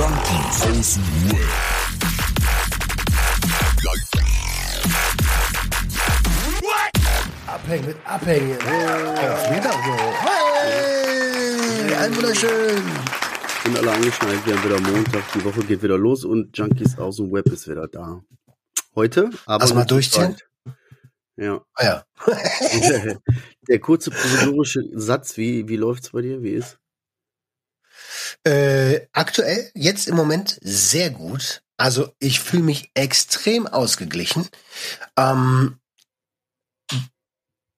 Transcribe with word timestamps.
Junkies 0.00 0.62
aus 0.62 0.94
dem 0.94 1.30
Web. 1.30 1.44
Abhängen 7.46 7.86
mit 7.86 7.96
Abhängen. 8.06 8.56
Auf 8.56 9.50
Meter 9.50 9.72
so. 9.72 9.96
Hey, 10.22 11.94
ein 11.96 12.16
wunderschön. 12.16 12.82
Sind 13.62 13.76
alle 13.76 13.92
angeschnallt, 13.92 14.46
wir 14.46 14.56
haben 14.56 14.64
wieder 14.64 14.80
Montag, 14.90 15.22
die 15.34 15.44
Woche 15.44 15.64
geht 15.64 15.82
wieder 15.82 15.98
los 15.98 16.24
und 16.24 16.56
Junkies 16.56 16.96
aus 16.96 17.16
dem 17.16 17.30
Web 17.30 17.48
ist 17.48 17.68
wieder 17.68 17.86
da. 17.86 18.22
Heute, 18.94 19.28
aber. 19.44 19.64
Lass 19.64 19.74
mal 19.74 19.84
durchziehen. 19.84 20.34
Ja. 21.36 21.60
Ah 21.74 21.84
ja. 21.84 22.04
Der 23.68 23.78
kurze 23.80 24.10
provisorische 24.12 24.80
Satz, 24.94 25.36
wie, 25.36 25.68
wie 25.68 25.76
läuft's 25.76 26.08
bei 26.08 26.22
dir? 26.22 26.42
Wie 26.42 26.52
ist? 26.52 26.79
Äh, 28.44 29.06
aktuell, 29.12 29.70
jetzt 29.74 30.08
im 30.08 30.16
Moment 30.16 30.58
sehr 30.62 31.10
gut. 31.10 31.62
Also 31.76 32.12
ich 32.18 32.40
fühle 32.40 32.62
mich 32.62 32.90
extrem 32.94 33.66
ausgeglichen. 33.66 34.48
Ähm, 35.16 35.78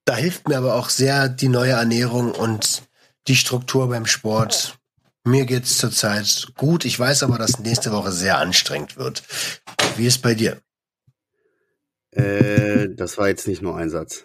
da 0.05 0.17
hilft 0.17 0.49
mir 0.49 0.59
aber 0.59 0.75
auch 0.75 0.91
sehr 0.91 1.29
die 1.29 1.49
neue 1.49 1.73
Ernährung 1.73 2.33
und 2.33 2.83
die 3.29 3.37
Struktur 3.37 3.89
beim 3.89 4.07
Sport. 4.07 4.79
Mir 5.25 5.47
geht's 5.47 5.79
zurzeit 5.79 6.49
gut. 6.57 6.85
Ich 6.85 6.99
weiß 6.99 7.23
aber, 7.23 7.39
dass 7.39 7.61
nächste 7.61 7.93
Woche 7.93 8.11
sehr 8.11 8.39
anstrengend 8.39 8.97
wird. 8.97 9.23
Wie 9.97 10.07
ist 10.07 10.21
bei 10.21 10.35
dir? 10.35 10.61
Äh, 12.11 12.89
das 12.97 13.17
war 13.19 13.29
jetzt 13.29 13.47
nicht 13.47 13.63
nur 13.63 13.77
ein 13.77 13.89
Satz. 13.89 14.25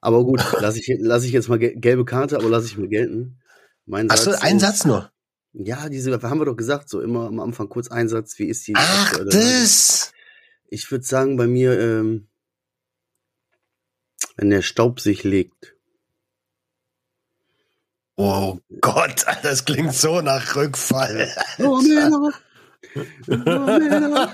Aber 0.00 0.24
gut, 0.24 0.40
lass 0.60 0.76
ich, 0.76 0.92
lass 0.98 1.24
ich 1.24 1.32
jetzt 1.32 1.48
mal 1.48 1.58
ge- 1.58 1.74
gelbe 1.76 2.04
Karte, 2.04 2.36
aber 2.36 2.48
lass 2.48 2.66
ich 2.66 2.76
mir 2.76 2.88
gelten. 2.88 3.41
Mein 3.86 4.08
Hast 4.10 4.26
du 4.26 4.40
einen 4.40 4.58
ist- 4.58 4.62
Satz 4.62 4.84
nur? 4.84 5.10
Ja, 5.54 5.88
diese, 5.90 6.10
haben 6.22 6.38
wir 6.40 6.46
doch 6.46 6.56
gesagt, 6.56 6.88
so 6.88 7.00
immer 7.02 7.26
am 7.26 7.38
Anfang 7.38 7.68
kurz 7.68 7.88
ein 7.90 8.08
Satz, 8.08 8.38
wie 8.38 8.46
ist 8.46 8.66
die 8.66 8.72
Ach, 8.74 9.06
aktuelle 9.12 9.30
das. 9.30 10.12
Ich 10.68 10.90
würde 10.90 11.04
sagen, 11.04 11.36
bei 11.36 11.46
mir, 11.46 11.78
ähm, 11.78 12.28
wenn 14.36 14.48
der 14.48 14.62
Staub 14.62 15.00
sich 15.00 15.24
legt. 15.24 15.74
Oh 18.16 18.58
Gott, 18.80 19.26
das 19.42 19.64
klingt 19.66 19.92
so 19.94 20.22
nach 20.22 20.56
Rückfall. 20.56 21.30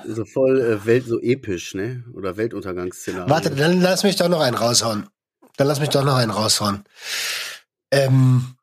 so 0.06 0.24
voll 0.24 0.60
äh, 0.60 0.86
Welt, 0.86 1.06
so 1.06 1.20
episch, 1.20 1.74
ne? 1.74 2.04
Oder 2.14 2.36
Weltuntergangsszenario. 2.36 3.28
Warte, 3.28 3.50
dann 3.50 3.80
lass 3.80 4.04
mich 4.04 4.14
doch 4.16 4.28
noch 4.28 4.40
einen 4.40 4.56
raushauen. 4.56 5.08
Dann 5.56 5.66
lass 5.66 5.80
mich 5.80 5.88
doch 5.90 6.04
noch 6.04 6.16
einen 6.16 6.30
raushauen. 6.30 6.84
Ähm, 7.90 8.54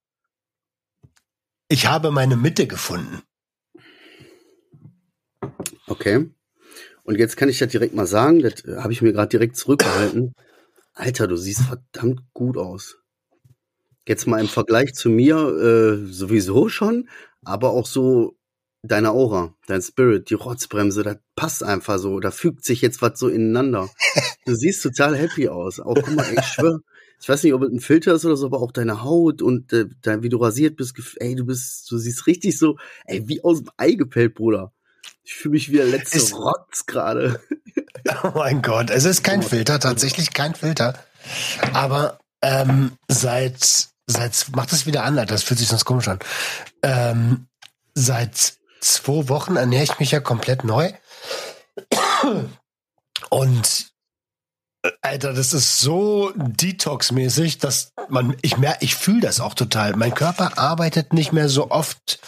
ich 1.75 1.87
habe 1.87 2.09
meine 2.09 2.37
Mitte 2.37 2.67
gefunden. 2.67 3.21
Okay. 5.87 6.29
Und 7.03 7.19
jetzt 7.19 7.35
kann 7.35 7.49
ich 7.49 7.59
das 7.59 7.69
direkt 7.69 7.93
mal 7.93 8.07
sagen, 8.07 8.39
das 8.39 8.63
äh, 8.63 8.77
habe 8.77 8.93
ich 8.93 9.01
mir 9.01 9.11
gerade 9.11 9.27
direkt 9.27 9.57
zurückgehalten. 9.57 10.33
Alter, 10.93 11.27
du 11.27 11.35
siehst 11.35 11.63
verdammt 11.63 12.21
gut 12.33 12.55
aus. 12.55 12.97
Jetzt 14.07 14.25
mal 14.25 14.39
im 14.39 14.47
Vergleich 14.47 14.93
zu 14.93 15.09
mir 15.09 15.35
äh, 15.35 16.13
sowieso 16.13 16.69
schon, 16.69 17.09
aber 17.43 17.71
auch 17.71 17.87
so 17.87 18.37
deine 18.81 19.11
Aura, 19.11 19.53
dein 19.67 19.81
Spirit, 19.81 20.29
die 20.29 20.35
Rotzbremse, 20.35 21.03
das 21.03 21.17
passt 21.35 21.61
einfach 21.61 21.99
so. 21.99 22.21
Da 22.21 22.31
fügt 22.31 22.63
sich 22.63 22.81
jetzt 22.81 23.01
was 23.01 23.19
so 23.19 23.27
ineinander. 23.27 23.89
Du 24.45 24.55
siehst 24.55 24.81
total 24.81 25.17
happy 25.17 25.49
aus. 25.49 25.81
Auch 25.81 25.95
guck 25.95 26.15
mal, 26.15 26.25
ich 26.31 26.45
schwör, 26.45 26.79
ich 27.25 27.29
weiß 27.29 27.41
nicht, 27.41 27.55
ob 27.55 27.63
es 27.63 27.71
ein 27.71 27.79
Filter 27.79 28.13
ist 28.13 28.23
oder 28.23 28.37
so, 28.37 28.45
aber 28.45 28.61
auch 28.61 28.71
deine 28.71 29.01
Haut 29.01 29.41
und 29.41 29.73
äh, 29.73 29.87
dein, 30.03 30.21
wie 30.21 30.29
du 30.29 30.37
rasiert 30.37 30.75
bist, 30.75 30.93
ey, 31.15 31.33
du 31.33 31.43
bist, 31.43 31.89
du 31.89 31.97
siehst 31.97 32.27
richtig 32.27 32.55
so, 32.55 32.77
ey, 33.05 33.27
wie 33.27 33.43
aus 33.43 33.63
dem 33.63 33.71
Ei 33.77 33.93
gepellt, 33.93 34.35
Bruder. 34.35 34.71
Ich 35.23 35.33
fühle 35.33 35.53
mich 35.53 35.71
wie 35.71 35.77
der 35.77 35.87
letzte 35.87 36.17
Ist- 36.17 36.35
Rotz 36.35 36.85
gerade. 36.85 37.39
Oh 38.21 38.33
mein 38.35 38.61
Gott, 38.61 38.91
es 38.91 39.05
ist 39.05 39.23
kein 39.23 39.41
Filter, 39.41 39.79
tatsächlich 39.79 40.33
kein 40.33 40.53
Filter. 40.53 40.93
Aber 41.73 42.19
ähm, 42.43 42.91
seit, 43.07 43.87
seit, 44.05 44.45
mach 44.55 44.67
das 44.67 44.85
wieder 44.85 45.03
an, 45.03 45.17
Alter, 45.17 45.33
das 45.33 45.41
fühlt 45.41 45.59
sich 45.59 45.67
sonst 45.69 45.85
komisch 45.85 46.07
an. 46.07 46.19
Ähm, 46.83 47.47
seit 47.95 48.53
zwei 48.81 49.27
Wochen 49.29 49.55
ernähre 49.55 49.85
ich 49.85 49.97
mich 49.99 50.11
ja 50.11 50.19
komplett 50.19 50.63
neu. 50.63 50.91
Und 53.31 53.94
Alter, 55.01 55.33
das 55.33 55.53
ist 55.53 55.79
so 55.79 56.31
Detox-mäßig, 56.35 57.59
dass 57.59 57.93
man, 58.09 58.35
ich 58.41 58.57
merke, 58.57 58.83
ich 58.83 58.95
fühle 58.95 59.21
das 59.21 59.39
auch 59.39 59.53
total. 59.53 59.95
Mein 59.95 60.13
Körper 60.13 60.57
arbeitet 60.57 61.13
nicht 61.13 61.33
mehr 61.33 61.49
so 61.49 61.71
oft 61.71 62.19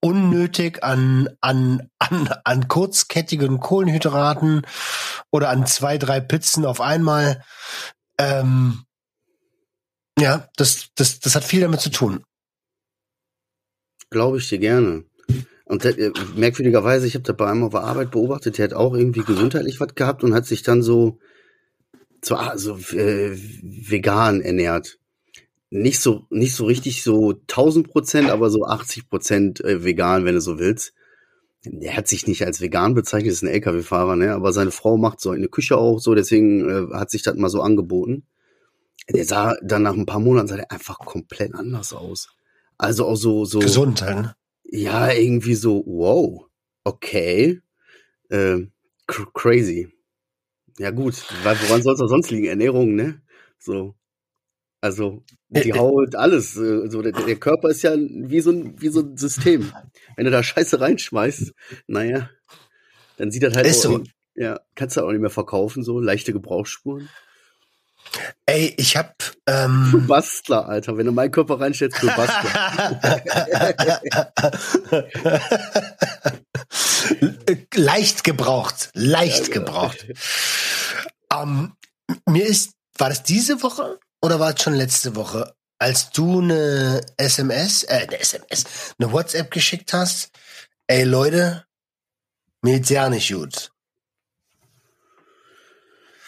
unnötig 0.00 0.82
an, 0.84 1.28
an, 1.40 1.88
an, 1.98 2.28
an 2.44 2.68
kurzkettigen 2.68 3.60
Kohlenhydraten 3.60 4.66
oder 5.30 5.50
an 5.50 5.66
zwei, 5.66 5.98
drei 5.98 6.20
Pizzen 6.20 6.64
auf 6.64 6.80
einmal. 6.80 7.42
Ähm, 8.18 8.84
ja, 10.18 10.48
das, 10.56 10.88
das, 10.94 11.20
das 11.20 11.34
hat 11.34 11.44
viel 11.44 11.60
damit 11.60 11.80
zu 11.80 11.90
tun. 11.90 12.24
Glaube 14.10 14.38
ich 14.38 14.48
dir 14.48 14.58
gerne. 14.58 15.04
Und 15.64 15.84
äh, 15.84 16.12
merkwürdigerweise, 16.34 17.06
ich 17.06 17.14
habe 17.14 17.24
da 17.24 17.32
bei 17.32 17.50
einem 17.50 17.64
auf 17.64 17.72
der 17.72 17.82
Arbeit 17.82 18.10
beobachtet, 18.10 18.56
der 18.56 18.64
hat 18.64 18.74
auch 18.74 18.94
irgendwie 18.94 19.22
gesundheitlich 19.22 19.80
was 19.80 19.94
gehabt 19.94 20.24
und 20.24 20.34
hat 20.34 20.46
sich 20.46 20.62
dann 20.62 20.82
so, 20.82 21.18
so, 22.22 22.36
ah, 22.36 22.56
so 22.56 22.76
äh, 22.76 23.36
vegan 23.36 24.40
ernährt. 24.40 24.98
Nicht 25.70 26.00
so, 26.00 26.24
nicht 26.30 26.54
so 26.54 26.64
richtig 26.64 27.02
so 27.02 27.32
1000 27.32 27.88
Prozent, 27.90 28.30
aber 28.30 28.50
so 28.50 28.64
80 28.64 29.08
Prozent 29.08 29.64
äh, 29.64 29.84
vegan, 29.84 30.24
wenn 30.24 30.34
du 30.34 30.40
so 30.40 30.58
willst. 30.58 30.94
Der 31.64 31.96
hat 31.96 32.08
sich 32.08 32.26
nicht 32.26 32.44
als 32.46 32.60
vegan 32.60 32.94
bezeichnet, 32.94 33.32
ist 33.32 33.42
ein 33.42 33.48
LKW-Fahrer, 33.48 34.16
ne? 34.16 34.32
Aber 34.32 34.52
seine 34.52 34.70
Frau 34.70 34.96
macht 34.96 35.20
so 35.20 35.32
in 35.32 35.40
der 35.42 35.50
Küche 35.50 35.76
auch 35.76 35.98
so, 35.98 36.14
deswegen 36.14 36.68
äh, 36.68 36.94
hat 36.94 37.10
sich 37.10 37.22
das 37.22 37.36
mal 37.36 37.50
so 37.50 37.60
angeboten. 37.60 38.24
Der 39.10 39.24
sah 39.24 39.56
dann 39.62 39.82
nach 39.82 39.94
ein 39.94 40.06
paar 40.06 40.20
Monaten 40.20 40.48
sah 40.48 40.56
der 40.56 40.70
einfach 40.70 40.98
komplett 40.98 41.54
anders 41.54 41.92
aus. 41.92 42.28
Also 42.78 43.06
auch 43.06 43.16
so, 43.16 43.44
so. 43.44 43.58
Gesund. 43.58 44.00
Ne? 44.02 44.34
Ja, 44.64 45.10
irgendwie 45.10 45.54
so, 45.54 45.82
wow, 45.86 46.46
okay, 46.84 47.60
cr 48.28 49.26
crazy. 49.34 49.88
Ja 50.78 50.90
gut, 50.90 51.24
weil 51.42 51.56
woran 51.62 51.82
soll 51.82 51.94
es 51.94 52.00
auch 52.00 52.08
sonst 52.08 52.30
liegen? 52.30 52.46
Ernährung, 52.46 52.94
ne? 52.94 53.20
So, 53.58 53.94
also 54.80 55.24
die 55.50 55.72
Haut, 55.72 56.14
alles. 56.14 56.56
äh, 56.56 56.88
So 56.88 57.02
der, 57.02 57.12
der 57.12 57.36
Körper 57.36 57.68
ist 57.70 57.82
ja 57.82 57.96
wie 57.96 58.40
so 58.40 58.50
ein 58.52 58.80
wie 58.80 58.88
so 58.88 59.00
ein 59.00 59.16
System. 59.16 59.72
Wenn 60.16 60.24
du 60.24 60.30
da 60.30 60.42
Scheiße 60.42 60.80
reinschmeißt, 60.80 61.52
naja, 61.88 62.30
dann 63.16 63.30
sieht 63.30 63.42
das 63.42 63.56
halt 63.56 63.66
Ist 63.66 63.84
auch, 63.86 63.90
so. 63.98 64.04
ja, 64.34 64.60
kannst 64.76 64.96
du 64.96 65.02
auch 65.02 65.10
nicht 65.10 65.20
mehr 65.20 65.30
verkaufen, 65.30 65.82
so 65.82 65.98
leichte 65.98 66.32
Gebrauchsspuren. 66.32 67.08
Ey, 68.46 68.72
ich 68.78 68.96
hab 68.96 69.18
Du 69.18 69.52
ähm, 69.52 70.06
Bastler, 70.06 70.66
Alter, 70.68 70.96
wenn 70.96 71.06
du 71.06 71.12
meinen 71.12 71.30
Körper 71.32 71.60
reinstellst, 71.60 72.02
du 72.02 72.06
Bastler. 72.06 72.50
leicht 77.74 78.24
gebraucht, 78.24 78.90
leicht 78.94 79.48
Ja, 79.48 79.54
genau. 79.54 79.64
gebraucht. 79.66 80.06
Ähm, 81.32 81.72
mir 82.26 82.46
ist, 82.46 82.72
war 82.96 83.08
das 83.08 83.22
diese 83.22 83.62
Woche 83.62 83.98
oder 84.22 84.40
war 84.40 84.54
es 84.54 84.62
schon 84.62 84.74
letzte 84.74 85.14
Woche, 85.16 85.54
als 85.78 86.10
du 86.10 86.40
eine 86.40 87.00
SMS, 87.16 87.84
äh, 87.84 88.06
eine 88.08 88.18
SMS, 88.20 88.64
eine 88.98 89.12
WhatsApp 89.12 89.50
geschickt 89.50 89.92
hast? 89.92 90.30
Ey 90.86 91.04
Leute, 91.04 91.64
mir 92.62 92.74
geht's 92.78 92.88
ja 92.90 93.08
nicht 93.08 93.32
gut. 93.32 93.70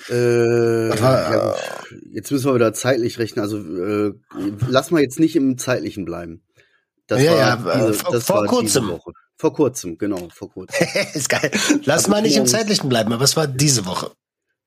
Äh, 0.09 0.97
ja, 0.97 1.53
gut. 1.53 2.01
jetzt 2.13 2.31
müssen 2.31 2.47
wir 2.47 2.55
wieder 2.55 2.73
zeitlich 2.73 3.19
rechnen. 3.19 3.43
Also 3.45 3.59
äh, 3.59 4.13
lass 4.69 4.91
mal 4.91 5.03
jetzt 5.03 5.21
nicht 5.21 5.37
im 5.37 5.57
zeitlichen 5.59 6.05
bleiben. 6.05 6.43
Das 7.07 7.23
Ja, 7.23 7.33
war, 7.33 7.39
ja, 7.77 7.87
diese, 7.89 7.91
äh, 7.91 7.93
vor- 7.95 8.21
vor 8.21 8.47
kurzem. 8.47 8.89
Woche. 8.89 9.13
Vor 9.41 9.55
kurzem, 9.55 9.97
genau, 9.97 10.29
vor 10.29 10.51
kurzem. 10.51 10.87
ist 11.15 11.31
geil. 11.31 11.51
Lass 11.85 12.09
mal 12.09 12.21
nicht 12.21 12.37
im 12.37 12.45
zeitlichen 12.45 12.91
bleiben, 12.91 13.11
aber 13.11 13.25
es 13.25 13.39
war 13.39 13.47
diese 13.47 13.87
Woche. 13.87 14.13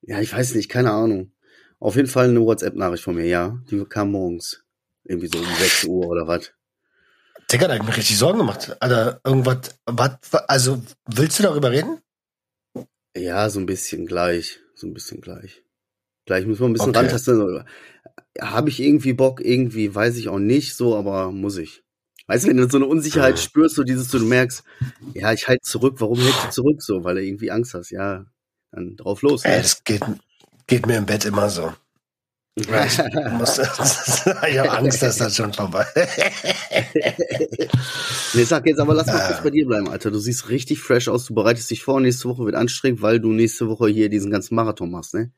ja, 0.01 0.19
ich 0.19 0.33
weiß 0.33 0.55
nicht, 0.55 0.67
keine 0.67 0.89
Ahnung. 0.89 1.31
Auf 1.79 1.95
jeden 1.95 2.07
Fall 2.07 2.29
eine 2.29 2.41
WhatsApp-Nachricht 2.41 3.03
von 3.03 3.13
mir, 3.13 3.27
ja. 3.27 3.55
Die 3.69 3.85
kam 3.85 4.09
morgens. 4.09 4.63
Irgendwie 5.03 5.27
so 5.27 5.37
um 5.37 5.45
6 5.45 5.83
Uhr 5.83 6.07
oder 6.07 6.27
was. 6.27 6.53
Digga, 7.51 7.67
da 7.67 7.75
hab 7.75 7.81
ich 7.83 7.87
mir 7.87 7.95
richtig 7.95 8.17
Sorgen 8.17 8.39
gemacht. 8.39 8.75
Alter, 8.79 9.21
irgendwas, 9.23 9.77
was, 9.85 10.33
also, 10.47 10.81
willst 11.05 11.37
du 11.37 11.43
darüber 11.43 11.69
reden? 11.69 11.99
Ja, 13.15 13.51
so 13.51 13.59
ein 13.59 13.67
bisschen 13.67 14.07
gleich. 14.07 14.59
So 14.73 14.87
ein 14.87 14.95
bisschen 14.95 15.21
gleich. 15.21 15.61
Gleich 16.25 16.47
müssen 16.47 16.61
wir 16.61 16.69
ein 16.69 16.73
bisschen 16.73 16.89
Okay. 16.89 16.97
rantasten. 16.99 17.63
Habe 18.41 18.69
ich 18.69 18.79
irgendwie 18.79 19.13
Bock, 19.13 19.39
irgendwie, 19.39 19.93
weiß 19.93 20.17
ich 20.17 20.29
auch 20.29 20.39
nicht 20.39 20.75
so, 20.75 20.95
aber 20.95 21.31
muss 21.31 21.57
ich. 21.57 21.82
Weißt 22.27 22.45
du, 22.45 22.49
wenn 22.49 22.57
du 22.57 22.69
so 22.69 22.77
eine 22.77 22.85
Unsicherheit 22.85 23.37
spürst, 23.39 23.75
so 23.75 23.83
dieses, 23.83 24.09
so 24.09 24.17
du 24.19 24.25
merkst, 24.25 24.63
ja, 25.13 25.33
ich 25.33 25.47
halte 25.47 25.61
zurück, 25.63 25.95
warum 25.99 26.19
hältst 26.19 26.45
du 26.45 26.49
zurück 26.49 26.81
so? 26.81 27.03
Weil 27.03 27.15
du 27.15 27.23
irgendwie 27.23 27.51
Angst 27.51 27.73
hast, 27.73 27.89
ja, 27.91 28.25
dann 28.71 28.95
drauf 28.95 29.21
los. 29.21 29.43
Ey, 29.43 29.51
Ne? 29.57 29.61
das 29.61 29.83
geht, 29.83 30.01
geht 30.67 30.85
mir 30.87 30.97
im 30.97 31.05
Bett 31.05 31.25
immer 31.25 31.49
so. 31.49 31.73
Ich, 32.55 32.67
muss, 32.69 33.57
ich 34.47 34.57
habe 34.59 34.71
Angst, 34.71 35.01
dass 35.01 35.17
das 35.17 35.35
schon 35.35 35.51
vorbei 35.53 35.85
Nee, 38.33 38.43
sag 38.43 38.65
jetzt 38.67 38.79
aber, 38.79 38.93
lass 38.93 39.07
mal 39.07 39.27
kurz 39.27 39.43
bei 39.43 39.49
dir 39.49 39.65
bleiben, 39.65 39.89
Alter. 39.89 40.11
Du 40.11 40.19
siehst 40.19 40.49
richtig 40.49 40.79
fresh 40.79 41.07
aus. 41.07 41.25
Du 41.25 41.33
bereitest 41.33 41.69
dich 41.71 41.83
vor. 41.83 41.99
Nächste 41.99 42.29
Woche 42.29 42.45
wird 42.45 42.55
anstrengend, 42.55 43.01
weil 43.01 43.19
du 43.19 43.31
nächste 43.31 43.67
Woche 43.67 43.87
hier 43.89 44.09
diesen 44.09 44.31
ganzen 44.31 44.55
Marathon 44.55 44.91
machst, 44.91 45.13
ne? 45.13 45.31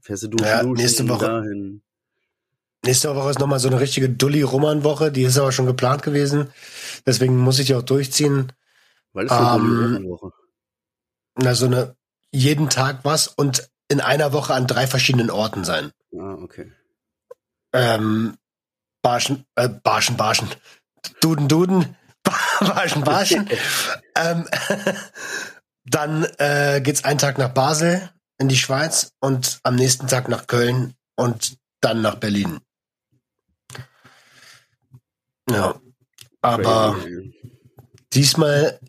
Fährst 0.00 0.24
du 0.24 0.28
duschen, 0.28 0.46
Ja, 0.46 0.62
nächste 0.62 1.08
Woche. 1.08 1.26
dahin. 1.26 1.81
Nächste 2.84 3.14
Woche 3.14 3.30
ist 3.30 3.38
nochmal 3.38 3.60
so 3.60 3.68
eine 3.68 3.78
richtige 3.78 4.08
Dulli-Roman-Woche. 4.08 5.12
Die 5.12 5.22
ist 5.22 5.38
aber 5.38 5.52
schon 5.52 5.66
geplant 5.66 6.02
gewesen. 6.02 6.52
Deswegen 7.06 7.38
muss 7.38 7.58
ich 7.60 7.66
die 7.66 7.74
auch 7.74 7.82
durchziehen. 7.82 8.52
Weil 9.12 9.26
ist 9.26 9.32
eine 9.32 9.56
Ähm, 9.56 9.96
um, 9.96 10.08
Woche. 10.08 10.32
Na, 11.36 11.54
so 11.54 11.66
eine 11.66 11.96
jeden 12.32 12.68
Tag 12.68 13.00
was 13.04 13.28
und 13.28 13.70
in 13.88 14.00
einer 14.00 14.32
Woche 14.32 14.54
an 14.54 14.66
drei 14.66 14.86
verschiedenen 14.86 15.30
Orten 15.30 15.64
sein. 15.64 15.92
Ah, 16.18 16.34
okay. 16.42 16.72
Ähm, 17.72 18.36
Barschen, 19.02 19.44
äh, 19.54 19.68
Barschen, 19.68 20.16
Barschen. 20.16 20.48
Duden, 21.20 21.48
Duden. 21.48 21.96
Barschen, 22.60 23.04
Barschen. 23.04 23.48
ähm, 24.16 24.48
dann 25.84 26.24
äh, 26.38 26.80
geht's 26.80 27.04
einen 27.04 27.18
Tag 27.18 27.38
nach 27.38 27.50
Basel 27.50 28.10
in 28.38 28.48
die 28.48 28.56
Schweiz 28.56 29.12
und 29.20 29.60
am 29.62 29.76
nächsten 29.76 30.08
Tag 30.08 30.28
nach 30.28 30.46
Köln 30.46 30.94
und 31.16 31.58
dann 31.80 32.02
nach 32.02 32.16
Berlin. 32.16 32.60
Ja. 35.54 35.80
Aber 36.40 36.96
Crazy. 37.00 37.32
diesmal, 38.12 38.80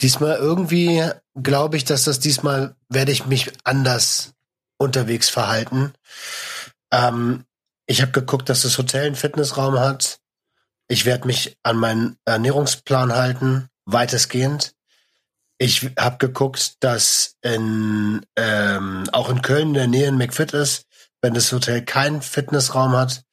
diesmal 0.00 0.36
irgendwie 0.36 1.02
glaube 1.42 1.76
ich, 1.76 1.84
dass 1.84 2.04
das 2.04 2.20
diesmal 2.20 2.74
werde 2.88 3.12
ich 3.12 3.26
mich 3.26 3.52
anders 3.64 4.34
unterwegs 4.78 5.28
verhalten. 5.28 5.92
Ähm, 6.92 7.44
ich 7.86 8.02
habe 8.02 8.12
geguckt, 8.12 8.48
dass 8.48 8.62
das 8.62 8.78
Hotel 8.78 9.06
einen 9.06 9.16
Fitnessraum 9.16 9.78
hat. 9.78 10.20
Ich 10.88 11.04
werde 11.04 11.26
mich 11.26 11.56
an 11.62 11.76
meinen 11.76 12.16
Ernährungsplan 12.24 13.14
halten, 13.14 13.68
weitestgehend. 13.84 14.74
Ich 15.58 15.90
habe 15.98 16.18
geguckt, 16.18 16.76
dass 16.80 17.36
in, 17.42 18.24
ähm, 18.36 19.04
auch 19.12 19.28
in 19.28 19.42
Köln 19.42 19.68
in 19.68 19.74
der 19.74 19.86
Nähe 19.88 20.08
ein 20.08 20.16
McFit 20.16 20.52
ist, 20.52 20.86
wenn 21.20 21.34
das 21.34 21.52
Hotel 21.52 21.84
keinen 21.84 22.22
Fitnessraum 22.22 22.92
hat. 22.92 23.24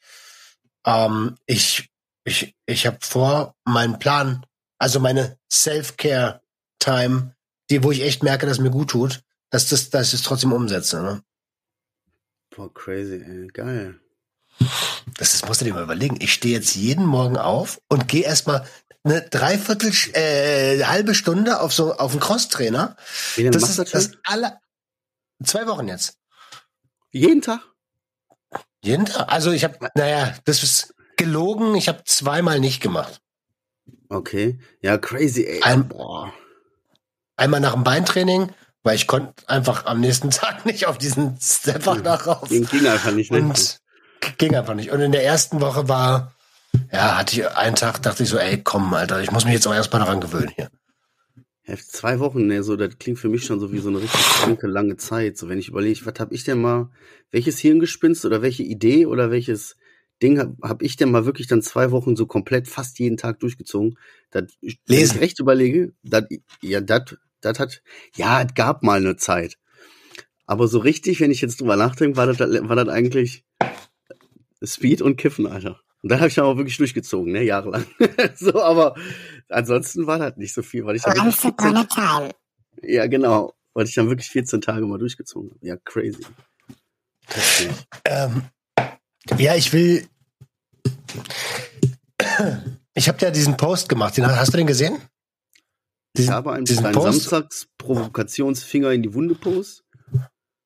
Ähm, 0.85 1.37
ich 1.45 1.89
ich, 2.25 2.55
ich 2.65 2.85
habe 2.87 2.97
vor, 3.01 3.55
meinen 3.63 3.99
Plan, 3.99 4.45
also 4.79 4.99
meine 4.99 5.37
Self-Care-Time, 5.51 7.35
die, 7.69 7.83
wo 7.83 7.91
ich 7.91 8.01
echt 8.01 8.23
merke, 8.23 8.45
dass 8.45 8.57
es 8.57 8.63
mir 8.63 8.71
gut 8.71 8.89
tut, 8.89 9.21
dass, 9.51 9.69
das, 9.69 9.91
dass 9.91 10.07
ich 10.07 10.15
es 10.15 10.23
trotzdem 10.23 10.51
umsetze. 10.51 11.01
Ne? 11.01 11.23
Boah, 12.49 12.73
crazy, 12.73 13.23
ey. 13.23 13.47
Geil. 13.47 13.99
Das, 15.17 15.31
das 15.31 15.45
musst 15.45 15.61
du 15.61 15.65
dir 15.65 15.73
mal 15.73 15.83
überlegen. 15.83 16.17
Ich 16.19 16.33
stehe 16.33 16.55
jetzt 16.55 16.75
jeden 16.75 17.05
Morgen 17.05 17.37
auf 17.37 17.79
und 17.89 18.07
gehe 18.07 18.23
erstmal 18.23 18.67
eine 19.03 19.21
Dreiviertel, 19.21 19.91
äh, 20.13 20.83
halbe 20.83 21.13
Stunde 21.13 21.59
auf 21.59 21.73
so 21.73 21.93
auf 21.93 22.11
einen 22.11 22.21
Crosstrainer. 22.21 22.95
Das 23.35 23.69
ist 23.69 23.77
das 23.77 23.91
das 23.91 24.11
aller 24.23 24.59
zwei 25.43 25.67
Wochen 25.67 25.87
jetzt. 25.87 26.17
Jeden 27.11 27.41
Tag? 27.41 27.61
Jeden 28.85 29.05
Tag. 29.05 29.31
Also 29.31 29.51
ich 29.51 29.63
habe, 29.63 29.77
naja, 29.95 30.33
das 30.45 30.61
ist 30.61 30.93
gelogen. 31.17 31.75
Ich 31.75 31.87
habe 31.87 32.03
zweimal 32.05 32.59
nicht 32.59 32.81
gemacht. 32.81 33.19
Okay. 34.09 34.59
Ja, 34.81 34.97
crazy, 34.97 35.43
ey. 35.43 35.61
Ein-. 35.63 35.91
Einmal 37.35 37.59
nach 37.59 37.73
dem 37.73 37.83
Beintraining, 37.83 38.51
weil 38.83 38.95
ich 38.95 39.07
konnte 39.07 39.33
einfach 39.47 39.85
am 39.87 39.99
nächsten 39.99 40.29
Tag 40.31 40.65
nicht 40.65 40.85
auf 40.85 40.97
diesen 40.97 41.37
Stepper 41.41 41.95
nach 41.95 42.27
rauf. 42.27 42.49
Ging, 42.49 42.65
ging 42.67 42.87
einfach 42.87 43.11
nicht. 43.11 43.31
Und 43.31 43.79
ging 44.37 44.55
einfach 44.55 44.75
nicht. 44.75 44.91
Und 44.91 45.01
in 45.01 45.11
der 45.11 45.25
ersten 45.25 45.61
Woche 45.61 45.89
war, 45.89 46.33
ja, 46.91 47.17
hatte 47.17 47.41
ich 47.41 47.49
einen 47.49 47.75
Tag, 47.75 48.03
dachte 48.03 48.23
ich 48.23 48.29
so, 48.29 48.37
ey, 48.37 48.61
komm, 48.61 48.93
Alter, 48.93 49.21
ich 49.21 49.31
muss 49.31 49.45
mich 49.45 49.53
jetzt 49.53 49.67
auch 49.67 49.73
erstmal 49.73 50.01
daran 50.01 50.21
gewöhnen 50.21 50.51
hier. 50.55 50.69
Ja, 51.67 51.75
zwei 51.77 52.19
Wochen, 52.19 52.45
ne, 52.45 52.61
so, 52.61 52.75
das 52.75 52.99
klingt 52.99 53.17
für 53.17 53.29
mich 53.29 53.43
schon 53.43 53.59
so 53.59 53.71
wie 53.71 53.79
so 53.79 53.89
eine 53.89 53.99
richtig 53.99 54.21
kranke, 54.21 54.67
lange 54.67 54.97
Zeit. 54.97 55.35
So, 55.37 55.49
wenn 55.49 55.57
ich 55.57 55.69
überlege, 55.69 56.05
was 56.05 56.19
hab 56.19 56.31
ich 56.31 56.43
denn 56.43 56.61
mal, 56.61 56.91
welches 57.31 57.57
Hirngespinst 57.57 58.23
oder 58.25 58.43
welche 58.43 58.61
Idee 58.61 59.07
oder 59.07 59.31
welches 59.31 59.75
Ding 60.21 60.37
hab, 60.37 60.61
hab 60.61 60.81
ich 60.83 60.95
denn 60.95 61.09
mal 61.09 61.25
wirklich 61.25 61.47
dann 61.47 61.63
zwei 61.63 61.89
Wochen 61.89 62.15
so 62.15 62.27
komplett 62.27 62.67
fast 62.67 62.99
jeden 62.99 63.17
Tag 63.17 63.39
durchgezogen? 63.39 63.97
Das, 64.29 64.43
wenn 64.61 64.99
ich 64.99 65.19
recht 65.19 65.39
überlege, 65.39 65.93
das, 66.03 66.25
ja, 66.61 66.81
das, 66.81 67.15
das 67.41 67.57
hat, 67.57 67.81
ja, 68.15 68.43
es 68.43 68.53
gab 68.53 68.83
mal 68.83 68.99
eine 68.99 69.15
Zeit. 69.15 69.57
Aber 70.45 70.67
so 70.67 70.77
richtig, 70.77 71.19
wenn 71.19 71.31
ich 71.31 71.41
jetzt 71.41 71.61
drüber 71.61 71.77
nachdenke, 71.77 72.15
war 72.15 72.27
das, 72.27 72.39
war 72.39 72.75
das 72.75 72.89
eigentlich 72.89 73.43
Speed 74.63 75.01
und 75.01 75.17
Kiffen, 75.17 75.47
Alter. 75.47 75.79
Und 76.03 76.09
dann 76.09 76.19
habe 76.19 76.29
ich 76.29 76.35
dann 76.35 76.45
auch 76.45 76.57
wirklich 76.57 76.77
durchgezogen, 76.77 77.33
ne, 77.33 77.41
jahrelang. 77.41 77.85
so, 78.35 78.61
aber 78.61 78.93
ansonsten 79.49 80.07
war 80.07 80.19
das 80.19 80.37
nicht 80.37 80.53
so 80.53 80.61
viel, 80.61 80.85
weil 80.85 80.95
ich 80.95 81.01
dann 81.03 81.15
wirklich 81.15 81.35
14, 81.35 81.87
time. 81.87 82.29
ja, 82.81 83.07
genau, 83.07 83.53
weil 83.73 83.85
ich 83.85 83.93
dann 83.95 84.09
wirklich 84.09 84.29
14 84.29 84.61
Tage 84.61 84.85
mal 84.85 84.97
durchgezogen 84.97 85.51
habe. 85.51 85.65
Ja, 85.65 85.75
crazy. 85.83 86.25
Ähm, 88.05 88.43
ja, 89.37 89.55
ich 89.55 89.71
will. 89.73 90.07
Ich 92.93 93.07
habe 93.07 93.17
ja 93.21 93.31
diesen 93.31 93.57
Post 93.57 93.89
gemacht. 93.89 94.17
Den, 94.17 94.25
hast 94.27 94.53
du 94.53 94.57
den 94.57 94.67
gesehen? 94.67 94.95
Ich 96.13 96.21
Diesen- 96.21 96.33
habe 96.33 96.53
einen 96.53 96.65
diesen 96.65 96.81
kleinen 96.81 96.95
Post? 96.95 97.23
Samstags-Provokationsfinger 97.29 98.91
in 98.91 99.03
die 99.03 99.13
Wunde 99.13 99.35
Post. 99.35 99.83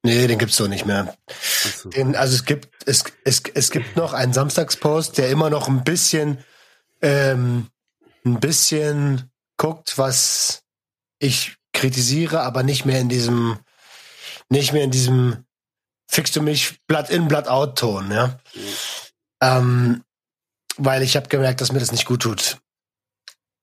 Nee, 0.04 0.28
den 0.28 0.38
gibt's 0.38 0.56
so 0.56 0.68
nicht 0.68 0.86
mehr. 0.86 1.18
Achso. 1.28 1.90
Den, 1.90 2.16
also 2.16 2.36
es 2.36 2.46
gibt, 2.46 2.70
es, 2.86 3.04
es, 3.26 3.42
es 3.54 3.72
gibt 3.72 3.96
noch 3.98 4.14
einen 4.14 4.31
Samstagspost, 4.31 5.18
der 5.18 5.30
immer 5.30 5.50
noch 5.50 5.68
ein 5.68 5.84
bisschen, 5.84 6.38
ähm, 7.02 7.68
ein 8.25 8.39
bisschen 8.39 9.31
guckt, 9.57 9.98
was 9.98 10.63
ich 11.19 11.56
kritisiere, 11.74 12.42
aber 12.42 12.63
nicht 12.63 12.86
mehr 12.86 13.00
in 13.00 13.10
diesem, 13.10 13.60
nicht 14.50 14.74
mehr 14.74 14.83
in 14.83 14.92
diesem 14.92 15.45
fixst 16.07 16.36
du 16.36 16.42
mich 16.42 16.80
Blatt 16.88 17.10
in, 17.10 17.27
Blatt 17.27 17.48
out 17.48 17.77
Ton, 17.77 18.12
ja. 18.12 18.39
Ähm, 19.42 20.04
weil 20.77 21.04
ich 21.04 21.16
habe 21.16 21.30
gemerkt, 21.30 21.62
dass 21.62 21.71
mir 21.71 21.80
das 21.80 21.92
nicht 21.92 22.06
gut 22.06 22.21
tut. 22.21 22.57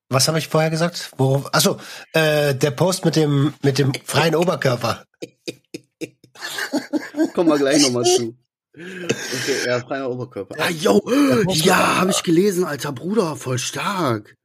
Was 0.09 0.27
habe 0.27 0.39
ich 0.39 0.47
vorher 0.47 0.69
gesagt? 0.69 1.11
Worauf? 1.17 1.53
Achso, 1.53 1.79
äh, 2.13 2.55
der 2.55 2.71
Post 2.71 3.03
mit 3.03 3.17
dem 3.17 3.53
mit 3.61 3.77
dem 3.77 3.91
freien 4.05 4.35
Oberkörper. 4.35 5.05
Kommen 7.33 7.49
wir 7.49 7.57
gleich 7.57 7.81
nochmal 7.81 8.05
zu. 8.05 8.37
Okay, 8.73 9.65
ja, 9.65 9.81
freier 9.81 10.09
Oberkörper. 10.09 10.55
Ah, 10.59 10.69
yo, 10.69 11.01
ja, 11.47 11.97
habe 11.97 12.11
ich 12.11 12.23
gelesen, 12.23 12.63
alter 12.63 12.91
Bruder, 12.91 13.35
voll 13.35 13.57
stark. 13.57 14.37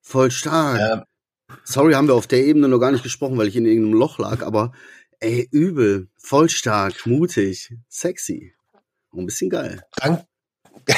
Voll 0.00 0.30
stark. 0.30 0.80
Ja, 0.80 1.04
Sorry, 1.64 1.94
haben 1.94 2.08
wir 2.08 2.14
auf 2.14 2.26
der 2.26 2.44
Ebene 2.44 2.68
noch 2.68 2.78
gar 2.78 2.92
nicht 2.92 3.02
gesprochen, 3.02 3.38
weil 3.38 3.48
ich 3.48 3.56
in 3.56 3.66
irgendeinem 3.66 3.98
Loch 3.98 4.18
lag, 4.18 4.42
aber 4.42 4.72
ey, 5.20 5.48
übel, 5.50 6.08
voll 6.16 6.48
stark, 6.48 7.06
mutig, 7.06 7.74
sexy. 7.88 8.54
Und 9.10 9.20
ein 9.20 9.26
bisschen 9.26 9.50
geil. 9.50 9.82
Dank 9.96 10.24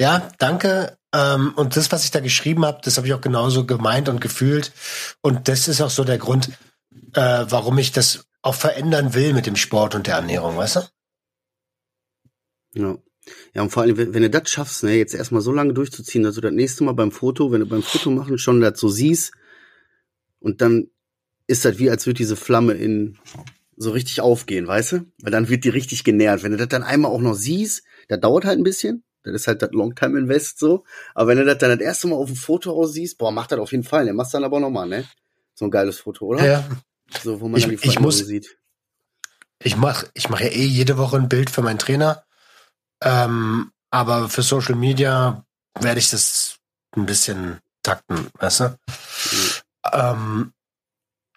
ja, 0.00 0.30
danke. 0.38 0.98
Ähm, 1.12 1.52
und 1.56 1.76
das, 1.76 1.90
was 1.90 2.04
ich 2.04 2.10
da 2.10 2.20
geschrieben 2.20 2.64
habe, 2.64 2.80
das 2.84 2.96
habe 2.96 3.06
ich 3.06 3.14
auch 3.14 3.20
genauso 3.20 3.66
gemeint 3.66 4.08
und 4.08 4.20
gefühlt. 4.20 4.72
Und 5.20 5.48
das 5.48 5.66
ist 5.66 5.80
auch 5.80 5.90
so 5.90 6.04
der 6.04 6.18
Grund, 6.18 6.50
äh, 7.14 7.44
warum 7.48 7.78
ich 7.78 7.90
das 7.92 8.26
auch 8.42 8.54
verändern 8.54 9.14
will 9.14 9.32
mit 9.32 9.46
dem 9.46 9.56
Sport 9.56 9.94
und 9.94 10.06
der 10.06 10.16
Ernährung, 10.16 10.56
weißt 10.56 10.76
du? 10.76 10.80
Ja. 12.74 12.98
Ja, 13.54 13.62
und 13.62 13.70
vor 13.70 13.82
allem, 13.82 13.96
wenn, 13.96 14.14
wenn 14.14 14.22
du 14.22 14.30
das 14.30 14.50
schaffst, 14.50 14.82
ne, 14.82 14.96
jetzt 14.96 15.14
erstmal 15.14 15.42
so 15.42 15.52
lange 15.52 15.74
durchzuziehen, 15.74 16.22
dass 16.22 16.34
du 16.36 16.40
das 16.40 16.52
nächste 16.52 16.84
Mal 16.84 16.92
beim 16.92 17.12
Foto, 17.12 17.52
wenn 17.52 17.60
du 17.60 17.66
beim 17.66 17.82
Foto 17.82 18.10
machen 18.10 18.38
schon 18.38 18.60
das 18.60 18.78
so 18.80 18.88
siehst, 18.88 19.32
und 20.40 20.60
dann 20.62 20.88
ist 21.46 21.64
das 21.64 21.78
wie, 21.78 21.90
als 21.90 22.06
würde 22.06 22.16
diese 22.18 22.36
Flamme 22.36 22.72
in 22.72 23.18
so 23.76 23.90
richtig 23.90 24.20
aufgehen, 24.20 24.66
weißt 24.66 24.92
du? 24.92 25.00
Weil 25.22 25.32
dann 25.32 25.48
wird 25.48 25.64
die 25.64 25.68
richtig 25.70 26.04
genährt. 26.04 26.42
Wenn 26.42 26.52
du 26.52 26.56
das 26.58 26.68
dann 26.68 26.82
einmal 26.82 27.10
auch 27.10 27.20
noch 27.20 27.34
siehst, 27.34 27.82
das 28.08 28.20
dauert 28.20 28.44
halt 28.44 28.58
ein 28.58 28.62
bisschen. 28.64 29.02
Das 29.22 29.34
ist 29.34 29.46
halt 29.46 29.60
das 29.60 29.70
Longtime 29.72 30.18
Invest 30.18 30.58
so. 30.58 30.84
Aber 31.14 31.28
wenn 31.28 31.38
du 31.38 31.44
das 31.44 31.58
dann 31.58 31.70
das 31.78 31.80
erste 31.80 32.08
Mal 32.08 32.16
auf 32.16 32.28
dem 32.28 32.36
Foto 32.36 32.72
raus 32.72 32.92
siehst, 32.94 33.18
boah, 33.18 33.30
mach 33.32 33.46
das 33.48 33.58
auf 33.58 33.72
jeden 33.72 33.84
Fall. 33.84 34.04
Der 34.06 34.14
machst 34.14 34.32
dann 34.32 34.44
aber 34.44 34.60
nochmal, 34.60 34.88
ne? 34.88 35.04
So 35.54 35.66
ein 35.66 35.70
geiles 35.70 35.98
Foto, 35.98 36.24
oder? 36.26 36.46
Ja. 36.46 36.68
So, 37.22 37.40
wo 37.40 37.48
man 37.48 37.58
Ich- 37.58 37.66
dann 37.66 37.76
die 37.76 37.86
ich 37.86 38.00
muss- 38.00 38.18
sieht. 38.18 38.56
Ich 39.62 39.76
mache 39.76 40.06
ich 40.14 40.30
mach 40.30 40.40
ja 40.40 40.46
eh 40.48 40.64
jede 40.64 40.96
Woche 40.96 41.16
ein 41.18 41.28
Bild 41.28 41.50
für 41.50 41.60
meinen 41.60 41.78
Trainer. 41.78 42.22
Ähm, 43.02 43.70
aber 43.90 44.28
für 44.28 44.42
Social 44.42 44.74
Media 44.74 45.44
werde 45.78 46.00
ich 46.00 46.10
das 46.10 46.56
ein 46.96 47.06
bisschen 47.06 47.60
takten, 47.82 48.28
weißt 48.38 48.60
du? 48.60 48.78
Ähm, 49.92 50.52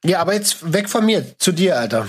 ja, 0.04 0.20
aber 0.20 0.34
jetzt 0.34 0.74
weg 0.74 0.90
von 0.90 1.06
mir, 1.06 1.38
zu 1.40 1.52
dir, 1.52 1.80
Alter. 1.80 2.08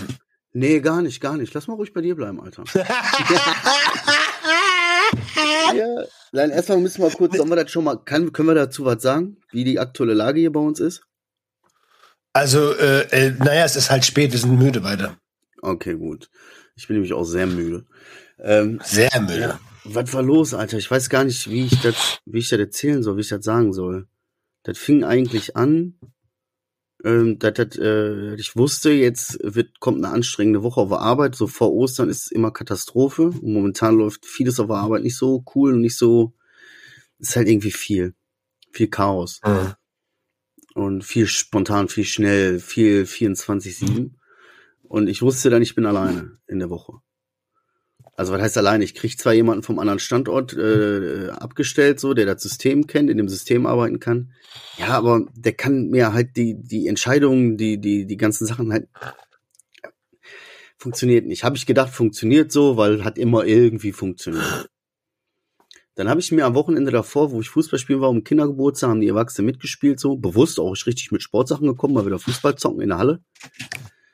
Nee, 0.52 0.80
gar 0.80 1.02
nicht, 1.02 1.20
gar 1.20 1.37
nicht. 1.37 1.54
Lass 1.54 1.68
mal 1.68 1.75
ruhig 1.75 1.92
bei 1.92 2.00
dir 2.00 2.16
bleiben, 2.16 2.40
Alter. 2.40 2.64
Ja, 5.75 6.04
nein, 6.32 6.50
erstmal 6.50 6.78
müssen 6.78 7.02
wir 7.02 7.11
kurz, 7.11 7.37
sollen 7.37 7.49
wir 7.49 7.56
das 7.56 7.70
schon 7.70 7.84
mal, 7.84 7.96
kann, 7.96 8.32
können 8.32 8.49
wir 8.49 8.54
dazu 8.54 8.84
was 8.84 9.02
sagen, 9.02 9.38
wie 9.50 9.64
die 9.64 9.78
aktuelle 9.78 10.14
Lage 10.14 10.40
hier 10.40 10.52
bei 10.52 10.61
uns 10.61 10.80
ist? 10.80 11.02
Also, 12.32 12.75
äh, 12.75 13.02
äh, 13.11 13.30
naja, 13.38 13.64
es 13.64 13.76
ist 13.76 13.90
halt 13.90 14.04
spät, 14.04 14.32
wir 14.32 14.38
sind 14.38 14.58
müde 14.58 14.80
beide. 14.80 15.16
Okay, 15.62 15.94
gut. 15.94 16.30
Ich 16.76 16.88
bin 16.88 16.96
nämlich 16.96 17.12
auch 17.12 17.25
sehr 17.25 17.46
müde. 17.46 17.87
Ähm, 18.38 18.81
Sehr 18.85 19.21
müde. 19.21 19.41
ja, 19.41 19.61
was 19.85 20.12
war 20.12 20.23
los, 20.23 20.55
Alter? 20.55 20.79
Ich 20.79 20.91
weiß 20.91 21.11
gar 21.11 21.25
nicht, 21.25 21.50
wie 21.50 21.67
ich 21.67 21.81
das, 21.81 22.21
wie 22.25 22.38
ich 22.38 22.49
das 22.49 22.59
erzählen 22.59 23.03
soll, 23.03 23.17
wie 23.17 23.23
ich 23.23 23.29
das 23.29 23.45
sagen 23.45 23.73
soll. 23.73 24.09
Das 24.62 24.79
fing 24.79 25.05
eigentlich 25.05 25.57
an, 25.57 25.99
ähm, 27.05 27.38
dass 27.38 27.55
das, 27.55 27.79
äh, 27.79 28.35
ich 28.37 28.57
wusste, 28.57 28.91
jetzt 28.91 29.38
wird, 29.43 29.79
kommt 29.79 30.03
eine 30.05 30.14
anstrengende 30.14 30.62
Woche 30.62 30.81
auf 30.81 30.88
der 30.88 31.00
Arbeit. 31.00 31.37
So 31.37 31.47
vor 31.47 31.73
Ostern 31.73 32.09
ist 32.09 32.26
es 32.26 32.33
immer 32.33 32.50
Katastrophe. 32.50 33.25
Und 33.25 33.53
momentan 33.53 33.97
läuft 33.97 34.25
vieles 34.25 34.59
auf 34.59 34.69
der 34.69 34.76
Arbeit 34.76 35.03
nicht 35.03 35.17
so 35.17 35.45
cool 35.55 35.75
und 35.75 35.83
nicht 35.83 35.99
so, 35.99 36.33
ist 37.19 37.37
halt 37.37 37.49
irgendwie 37.49 37.71
viel. 37.73 38.14
Viel 38.73 38.88
Chaos. 38.88 39.41
Mhm. 39.45 39.75
Und 40.75 41.05
viel 41.05 41.26
spontan, 41.26 41.88
viel 41.88 42.05
schnell, 42.05 42.59
viel 42.59 43.05
24-7. 43.05 44.12
Und 44.83 45.09
ich 45.09 45.23
wusste 45.23 45.50
dann, 45.50 45.62
ich 45.62 45.75
bin 45.75 45.87
alleine 45.87 46.38
in 46.47 46.59
der 46.59 46.71
Woche. 46.71 47.00
Also 48.16 48.33
was 48.33 48.40
heißt 48.40 48.59
alleine? 48.59 48.85
Ich 48.85 48.94
krieg 48.94 49.18
zwar 49.18 49.33
jemanden 49.33 49.62
vom 49.62 49.78
anderen 49.78 49.99
Standort 49.99 50.52
äh, 50.56 51.30
abgestellt, 51.30 51.99
so, 51.99 52.14
der 52.14 52.26
das 52.26 52.42
System 52.42 52.87
kennt, 52.87 53.11
in 53.11 53.18
dem 53.18 53.28
System 53.28 53.66
arbeiten 53.66 53.99
kann. 53.99 54.33
Ja, 54.78 54.88
aber 54.88 55.26
der 55.35 55.52
kann 55.52 55.88
mir 55.90 56.12
halt 56.12 56.37
die, 56.37 56.54
die 56.54 56.87
Entscheidungen, 56.87 57.56
die, 57.56 57.78
die, 57.78 58.06
die 58.06 58.16
ganzen 58.16 58.47
Sachen 58.47 58.73
halt 58.73 58.88
funktioniert 60.78 61.26
nicht. 61.26 61.44
Habe 61.44 61.56
ich 61.56 61.66
gedacht, 61.66 61.90
funktioniert 61.90 62.52
so, 62.52 62.76
weil 62.76 63.04
hat 63.04 63.18
immer 63.18 63.44
irgendwie 63.44 63.92
funktioniert. 63.92 64.68
Dann 65.97 66.09
habe 66.09 66.21
ich 66.21 66.33
mir 66.33 66.44
am 66.44 66.54
Wochenende 66.54 66.90
davor, 66.90 67.30
wo 67.30 67.40
ich 67.40 67.49
Fußball 67.49 67.78
spielen 67.78 68.00
war, 68.00 68.11
um 68.11 68.25
Kindergeburtstag, 68.25 68.90
haben 68.90 69.00
die 69.00 69.09
Erwachsenen 69.09 69.47
mitgespielt, 69.47 70.00
so 70.00 70.16
bewusst 70.16 70.59
auch 70.59 70.75
ich 70.75 70.87
richtig 70.87 71.12
mit 71.12 71.23
Sportsachen 71.23 71.66
gekommen, 71.66 71.94
mal 71.94 72.04
wieder 72.04 72.18
Fußball 72.18 72.56
zocken 72.56 72.80
in 72.80 72.88
der 72.88 72.99
Halle. 72.99 73.21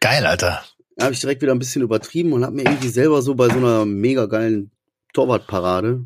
Geil, 0.01 0.27
Alter. 0.27 0.63
Da 0.97 1.05
habe 1.05 1.15
ich 1.15 1.21
direkt 1.21 1.43
wieder 1.43 1.53
ein 1.53 1.59
bisschen 1.59 1.83
übertrieben 1.83 2.33
und 2.33 2.45
habe 2.45 2.57
mir 2.57 2.65
irgendwie 2.65 2.89
selber 2.89 3.23
so 3.23 3.35
bei 3.35 3.49
so 3.49 3.57
einer 3.57 3.85
mega 3.87 4.27
geilen 4.27 4.71
Torwartparade 5.13 6.05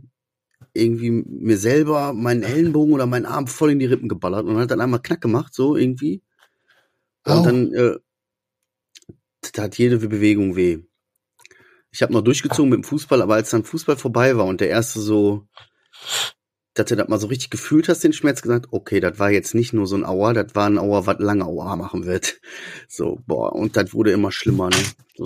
irgendwie 0.75 1.11
mir 1.11 1.57
selber 1.57 2.13
meinen 2.13 2.43
Ellenbogen 2.43 2.95
oder 2.95 3.07
meinen 3.07 3.27
Arm 3.27 3.47
voll 3.47 3.71
in 3.71 3.79
die 3.79 3.87
Rippen 3.87 4.09
geballert 4.09 4.45
und 4.45 4.59
hat 4.59 4.71
dann 4.71 4.81
einmal 4.81 5.01
knack 5.01 5.21
gemacht, 5.21 5.55
so 5.55 5.77
irgendwie. 5.77 6.21
Und 7.25 7.33
Au. 7.33 7.45
dann 7.45 7.73
äh, 7.73 7.97
da 9.53 9.63
hat 9.63 9.79
jede 9.79 9.99
Bewegung 9.99 10.57
weh. 10.57 10.81
Ich 11.93 12.03
habe 12.03 12.13
noch 12.13 12.23
durchgezogen 12.23 12.71
mit 12.71 12.79
dem 12.79 12.85
Fußball, 12.85 13.23
aber 13.23 13.35
als 13.35 13.51
dann 13.51 13.63
Fußball 13.63 13.97
vorbei 13.97 14.37
war 14.37 14.47
und 14.47 14.61
der 14.61 14.69
erste 14.69 15.01
so, 15.01 15.47
dass 16.75 16.87
du 16.87 16.97
das 16.97 17.09
mal 17.09 17.21
so 17.21 17.29
richtig 17.29 17.51
gefühlt 17.51 17.89
hast, 17.89 18.03
den 18.03 18.13
Schmerz 18.13 18.43
gesagt, 18.43 18.67
okay, 18.71 19.01
das 19.01 19.19
war 19.19 19.31
jetzt 19.31 19.55
nicht 19.55 19.73
nur 19.73 19.87
so 19.87 19.97
ein 19.97 20.05
Aua, 20.05 20.33
das 20.33 20.55
war 20.55 20.67
ein 20.67 20.79
Aua, 20.79 21.07
was 21.07 21.19
lange 21.21 21.45
Aua 21.45 21.77
machen 21.77 22.05
wird. 22.05 22.41
So, 22.89 23.21
boah, 23.27 23.53
und 23.53 23.77
das 23.77 23.93
wurde 23.93 24.13
immer 24.13 24.31
schlimmer, 24.31 24.71
ne? 24.71 24.77
So. 25.17 25.25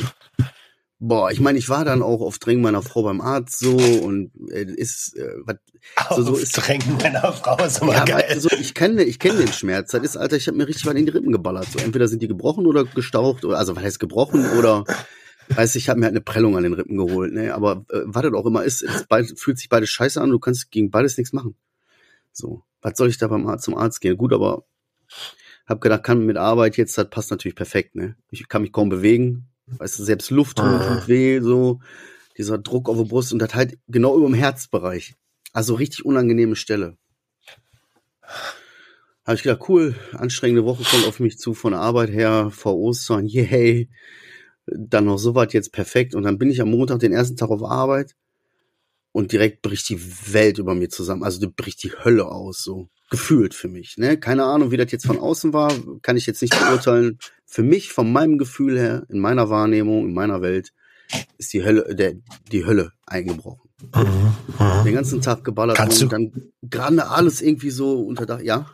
Boah, 1.00 1.30
ich 1.30 1.38
meine, 1.38 1.58
ich 1.58 1.68
war 1.68 1.84
dann 1.84 2.02
auch 2.02 2.20
auf 2.20 2.38
Drängen 2.38 2.62
meiner 2.62 2.82
Frau 2.82 3.02
beim 3.02 3.20
Arzt 3.20 3.58
so 3.60 3.76
und 3.76 4.32
äh, 4.50 4.64
ist, 4.64 5.16
äh, 5.16 5.34
was, 5.44 5.56
so, 6.16 6.22
so 6.22 6.36
ist 6.36 6.52
Drängen 6.52 6.96
meiner 6.96 7.32
Frau 7.32 7.56
ist 7.64 7.82
immer 7.82 7.94
ja, 7.94 8.04
geil. 8.04 8.24
weil, 8.28 8.40
so, 8.40 8.48
ich 8.58 8.74
kenne 8.74 9.02
ich 9.04 9.18
kenn 9.18 9.36
den 9.38 9.52
Schmerz. 9.52 9.92
Das 9.92 10.02
ist, 10.02 10.16
Alter, 10.16 10.36
ich 10.36 10.46
habe 10.48 10.56
mir 10.56 10.66
richtig 10.66 10.86
was 10.86 10.94
in 10.94 11.06
die 11.06 11.12
Rippen 11.12 11.32
geballert. 11.32 11.66
So, 11.72 11.78
entweder 11.78 12.08
sind 12.08 12.22
die 12.22 12.28
gebrochen 12.28 12.66
oder 12.66 12.84
gestaucht, 12.84 13.44
oder, 13.44 13.58
also 13.58 13.76
was 13.76 13.82
heißt 13.84 14.00
gebrochen 14.00 14.44
oder 14.58 14.84
weiß 15.48 15.74
ich, 15.76 15.88
habe 15.88 16.00
mir 16.00 16.06
halt 16.06 16.14
eine 16.14 16.20
Prellung 16.20 16.56
an 16.56 16.62
den 16.62 16.74
Rippen 16.74 16.96
geholt, 16.96 17.32
ne? 17.32 17.54
Aber 17.54 17.84
äh, 17.90 18.02
was 18.04 18.22
das 18.22 18.32
auch 18.32 18.46
immer 18.46 18.64
ist, 18.64 18.82
es 18.82 19.06
beid, 19.06 19.32
fühlt 19.36 19.58
sich 19.58 19.68
beides 19.68 19.90
scheiße 19.90 20.20
an, 20.20 20.30
du 20.30 20.38
kannst 20.38 20.70
gegen 20.70 20.90
beides 20.90 21.16
nichts 21.16 21.32
machen. 21.32 21.54
So, 22.32 22.62
was 22.82 22.96
soll 22.96 23.08
ich 23.08 23.18
da 23.18 23.28
beim 23.28 23.46
Arzt 23.46 23.64
zum 23.64 23.76
Arzt 23.76 24.00
gehen? 24.00 24.16
Gut, 24.16 24.32
aber 24.32 24.64
hab 25.66 25.80
gedacht, 25.80 26.02
kann 26.04 26.24
mit 26.24 26.36
Arbeit 26.36 26.76
jetzt, 26.76 26.96
das 26.96 27.10
passt 27.10 27.30
natürlich 27.30 27.56
perfekt, 27.56 27.94
ne? 27.94 28.16
Ich 28.30 28.48
kann 28.48 28.62
mich 28.62 28.72
kaum 28.72 28.88
bewegen, 28.88 29.48
weißt 29.66 29.98
du, 29.98 30.04
selbst 30.04 30.30
Luft 30.30 30.60
holen 30.60 30.80
tut 30.80 31.08
weh, 31.08 31.40
so 31.40 31.80
dieser 32.36 32.58
Druck 32.58 32.88
auf 32.88 32.96
der 32.96 33.04
Brust 33.04 33.32
und 33.32 33.40
das 33.40 33.54
halt 33.54 33.78
genau 33.88 34.16
über 34.16 34.26
dem 34.26 34.34
Herzbereich. 34.34 35.16
Also 35.52 35.74
richtig 35.74 36.04
unangenehme 36.04 36.56
Stelle. 36.56 36.96
Habe 39.24 39.34
ich 39.34 39.42
gedacht, 39.42 39.68
cool, 39.68 39.94
anstrengende 40.12 40.64
Woche 40.64 40.84
kommt 40.84 41.06
auf 41.06 41.20
mich 41.20 41.38
zu 41.38 41.52
von 41.52 41.72
der 41.72 41.80
Arbeit 41.80 42.10
her, 42.10 42.50
vor 42.50 42.76
Ostern, 42.76 43.26
yay. 43.26 43.90
Dann 44.76 45.04
noch 45.06 45.18
so 45.18 45.34
weit 45.34 45.52
jetzt 45.52 45.72
perfekt. 45.72 46.14
Und 46.14 46.24
dann 46.24 46.38
bin 46.38 46.50
ich 46.50 46.60
am 46.60 46.70
Montag 46.70 47.00
den 47.00 47.12
ersten 47.12 47.36
Tag 47.36 47.50
auf 47.50 47.62
Arbeit 47.62 48.14
und 49.12 49.32
direkt 49.32 49.62
bricht 49.62 49.88
die 49.88 50.00
Welt 50.32 50.58
über 50.58 50.74
mir 50.74 50.88
zusammen. 50.88 51.24
Also 51.24 51.46
bricht 51.54 51.82
die 51.82 51.92
Hölle 51.92 52.26
aus, 52.26 52.62
so 52.62 52.88
gefühlt 53.10 53.54
für 53.54 53.68
mich. 53.68 53.96
Ne? 53.96 54.18
Keine 54.18 54.44
Ahnung, 54.44 54.70
wie 54.70 54.76
das 54.76 54.92
jetzt 54.92 55.06
von 55.06 55.18
außen 55.18 55.52
war, 55.52 55.72
kann 56.02 56.16
ich 56.16 56.26
jetzt 56.26 56.42
nicht 56.42 56.58
beurteilen. 56.58 57.18
Für 57.46 57.62
mich, 57.62 57.92
von 57.92 58.12
meinem 58.12 58.38
Gefühl 58.38 58.78
her, 58.78 59.06
in 59.08 59.18
meiner 59.18 59.48
Wahrnehmung, 59.48 60.06
in 60.06 60.14
meiner 60.14 60.42
Welt, 60.42 60.72
ist 61.38 61.52
die 61.52 61.64
Hölle, 61.64 61.94
der, 61.94 62.14
die 62.52 62.66
Hölle 62.66 62.92
eingebrochen. 63.06 63.70
Den 64.84 64.94
ganzen 64.94 65.20
Tag 65.22 65.44
geballert 65.44 65.76
Kannst 65.76 66.02
und 66.02 66.12
dann 66.12 66.32
gerade 66.62 67.08
alles 67.08 67.40
irgendwie 67.40 67.70
so 67.70 68.02
unter 68.02 68.26
Dach. 68.26 68.40
Ja, 68.40 68.66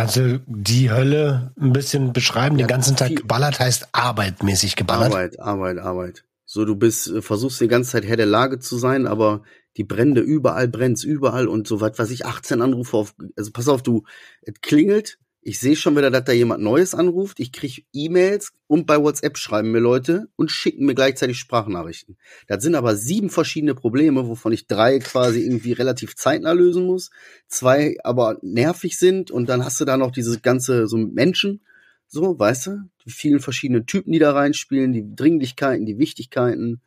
Kannst 0.00 0.16
du 0.16 0.40
die 0.46 0.90
Hölle 0.90 1.52
ein 1.60 1.74
bisschen 1.74 2.14
beschreiben? 2.14 2.56
Den 2.56 2.66
ganzen 2.66 2.96
Tag 2.96 3.14
geballert 3.16 3.60
heißt 3.60 3.88
arbeitmäßig 3.92 4.74
geballert. 4.74 5.12
Arbeit, 5.12 5.38
Arbeit, 5.38 5.78
Arbeit. 5.78 6.24
So, 6.46 6.64
du 6.64 6.74
bist, 6.74 7.08
äh, 7.08 7.20
versuchst 7.20 7.60
die 7.60 7.68
ganze 7.68 7.90
Zeit 7.90 8.06
Herr 8.06 8.16
der 8.16 8.24
Lage 8.24 8.58
zu 8.60 8.78
sein, 8.78 9.06
aber 9.06 9.42
die 9.76 9.84
Brände 9.84 10.22
überall 10.22 10.68
brennt's 10.68 11.04
überall 11.04 11.48
und 11.48 11.68
so 11.68 11.82
was 11.82 11.98
weiß 11.98 12.10
ich, 12.12 12.24
18 12.24 12.62
Anrufe 12.62 12.96
auf, 12.96 13.14
also 13.36 13.50
pass 13.52 13.68
auf, 13.68 13.82
du, 13.82 14.04
es 14.40 14.54
klingelt, 14.62 15.18
ich 15.42 15.58
sehe 15.58 15.76
schon 15.76 15.96
wieder, 15.96 16.10
dass 16.10 16.24
da 16.24 16.32
jemand 16.32 16.62
Neues 16.62 16.94
anruft, 16.94 17.40
ich 17.40 17.50
krieg 17.50 17.86
E-Mails 17.92 18.52
und 18.66 18.86
bei 18.86 19.00
WhatsApp 19.00 19.38
schreiben 19.38 19.72
mir 19.72 19.78
Leute 19.78 20.28
und 20.36 20.50
schicken 20.50 20.84
mir 20.84 20.94
gleichzeitig 20.94 21.38
Sprachnachrichten. 21.38 22.18
Das 22.46 22.62
sind 22.62 22.74
aber 22.74 22.94
sieben 22.94 23.30
verschiedene 23.30 23.74
Probleme, 23.74 24.28
wovon 24.28 24.52
ich 24.52 24.66
drei 24.66 24.98
quasi 24.98 25.40
irgendwie 25.40 25.72
relativ 25.72 26.14
zeitnah 26.14 26.52
lösen 26.52 26.84
muss, 26.84 27.10
zwei 27.48 27.96
aber 28.04 28.38
nervig 28.42 28.98
sind 28.98 29.30
und 29.30 29.48
dann 29.48 29.64
hast 29.64 29.80
du 29.80 29.86
da 29.86 29.96
noch 29.96 30.10
dieses 30.10 30.42
ganze, 30.42 30.86
so 30.86 30.98
Menschen, 30.98 31.62
so, 32.06 32.38
weißt 32.38 32.66
du, 32.66 32.90
die 33.06 33.10
vielen 33.10 33.40
verschiedenen 33.40 33.86
Typen, 33.86 34.12
die 34.12 34.18
da 34.18 34.32
reinspielen, 34.32 34.92
die 34.92 35.14
Dringlichkeiten, 35.14 35.86
die 35.86 35.98
Wichtigkeiten, 35.98 36.82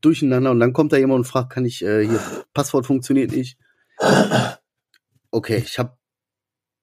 durcheinander 0.00 0.50
und 0.50 0.58
dann 0.58 0.72
kommt 0.72 0.92
da 0.92 0.96
jemand 0.96 1.18
und 1.18 1.24
fragt, 1.24 1.50
kann 1.50 1.64
ich, 1.64 1.84
äh, 1.84 2.04
hier, 2.04 2.20
Passwort 2.52 2.86
funktioniert 2.86 3.30
nicht. 3.30 3.58
Okay, 5.30 5.62
ich 5.64 5.78
habe 5.78 5.96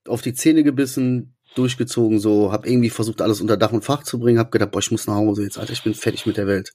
auf 0.08 0.22
die 0.22 0.34
Zähne 0.34 0.64
gebissen, 0.64 1.36
durchgezogen, 1.56 2.20
so, 2.20 2.52
hab 2.52 2.66
irgendwie 2.66 2.90
versucht, 2.90 3.22
alles 3.22 3.42
unter 3.42 3.58
Dach 3.58 3.72
und 3.72 3.84
Fach 3.84 4.04
zu 4.04 4.20
bringen, 4.20 4.40
hab 4.40 4.52
gedacht, 4.52 4.72
boah, 4.72 4.80
ich 4.80 4.92
muss 4.92 5.08
nach 5.08 5.16
Hause 5.16 5.44
jetzt, 5.44 5.58
Alter, 5.58 5.74
ich 5.74 5.84
bin 5.84 5.94
fertig 5.94 6.26
mit 6.26 6.38
der 6.38 6.48
Welt. 6.48 6.74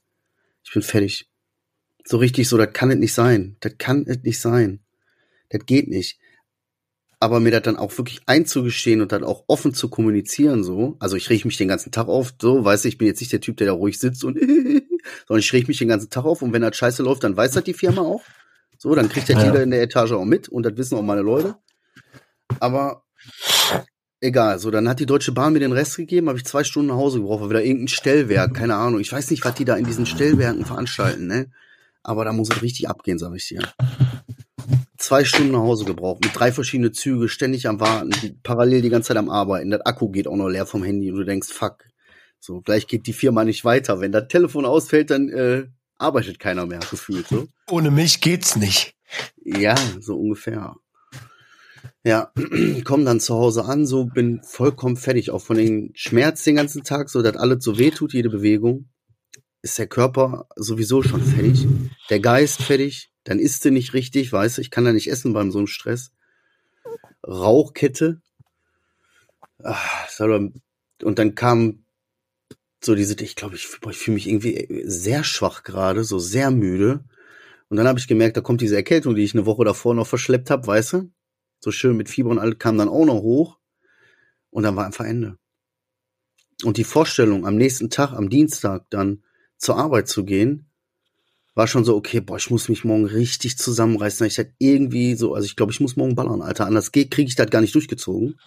Ich 0.63 0.71
bin 0.73 0.81
fertig. 0.81 1.29
So 2.05 2.17
richtig 2.17 2.47
so, 2.47 2.57
das 2.57 2.73
kann 2.73 2.91
es 2.91 2.97
nicht 2.97 3.13
sein. 3.13 3.57
Das 3.59 3.73
kann 3.77 4.05
es 4.07 4.19
nicht 4.23 4.39
sein. 4.39 4.79
Das 5.49 5.65
geht 5.65 5.89
nicht. 5.89 6.17
Aber 7.19 7.41
mir 7.41 7.51
das 7.51 7.63
dann 7.63 7.75
auch 7.75 7.97
wirklich 7.97 8.21
einzugestehen 8.27 9.01
und 9.01 9.11
dann 9.11 9.25
auch 9.25 9.43
offen 9.47 9.73
zu 9.73 9.89
kommunizieren, 9.89 10.63
so. 10.63 10.95
Also 10.99 11.17
ich 11.17 11.29
reg 11.29 11.43
mich 11.43 11.57
den 11.57 11.67
ganzen 11.67 11.91
Tag 11.91 12.07
auf, 12.07 12.33
so, 12.41 12.63
weißt 12.63 12.85
du, 12.85 12.87
ich 12.87 12.97
bin 12.97 13.07
jetzt 13.07 13.19
nicht 13.19 13.33
der 13.33 13.41
Typ, 13.41 13.57
der 13.57 13.67
da 13.67 13.73
ruhig 13.73 13.99
sitzt 13.99 14.23
und, 14.23 14.39
sondern 15.27 15.39
ich 15.39 15.51
reg 15.51 15.67
mich 15.67 15.79
den 15.79 15.89
ganzen 15.89 16.09
Tag 16.09 16.23
auf 16.23 16.41
und 16.41 16.53
wenn 16.53 16.61
das 16.61 16.77
scheiße 16.77 17.03
läuft, 17.03 17.25
dann 17.25 17.35
weiß 17.35 17.51
das 17.51 17.63
die 17.65 17.73
Firma 17.73 18.01
auch. 18.01 18.23
So, 18.77 18.95
dann 18.95 19.09
kriegt 19.09 19.27
das 19.27 19.35
Ja. 19.35 19.47
jeder 19.47 19.61
in 19.61 19.71
der 19.71 19.81
Etage 19.81 20.13
auch 20.13 20.23
mit 20.23 20.47
und 20.47 20.63
das 20.63 20.77
wissen 20.77 20.97
auch 20.97 21.01
meine 21.01 21.21
Leute. 21.21 21.57
Aber 22.61 23.03
egal, 24.21 24.59
so, 24.59 24.71
dann 24.71 24.89
hat 24.89 24.99
die 24.99 25.05
Deutsche 25.05 25.31
Bahn 25.31 25.53
mir 25.53 25.59
den 25.59 25.71
Rest 25.71 25.97
gegeben, 25.97 26.27
habe 26.27 26.37
ich 26.37 26.45
zwei 26.45 26.63
Stunden 26.63 26.89
nach 26.89 26.95
Hause 26.95 27.19
gebraucht, 27.19 27.41
war 27.41 27.49
wieder 27.49 27.63
irgendein 27.63 27.87
Stellwerk, 27.87 28.53
keine 28.53 28.75
Ahnung. 28.75 28.99
Ich 28.99 29.11
weiß 29.11 29.29
nicht, 29.31 29.43
was 29.45 29.55
die 29.55 29.65
da 29.65 29.75
in 29.75 29.85
diesen 29.85 30.05
Stellwerken 30.05 30.65
veranstalten, 30.65 31.27
ne? 31.27 31.51
Aber 32.03 32.25
da 32.25 32.33
muss 32.33 32.49
es 32.49 32.61
richtig 32.61 32.87
abgehen, 32.89 33.19
sag 33.19 33.35
ich 33.35 33.47
dir. 33.47 33.61
Zwei 34.97 35.23
Stunden 35.23 35.51
nach 35.51 35.59
Hause 35.59 35.85
gebraucht, 35.85 36.23
mit 36.23 36.37
drei 36.37 36.51
verschiedene 36.51 36.91
Züge, 36.91 37.29
ständig 37.29 37.67
am 37.67 37.79
Warten, 37.79 38.11
die, 38.21 38.35
parallel 38.43 38.81
die 38.81 38.89
ganze 38.89 39.09
Zeit 39.09 39.17
am 39.17 39.29
Arbeiten. 39.29 39.71
Das 39.71 39.81
Akku 39.81 40.09
geht 40.09 40.27
auch 40.27 40.35
noch 40.35 40.49
leer 40.49 40.65
vom 40.65 40.83
Handy 40.83 41.11
und 41.11 41.17
du 41.17 41.23
denkst, 41.23 41.49
fuck, 41.49 41.85
so, 42.39 42.61
gleich 42.61 42.87
geht 42.87 43.07
die 43.07 43.13
Firma 43.13 43.43
nicht 43.43 43.65
weiter. 43.65 43.99
Wenn 43.99 44.11
das 44.11 44.27
Telefon 44.27 44.65
ausfällt, 44.65 45.09
dann 45.09 45.29
äh, 45.29 45.67
arbeitet 45.97 46.39
keiner 46.39 46.65
mehr, 46.65 46.79
gefühlt, 46.79 47.27
so. 47.27 47.47
Ohne 47.69 47.91
mich 47.91 48.21
geht's 48.21 48.55
nicht. 48.55 48.95
Ja, 49.43 49.75
so 49.99 50.17
ungefähr. 50.17 50.75
Ja, 52.03 52.31
komm 52.85 53.05
dann 53.05 53.19
zu 53.19 53.35
Hause 53.35 53.65
an, 53.65 53.85
so 53.85 54.05
bin 54.05 54.41
vollkommen 54.43 54.95
fertig, 54.95 55.31
auch 55.31 55.41
von 55.41 55.57
den 55.57 55.91
Schmerz 55.95 56.43
den 56.43 56.55
ganzen 56.55 56.83
Tag, 56.83 57.09
so 57.09 57.21
dass 57.21 57.35
alles 57.35 57.63
so 57.63 57.77
weh 57.77 57.91
tut, 57.91 58.13
jede 58.13 58.29
Bewegung. 58.29 58.89
Ist 59.61 59.77
der 59.77 59.87
Körper 59.87 60.47
sowieso 60.55 61.03
schon 61.03 61.21
fertig, 61.21 61.67
der 62.09 62.21
Geist 62.21 62.61
fertig, 62.61 63.11
dann 63.25 63.39
isst 63.39 63.65
du 63.65 63.71
nicht 63.71 63.93
richtig, 63.93 64.31
weißt 64.31 64.57
du, 64.57 64.61
ich 64.61 64.71
kann 64.71 64.85
da 64.85 64.93
nicht 64.93 65.11
essen 65.11 65.33
beim 65.33 65.51
so 65.51 65.57
einem 65.57 65.67
Stress. 65.67 66.11
Rauchkette. 67.27 68.21
So, 70.09 70.23
Und 71.03 71.19
dann 71.19 71.35
kam 71.35 71.83
so 72.81 72.95
diese, 72.95 73.15
ich 73.21 73.35
glaube, 73.35 73.55
ich, 73.55 73.67
ich 73.89 73.97
fühle 73.97 74.15
mich 74.15 74.27
irgendwie 74.27 74.83
sehr 74.85 75.25
schwach 75.25 75.63
gerade, 75.63 76.05
so 76.05 76.17
sehr 76.17 76.49
müde. 76.49 77.03
Und 77.67 77.77
dann 77.77 77.87
habe 77.87 77.99
ich 77.99 78.07
gemerkt, 78.07 78.37
da 78.37 78.41
kommt 78.41 78.61
diese 78.61 78.77
Erkältung, 78.77 79.15
die 79.15 79.23
ich 79.23 79.33
eine 79.33 79.45
Woche 79.45 79.65
davor 79.65 79.93
noch 79.93 80.07
verschleppt 80.07 80.49
habe, 80.49 80.65
weißt 80.65 80.93
du? 80.93 81.11
So 81.59 81.71
schön 81.71 81.97
mit 81.97 82.09
Fieber 82.09 82.29
und 82.29 82.39
alles 82.39 82.57
kam 82.57 82.77
dann 82.77 82.89
auch 82.89 83.05
noch 83.05 83.21
hoch. 83.21 83.59
Und 84.49 84.63
dann 84.63 84.75
war 84.75 84.85
einfach 84.85 85.05
Ende. 85.05 85.37
Und 86.63 86.77
die 86.77 86.83
Vorstellung, 86.83 87.45
am 87.45 87.55
nächsten 87.55 87.89
Tag, 87.89 88.13
am 88.13 88.29
Dienstag 88.29 88.89
dann 88.89 89.23
zur 89.57 89.77
Arbeit 89.77 90.07
zu 90.07 90.25
gehen, 90.25 90.69
war 91.55 91.67
schon 91.67 91.83
so, 91.83 91.95
okay, 91.95 92.21
boah, 92.21 92.37
ich 92.37 92.49
muss 92.49 92.69
mich 92.69 92.83
morgen 92.83 93.05
richtig 93.05 93.57
zusammenreißen. 93.57 94.25
Ich 94.25 94.37
hätte 94.37 94.53
irgendwie 94.59 95.15
so, 95.15 95.33
also 95.33 95.45
ich 95.45 95.55
glaube, 95.55 95.71
ich 95.71 95.79
muss 95.79 95.97
morgen 95.97 96.15
ballern, 96.15 96.41
Alter. 96.41 96.65
Anders 96.65 96.91
kriege 96.91 97.21
ich 97.21 97.35
das 97.35 97.49
gar 97.49 97.61
nicht 97.61 97.75
durchgezogen. 97.75 98.39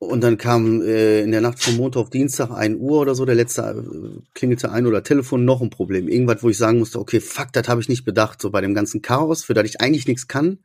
Und 0.00 0.22
dann 0.22 0.38
kam 0.38 0.80
äh, 0.80 1.20
in 1.20 1.30
der 1.30 1.42
Nacht 1.42 1.62
von 1.62 1.76
Montag 1.76 2.00
auf 2.00 2.08
Dienstag, 2.08 2.50
ein 2.50 2.78
Uhr 2.78 3.02
oder 3.02 3.14
so, 3.14 3.26
der 3.26 3.34
letzte 3.34 3.60
äh, 3.62 4.22
klingelte 4.32 4.72
ein 4.72 4.86
oder 4.86 5.02
Telefon, 5.02 5.44
noch 5.44 5.60
ein 5.60 5.68
Problem. 5.68 6.08
Irgendwas, 6.08 6.42
wo 6.42 6.48
ich 6.48 6.56
sagen 6.56 6.78
musste, 6.78 6.98
okay, 6.98 7.20
fuck, 7.20 7.52
das 7.52 7.68
habe 7.68 7.82
ich 7.82 7.88
nicht 7.90 8.06
bedacht. 8.06 8.40
So 8.40 8.48
bei 8.48 8.62
dem 8.62 8.72
ganzen 8.72 9.02
Chaos, 9.02 9.44
für 9.44 9.52
das 9.52 9.66
ich 9.66 9.82
eigentlich 9.82 10.06
nichts 10.06 10.26
kann, 10.26 10.60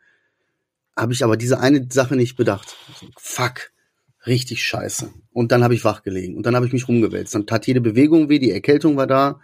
habe 0.96 1.12
ich 1.12 1.22
aber 1.22 1.36
diese 1.36 1.60
eine 1.60 1.86
Sache 1.92 2.16
nicht 2.16 2.38
bedacht. 2.38 2.78
Fuck, 3.18 3.72
richtig 4.26 4.64
scheiße. 4.64 5.12
Und 5.34 5.52
dann 5.52 5.66
habe 5.66 5.74
ich 5.74 5.84
wach 5.84 6.02
gelegen 6.02 6.38
und 6.38 6.46
dann 6.46 6.56
habe 6.56 6.66
ich 6.66 6.72
mich 6.72 6.88
rumgewälzt. 6.88 7.36
Dann 7.36 7.46
tat 7.46 7.68
jede 7.68 7.82
Bewegung 7.82 8.30
weh, 8.30 8.40
die 8.40 8.52
Erkältung 8.52 8.96
war 8.96 9.06
da, 9.06 9.42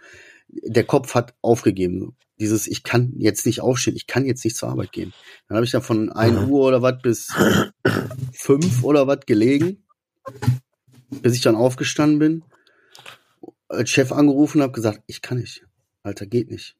der 0.48 0.84
Kopf 0.84 1.14
hat 1.14 1.34
aufgegeben. 1.42 2.16
Dieses, 2.40 2.66
ich 2.66 2.82
kann 2.82 3.12
jetzt 3.18 3.46
nicht 3.46 3.60
aufstehen, 3.60 3.96
ich 3.96 4.06
kann 4.06 4.24
jetzt 4.24 4.44
nicht 4.44 4.56
zur 4.56 4.70
Arbeit 4.70 4.92
gehen. 4.92 5.12
Dann 5.48 5.56
habe 5.56 5.64
ich 5.64 5.70
da 5.70 5.80
von 5.80 6.10
1 6.10 6.40
mhm. 6.40 6.48
Uhr 6.50 6.66
oder 6.66 6.82
was 6.82 7.00
bis 7.02 7.28
5 8.32 8.82
oder 8.82 9.06
was 9.06 9.20
gelegen, 9.26 9.84
bis 11.10 11.34
ich 11.34 11.42
dann 11.42 11.54
aufgestanden 11.54 12.18
bin, 12.18 12.44
als 13.68 13.90
Chef 13.90 14.12
angerufen 14.12 14.62
habe, 14.62 14.72
gesagt, 14.72 15.02
ich 15.06 15.22
kann 15.22 15.38
nicht. 15.38 15.64
Alter, 16.02 16.26
geht 16.26 16.50
nicht. 16.50 16.76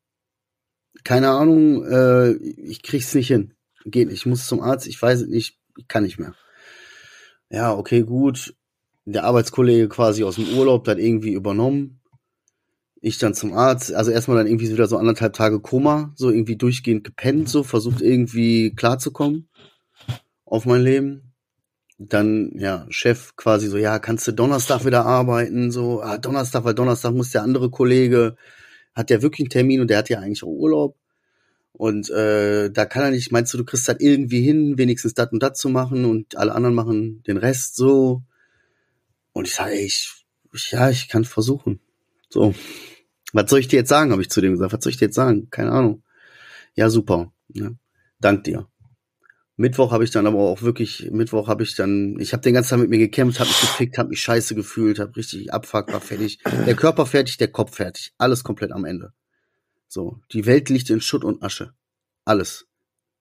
Keine 1.05 1.31
Ahnung, 1.31 1.85
äh, 1.85 2.33
ich 2.33 2.83
krieg's 2.83 3.15
nicht 3.15 3.29
hin. 3.29 3.55
Geht 3.85 4.09
nicht. 4.09 4.19
Ich 4.19 4.27
muss 4.27 4.47
zum 4.47 4.61
Arzt, 4.61 4.87
ich 4.87 5.01
weiß 5.01 5.23
es 5.23 5.29
nicht, 5.29 5.59
ich 5.77 5.89
kann 5.89 6.05
nicht 6.05 6.19
mehr. 6.19 6.35
Ja, 7.51 7.75
okay, 7.75 8.03
gut. 8.03 8.55
Der 9.05 9.25
Arbeitskollege 9.25 9.89
quasi 9.89 10.25
aus 10.25 10.37
dem 10.37 10.49
Urlaub 10.57 10.87
hat 10.87 10.99
irgendwie 10.99 11.33
übernommen 11.33 12.02
ich 13.05 13.19
dann 13.19 13.35
zum 13.35 13.53
Arzt, 13.53 13.93
also 13.93 14.13
erstmal 14.13 14.37
dann 14.37 14.47
irgendwie 14.47 14.71
wieder 14.71 14.87
so 14.87 14.97
anderthalb 14.97 15.33
Tage 15.33 15.59
Koma, 15.61 16.13
so 16.15 16.31
irgendwie 16.31 16.57
durchgehend 16.57 17.03
gepennt, 17.03 17.49
so 17.49 17.65
versucht 17.65 18.01
irgendwie 18.01 18.75
klarzukommen 18.77 19.49
auf 20.45 20.67
mein 20.67 20.83
Leben. 20.83 21.35
Dann, 21.99 22.53
ja, 22.55 22.87
Chef 22.91 23.35
quasi 23.35 23.67
so, 23.67 23.77
ja, 23.77 23.99
kannst 23.99 24.29
du 24.29 24.33
Donnerstag 24.33 24.85
wieder 24.87 25.05
arbeiten, 25.05 25.73
so, 25.73 26.01
ah, 26.01 26.17
Donnerstag, 26.17 26.65
weil 26.65 26.75
Donnerstag 26.75 27.13
muss 27.13 27.31
der 27.31 27.43
andere 27.43 27.71
Kollege, 27.71 28.37
hat 28.95 29.11
ja 29.11 29.21
wirklich 29.21 29.41
einen 29.41 29.51
Termin 29.51 29.81
und 29.81 29.91
der 29.91 29.99
hat 29.99 30.09
ja 30.09 30.21
eigentlich 30.21 30.45
auch 30.45 30.49
Urlaub. 30.49 30.97
Und 31.73 32.09
äh, 32.11 32.71
da 32.71 32.85
kann 32.85 33.03
er 33.03 33.11
nicht, 33.11 33.33
meinst 33.33 33.53
du, 33.53 33.59
du 33.59 33.65
kriegst 33.65 33.89
halt 33.89 34.01
irgendwie 34.01 34.43
hin, 34.43 34.79
wenigstens 34.79 35.15
das 35.15 35.33
und 35.33 35.43
das 35.43 35.59
zu 35.59 35.71
machen 35.71 36.05
und 36.05 36.37
alle 36.37 36.55
anderen 36.55 36.75
machen 36.75 37.25
den 37.25 37.37
Rest 37.37 37.75
so. 37.75 38.23
Und 39.33 39.49
ich 39.49 39.55
sage, 39.55 39.75
ich, 39.75 40.13
ja, 40.71 40.91
ich 40.91 41.09
kann 41.09 41.25
versuchen. 41.25 41.81
So. 42.29 42.55
Was 43.33 43.51
soll 43.51 43.61
ich 43.61 43.69
dir 43.69 43.77
jetzt 43.77 43.89
sagen, 43.89 44.13
habe 44.13 44.23
ich 44.23 44.31
zu 44.31 44.41
dem 44.41 44.53
gesagt. 44.53 44.73
Was 44.73 44.85
soll 44.85 44.93
ich 44.93 44.99
dir 44.99 45.07
jetzt 45.07 45.17
sagen? 45.17 45.49
Keine 45.51 45.73
Ahnung. 45.73 46.03
Ja, 46.75 46.91
super. 46.91 47.33
Ja, 47.49 47.71
dank 48.21 48.45
dir. 48.45 48.69
Mittwoch 49.57 49.93
habe 49.93 50.05
ich 50.05 50.11
dann 50.11 50.27
aber 50.27 50.39
auch 50.39 50.63
wirklich, 50.63 51.11
Mittwoch 51.11 51.47
habe 51.47 51.63
ich 51.63 51.77
dann, 51.77 52.19
ich 52.19 52.33
habe 52.33 52.43
den 52.43 52.55
ganzen 52.55 52.71
Tag 52.71 52.81
mit 52.81 52.91
mir 52.91 52.99
gekämpft, 52.99 53.39
habe 53.39 53.49
mich 53.49 53.61
gefickt, 53.61 53.99
habe 53.99 54.09
mich 54.09 54.21
scheiße 54.21 54.55
gefühlt, 54.55 54.99
habe 54.99 55.15
richtig 55.17 55.53
abfuck, 55.53 55.93
war 55.93 56.01
fertig. 56.01 56.39
Der 56.67 56.75
Körper 56.75 57.05
fertig, 57.07 57.37
der 57.37 57.49
Kopf 57.49 57.77
fertig. 57.77 58.13
Alles 58.19 58.45
komplett 58.45 58.73
am 58.73 58.85
Ende. 58.85 59.13
So, 59.89 60.21
die 60.33 60.47
Welt 60.47 60.71
liegt 60.71 60.89
in 60.89 61.03
Schutt 61.03 61.23
und 61.23 61.43
Asche. 61.43 61.75
Alles. 62.25 62.67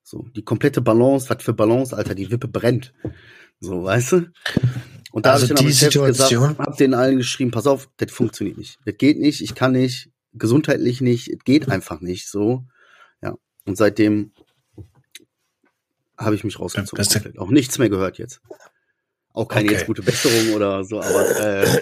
So, 0.03 0.25
die 0.35 0.43
komplette 0.43 0.81
Balance, 0.81 1.29
was 1.29 1.43
für 1.43 1.53
Balance, 1.53 1.95
Alter, 1.95 2.15
die 2.15 2.31
Wippe 2.31 2.47
brennt. 2.47 2.93
So, 3.59 3.83
weißt 3.83 4.11
du? 4.13 4.31
Und 5.11 5.25
da 5.25 5.33
also 5.33 5.43
habe 5.43 5.53
ich 5.53 5.59
dann 5.59 5.67
die 5.67 5.73
Situation 5.73 6.07
gesagt, 6.07 6.59
hab 6.59 6.77
den 6.77 6.93
allen 6.93 7.17
geschrieben, 7.17 7.51
pass 7.51 7.67
auf, 7.67 7.89
das 7.97 8.11
funktioniert 8.11 8.57
nicht. 8.57 8.79
Das 8.85 8.97
geht 8.97 9.19
nicht, 9.19 9.41
ich 9.41 9.55
kann 9.55 9.73
nicht, 9.73 10.09
gesundheitlich 10.33 11.01
nicht, 11.01 11.27
es 11.27 11.43
geht 11.43 11.69
einfach 11.69 12.01
nicht 12.01 12.29
so. 12.29 12.65
Ja. 13.21 13.35
Und 13.65 13.77
seitdem 13.77 14.31
habe 16.17 16.35
ich 16.35 16.43
mich 16.43 16.59
rausgezogen. 16.59 17.03
Ja, 17.33 17.41
auch 17.41 17.49
nichts 17.49 17.77
mehr 17.77 17.89
gehört 17.89 18.17
jetzt. 18.17 18.41
Auch 19.33 19.47
keine 19.47 19.69
okay. 19.69 19.75
jetzt 19.75 19.87
gute 19.87 20.01
Besserung 20.01 20.53
oder 20.53 20.83
so, 20.83 21.01
aber 21.01 21.39
äh, 21.39 21.81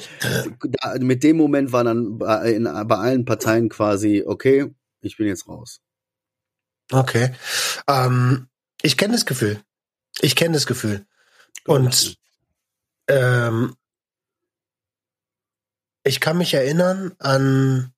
da, 0.61 0.95
mit 0.99 1.23
dem 1.23 1.35
Moment 1.35 1.71
war 1.71 1.83
dann 1.83 2.19
bei, 2.19 2.53
in, 2.53 2.63
bei 2.63 2.95
allen 2.95 3.25
Parteien 3.25 3.69
quasi, 3.69 4.23
okay, 4.25 4.71
ich 5.01 5.17
bin 5.17 5.27
jetzt 5.27 5.47
raus. 5.47 5.81
Okay. 6.91 7.33
Ähm, 7.87 8.47
ich 8.81 8.97
kenne 8.97 9.13
das 9.13 9.25
Gefühl. 9.25 9.59
Ich 10.21 10.35
kenne 10.35 10.53
das 10.53 10.67
Gefühl. 10.67 11.05
Und 11.65 12.17
ähm, 13.09 13.75
ich 16.03 16.19
kann 16.19 16.37
mich 16.37 16.53
erinnern 16.53 17.13
an, 17.19 17.91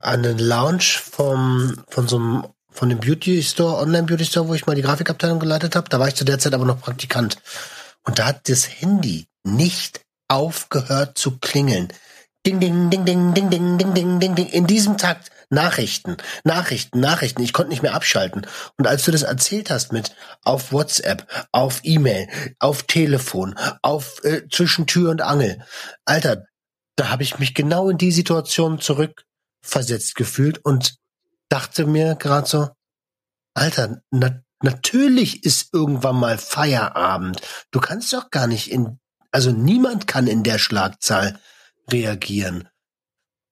an 0.00 0.22
den 0.22 0.38
Launch 0.38 0.98
vom, 0.98 1.82
von 1.88 2.08
so 2.08 2.16
einem, 2.16 2.46
von 2.70 2.88
dem 2.88 3.00
Beauty 3.00 3.42
Store, 3.42 3.78
Online 3.78 4.04
Beauty 4.04 4.24
Store, 4.24 4.48
wo 4.48 4.54
ich 4.54 4.66
mal 4.66 4.76
die 4.76 4.82
Grafikabteilung 4.82 5.38
geleitet 5.38 5.76
habe. 5.76 5.88
Da 5.88 5.98
war 5.98 6.08
ich 6.08 6.14
zu 6.14 6.24
der 6.24 6.38
Zeit 6.38 6.54
aber 6.54 6.64
noch 6.64 6.80
Praktikant. 6.80 7.38
Und 8.04 8.18
da 8.18 8.26
hat 8.26 8.48
das 8.48 8.68
Handy 8.80 9.26
nicht 9.44 10.00
aufgehört 10.28 11.16
zu 11.16 11.38
klingeln. 11.38 11.88
Ding, 12.46 12.60
ding, 12.60 12.90
ding, 12.90 13.04
ding, 13.04 13.32
ding, 13.32 13.50
ding, 13.50 13.78
ding, 13.78 13.94
ding, 13.94 14.20
ding, 14.20 14.34
ding. 14.34 14.46
In 14.48 14.66
diesem 14.66 14.98
Takt. 14.98 15.30
Nachrichten, 15.54 16.16
Nachrichten, 16.44 17.00
Nachrichten. 17.00 17.42
Ich 17.42 17.52
konnte 17.52 17.70
nicht 17.70 17.82
mehr 17.82 17.94
abschalten. 17.94 18.46
Und 18.76 18.86
als 18.86 19.04
du 19.04 19.10
das 19.10 19.22
erzählt 19.22 19.70
hast 19.70 19.92
mit 19.92 20.14
auf 20.42 20.72
WhatsApp, 20.72 21.26
auf 21.52 21.80
E-Mail, 21.82 22.28
auf 22.58 22.82
Telefon, 22.82 23.54
auf 23.82 24.22
äh, 24.24 24.42
zwischen 24.50 24.86
Tür 24.86 25.10
und 25.10 25.22
Angel, 25.22 25.64
Alter, 26.04 26.46
da 26.96 27.08
habe 27.08 27.22
ich 27.22 27.38
mich 27.38 27.54
genau 27.54 27.88
in 27.88 27.98
die 27.98 28.12
Situation 28.12 28.80
zurückversetzt 28.80 30.14
gefühlt 30.14 30.58
und 30.64 30.96
dachte 31.48 31.86
mir 31.86 32.14
gerade 32.16 32.46
so, 32.46 32.68
Alter, 33.54 34.02
na, 34.10 34.42
natürlich 34.62 35.44
ist 35.44 35.72
irgendwann 35.72 36.16
mal 36.16 36.38
Feierabend. 36.38 37.40
Du 37.70 37.80
kannst 37.80 38.12
doch 38.12 38.30
gar 38.30 38.46
nicht 38.46 38.70
in, 38.70 38.98
also 39.30 39.50
niemand 39.50 40.06
kann 40.06 40.26
in 40.26 40.42
der 40.42 40.58
Schlagzahl 40.58 41.38
reagieren. 41.90 42.68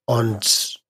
Und 0.05 0.82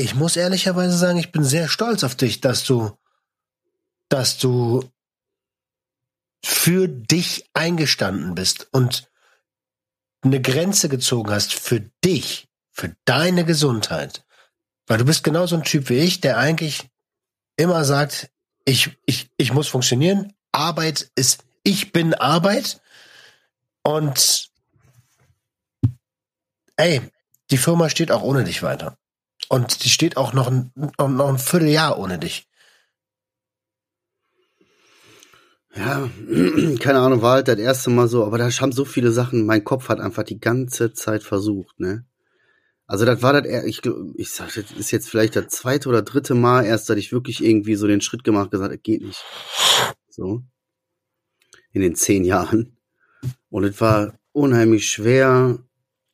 ich 0.00 0.14
muss 0.14 0.36
ehrlicherweise 0.36 0.96
sagen, 0.96 1.18
ich 1.18 1.32
bin 1.32 1.44
sehr 1.44 1.68
stolz 1.68 2.04
auf 2.04 2.14
dich, 2.14 2.40
dass 2.40 2.64
du, 2.64 2.96
dass 4.08 4.38
du 4.38 4.90
für 6.44 6.88
dich 6.88 7.48
eingestanden 7.54 8.34
bist 8.34 8.68
und 8.72 9.10
eine 10.22 10.40
Grenze 10.40 10.88
gezogen 10.88 11.30
hast 11.30 11.54
für 11.54 11.80
dich, 12.04 12.48
für 12.70 12.96
deine 13.04 13.44
Gesundheit. 13.44 14.24
Weil 14.86 14.98
du 14.98 15.04
bist 15.04 15.24
genauso 15.24 15.56
ein 15.56 15.64
Typ 15.64 15.88
wie 15.88 15.98
ich, 15.98 16.20
der 16.20 16.38
eigentlich 16.38 16.88
immer 17.56 17.84
sagt, 17.84 18.30
ich, 18.64 18.98
ich, 19.06 19.30
ich 19.36 19.52
muss 19.52 19.68
funktionieren. 19.68 20.34
Arbeit 20.52 21.10
ist, 21.14 21.44
ich 21.62 21.92
bin 21.92 22.14
Arbeit. 22.14 22.80
Und 23.82 24.50
ey, 26.76 27.00
die 27.50 27.58
Firma 27.58 27.88
steht 27.88 28.10
auch 28.10 28.22
ohne 28.22 28.44
dich 28.44 28.62
weiter. 28.62 28.97
Und 29.48 29.84
die 29.84 29.88
steht 29.88 30.16
auch 30.16 30.32
noch 30.32 30.48
ein, 30.48 30.72
noch 30.98 31.28
ein 31.28 31.38
Vierteljahr 31.38 31.98
ohne 31.98 32.18
dich. 32.18 32.46
Ja, 35.74 36.10
keine 36.80 36.98
Ahnung, 36.98 37.22
war 37.22 37.34
halt 37.34 37.48
das 37.48 37.58
erste 37.58 37.90
Mal 37.90 38.08
so, 38.08 38.24
aber 38.24 38.38
da 38.38 38.50
haben 38.50 38.72
so 38.72 38.84
viele 38.84 39.12
Sachen, 39.12 39.46
mein 39.46 39.64
Kopf 39.64 39.88
hat 39.88 40.00
einfach 40.00 40.24
die 40.24 40.40
ganze 40.40 40.92
Zeit 40.92 41.22
versucht, 41.22 41.78
ne? 41.80 42.04
Also 42.88 43.04
das 43.04 43.22
war 43.22 43.34
das, 43.34 43.64
ich, 43.64 43.82
ich 44.16 44.30
sag, 44.30 44.54
das 44.54 44.72
ist 44.72 44.90
jetzt 44.90 45.10
vielleicht 45.10 45.36
das 45.36 45.48
zweite 45.48 45.90
oder 45.90 46.00
dritte 46.00 46.34
Mal 46.34 46.64
erst, 46.64 46.88
dass 46.88 46.96
ich 46.96 47.12
wirklich 47.12 47.44
irgendwie 47.44 47.74
so 47.74 47.86
den 47.86 48.00
Schritt 48.00 48.24
gemacht, 48.24 48.50
gesagt, 48.50 48.72
das 48.72 48.82
geht 48.82 49.02
nicht. 49.02 49.22
So. 50.08 50.42
In 51.72 51.82
den 51.82 51.94
zehn 51.94 52.24
Jahren. 52.24 52.78
Und 53.50 53.64
es 53.64 53.78
war 53.82 54.18
unheimlich 54.32 54.90
schwer. 54.90 55.58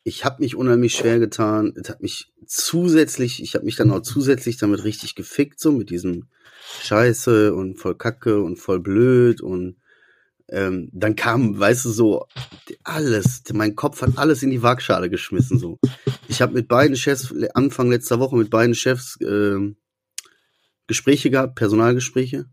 Ich 0.06 0.24
habe 0.24 0.42
mich 0.42 0.54
unheimlich 0.54 0.94
schwer 0.94 1.18
getan. 1.18 1.72
Es 1.76 1.88
hat 1.88 2.02
mich 2.02 2.30
zusätzlich, 2.46 3.42
ich 3.42 3.54
habe 3.54 3.64
mich 3.64 3.76
dann 3.76 3.90
auch 3.90 4.02
zusätzlich 4.02 4.58
damit 4.58 4.84
richtig 4.84 5.14
gefickt, 5.14 5.58
so 5.58 5.72
mit 5.72 5.88
diesem 5.88 6.28
Scheiße 6.82 7.54
und 7.54 7.78
voll 7.78 7.96
Kacke 7.96 8.42
und 8.42 8.58
voll 8.58 8.80
blöd 8.80 9.40
und 9.40 9.76
ähm, 10.48 10.90
dann 10.92 11.16
kam, 11.16 11.58
weißt 11.58 11.86
du, 11.86 11.90
so 11.90 12.26
alles, 12.82 13.42
mein 13.54 13.74
Kopf 13.74 14.02
hat 14.02 14.18
alles 14.18 14.42
in 14.42 14.50
die 14.50 14.62
Waagschale 14.62 15.08
geschmissen. 15.08 15.58
So, 15.58 15.78
ich 16.28 16.42
habe 16.42 16.52
mit 16.52 16.68
beiden 16.68 16.96
Chefs 16.96 17.34
Anfang 17.54 17.90
letzter 17.90 18.20
Woche 18.20 18.36
mit 18.36 18.50
beiden 18.50 18.74
Chefs 18.74 19.18
äh, 19.22 19.74
Gespräche 20.86 21.30
gehabt, 21.30 21.54
Personalgespräche. 21.54 22.46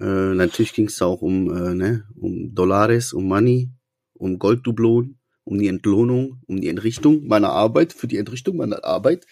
Äh, 0.00 0.34
natürlich 0.34 0.72
ging 0.72 0.86
es 0.86 0.96
da 0.96 1.06
auch 1.06 1.22
um, 1.22 1.54
äh, 1.54 1.74
ne, 1.74 2.04
um 2.16 2.54
Dollares, 2.54 3.12
um 3.12 3.28
Money, 3.28 3.70
um 4.14 4.40
Golddublon 4.40 5.18
um 5.48 5.58
die 5.58 5.68
Entlohnung, 5.68 6.42
um 6.46 6.60
die 6.60 6.68
Entrichtung 6.68 7.26
meiner 7.26 7.50
Arbeit, 7.50 7.92
für 7.92 8.06
die 8.06 8.18
Entrichtung 8.18 8.56
meiner 8.56 8.84
Arbeit. 8.84 9.26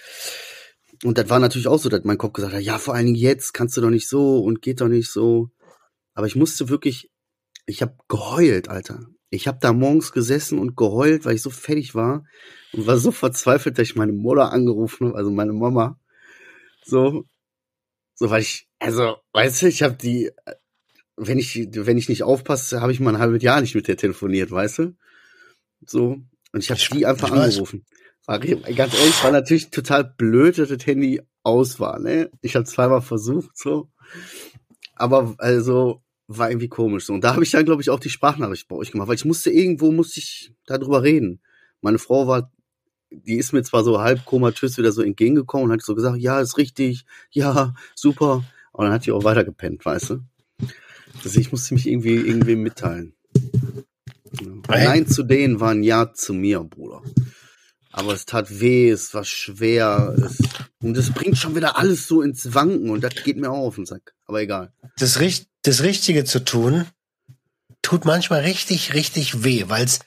Und 1.05 1.19
das 1.19 1.29
war 1.29 1.39
natürlich 1.39 1.69
auch 1.69 1.79
so, 1.79 1.89
dass 1.89 2.05
mein 2.05 2.19
Kopf 2.19 2.33
gesagt 2.33 2.55
hat, 2.55 2.63
ja, 2.63 2.79
vor 2.79 2.95
allen 2.95 3.07
Dingen 3.07 3.17
jetzt 3.17 3.53
kannst 3.53 3.77
du 3.77 3.81
doch 3.81 3.91
nicht 3.91 4.09
so 4.09 4.43
und 4.43 4.63
geht 4.63 4.81
doch 4.81 4.89
nicht 4.89 5.11
so. 5.11 5.51
Aber 6.15 6.27
ich 6.27 6.37
musste 6.37 6.69
wirklich, 6.69 7.11
ich 7.67 7.83
habe 7.83 7.97
geheult, 8.09 8.69
Alter. 8.69 9.07
Ich 9.29 9.47
habe 9.47 9.59
da 9.61 9.73
morgens 9.73 10.13
gesessen 10.13 10.59
und 10.59 10.77
geheult, 10.77 11.25
weil 11.25 11.35
ich 11.35 11.43
so 11.43 11.51
fertig 11.51 11.95
war 11.95 12.25
und 12.73 12.87
war 12.87 12.97
so 12.97 13.11
verzweifelt, 13.11 13.77
dass 13.77 13.89
ich 13.89 13.97
meine 13.97 14.13
Mutter 14.13 14.53
angerufen 14.53 15.09
habe, 15.09 15.19
also 15.19 15.31
meine 15.31 15.53
Mama. 15.53 15.99
So, 16.85 17.25
so 18.15 18.31
weil 18.31 18.43
ich, 18.43 18.69
also, 18.79 19.17
weißt 19.33 19.63
du, 19.63 19.67
ich 19.67 19.83
habe 19.83 19.97
die, 19.97 20.31
wenn 21.17 21.39
ich, 21.39 21.69
wenn 21.73 21.99
ich 21.99 22.09
nicht 22.09 22.23
aufpasse, 22.23 22.81
habe 22.81 22.93
ich 22.93 23.01
mal 23.01 23.15
ein 23.15 23.21
halbes 23.21 23.43
Jahr 23.43 23.61
nicht 23.61 23.75
mit 23.75 23.89
der 23.89 23.97
telefoniert, 23.97 24.51
weißt 24.51 24.79
du? 24.79 24.97
So, 25.85 26.23
und 26.53 26.63
ich 26.63 26.71
habe 26.71 26.81
die 26.93 27.07
einfach 27.07 27.31
angerufen. 27.31 27.85
War, 28.27 28.39
ganz 28.41 28.95
ehrlich, 28.99 29.23
war 29.23 29.31
natürlich 29.31 29.71
total 29.71 30.05
blöd, 30.05 30.59
dass 30.59 30.69
das 30.69 30.87
Handy 30.87 31.21
aus 31.43 31.79
war, 31.79 31.99
ne? 31.99 32.31
Ich 32.41 32.57
habe 32.57 32.65
zweimal 32.65 33.03
versucht, 33.03 33.57
so. 33.57 33.89
Aber 34.97 35.35
also 35.39 36.03
war 36.27 36.51
irgendwie 36.51 36.69
komisch. 36.69 37.07
So. 37.07 37.15
Und 37.15 37.23
da 37.23 37.35
habe 37.35 37.45
ich 37.45 37.51
dann, 37.53 37.65
glaube 37.65 37.83
ich, 37.83 37.91
auch 37.91 38.01
die 38.01 38.11
Sprachnachricht 38.11 38.67
bei 38.69 38.77
euch 38.77 38.91
gemacht, 38.91 39.09
weil 39.09 39.15
ich 39.15 39.25
musste 39.25 39.51
irgendwo, 39.51 39.93
musste 39.93 40.21
ich 40.21 40.53
darüber 40.67 41.03
reden. 41.03 41.41
Meine 41.81 41.99
Frau 41.99 42.27
war, 42.27 42.51
die 43.11 43.37
ist 43.37 43.53
mir 43.53 43.63
zwar 43.63 43.85
so 43.85 44.01
halb 44.01 44.25
komatös 44.25 44.77
wieder 44.79 44.93
so 44.93 45.03
entgegengekommen 45.03 45.67
und 45.67 45.73
hat 45.73 45.83
so 45.83 45.95
gesagt, 45.95 46.19
ja, 46.19 46.41
ist 46.41 46.59
richtig, 46.59 47.05
ja, 47.31 47.75
super. 47.95 48.45
Und 48.73 48.85
dann 48.85 48.93
hat 48.93 49.07
die 49.07 49.13
auch 49.13 49.25
weiter 49.25 49.45
gepennt, 49.45 49.85
weißt 49.85 50.11
du? 50.11 50.19
Also 51.23 51.41
ich 51.41 51.53
musste 51.53 51.75
mich 51.75 51.87
irgendwie 51.87 52.17
irgendwie 52.17 52.57
mitteilen. 52.57 53.16
Ja. 54.41 54.85
Nein 54.85 55.07
zu 55.07 55.23
denen 55.23 55.61
war 55.61 55.71
ein 55.71 55.83
Ja 55.83 56.13
zu 56.13 56.35
mir, 56.35 56.61
Bruder. 56.61 57.03
Aber 57.93 58.13
es 58.13 58.27
tat 58.27 58.61
weh, 58.61 58.91
es 58.91 59.15
war 59.15 59.25
schwer. 59.25 60.15
Es, 60.19 60.39
und 60.83 60.97
es 60.97 61.11
bringt 61.13 61.39
schon 61.39 61.57
wieder 61.57 61.79
alles 61.79 62.07
so 62.07 62.21
ins 62.21 62.55
Wanken 62.55 62.91
und 62.91 63.03
das 63.03 63.15
geht 63.25 63.39
mir 63.39 63.51
auch 63.51 63.69
auf 63.69 63.77
den 63.77 63.87
Sack. 63.87 64.15
Aber 64.27 64.43
egal. 64.43 64.73
Das, 64.99 65.19
das 65.63 65.83
Richtige 65.83 66.25
zu 66.25 66.45
tun, 66.45 66.87
tut 67.81 68.05
manchmal 68.05 68.41
richtig, 68.41 68.95
richtig 68.95 69.45
weh, 69.45 69.65
weil 69.69 69.85
es 69.85 70.01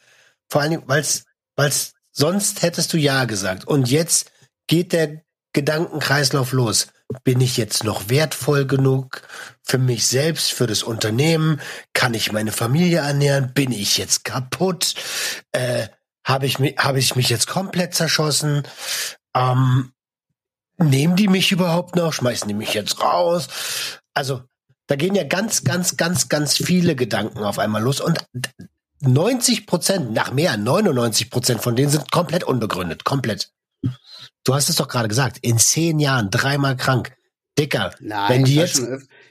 vor 0.49 0.61
weil 0.85 1.01
es, 1.01 1.25
weil 1.55 1.69
es 1.69 1.93
sonst 2.11 2.61
hättest 2.61 2.93
du 2.93 2.97
Ja 2.97 3.25
gesagt. 3.25 3.65
Und 3.65 3.89
jetzt 3.89 4.31
geht 4.67 4.93
der 4.93 5.23
Gedankenkreislauf 5.53 6.51
los. 6.51 6.87
Bin 7.23 7.41
ich 7.41 7.57
jetzt 7.57 7.83
noch 7.83 8.09
wertvoll 8.09 8.67
genug 8.67 9.23
für 9.63 9.79
mich 9.79 10.07
selbst, 10.07 10.53
für 10.53 10.67
das 10.67 10.83
Unternehmen? 10.83 11.59
Kann 11.93 12.13
ich 12.13 12.31
meine 12.31 12.51
Familie 12.51 12.99
ernähren? 12.99 13.53
Bin 13.53 13.71
ich 13.71 13.97
jetzt 13.97 14.23
kaputt? 14.23 14.93
Äh, 15.51 15.87
habe 16.23 16.45
ich, 16.45 16.59
mich, 16.59 16.77
habe 16.77 16.99
ich 16.99 17.15
mich 17.15 17.29
jetzt 17.29 17.47
komplett 17.47 17.95
zerschossen? 17.95 18.63
Ähm, 19.35 19.91
nehmen 20.77 21.15
die 21.15 21.27
mich 21.27 21.51
überhaupt 21.51 21.95
noch? 21.95 22.13
Schmeißen 22.13 22.47
die 22.47 22.53
mich 22.53 22.75
jetzt 22.75 23.01
raus? 23.01 23.47
Also, 24.13 24.43
da 24.85 24.95
gehen 24.95 25.15
ja 25.15 25.23
ganz, 25.23 25.63
ganz, 25.63 25.97
ganz, 25.97 26.29
ganz 26.29 26.57
viele 26.57 26.95
Gedanken 26.95 27.43
auf 27.43 27.57
einmal 27.57 27.81
los 27.81 28.01
und 28.01 28.23
90 29.01 29.65
Prozent, 29.65 30.13
nach 30.13 30.31
mehr, 30.31 30.57
99 30.57 31.29
Prozent 31.29 31.61
von 31.61 31.75
denen 31.75 31.89
sind 31.89 32.11
komplett 32.11 32.43
unbegründet, 32.43 33.03
komplett. 33.03 33.51
Du 34.49 34.55
hast 34.55 34.67
es 34.67 34.77
doch 34.77 34.87
gerade 34.87 35.07
gesagt, 35.07 35.37
in 35.43 35.59
zehn 35.59 35.99
Jahren 35.99 36.31
dreimal 36.31 36.75
krank. 36.75 37.15
Dicker, 37.59 37.93
Nein, 37.99 38.29
wenn 38.29 38.43
die 38.45 38.53
ich 38.53 38.57
jetzt. 38.57 38.81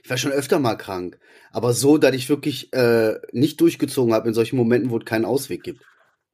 ich 0.05 0.09
war 0.09 0.17
schon 0.17 0.31
öfter 0.31 0.61
mal 0.61 0.77
krank. 0.77 1.19
Aber 1.51 1.73
so, 1.73 1.99
dass 1.99 2.15
ich 2.15 2.29
wirklich 2.29 2.73
äh, 2.73 3.17
nicht 3.33 3.61
durchgezogen 3.61 4.15
habe 4.15 4.29
in 4.29 4.35
solchen 4.35 4.57
Momenten, 4.57 4.91
wo 4.91 4.99
es 4.99 5.05
keinen 5.05 5.25
Ausweg 5.25 5.65
gibt. 5.65 5.83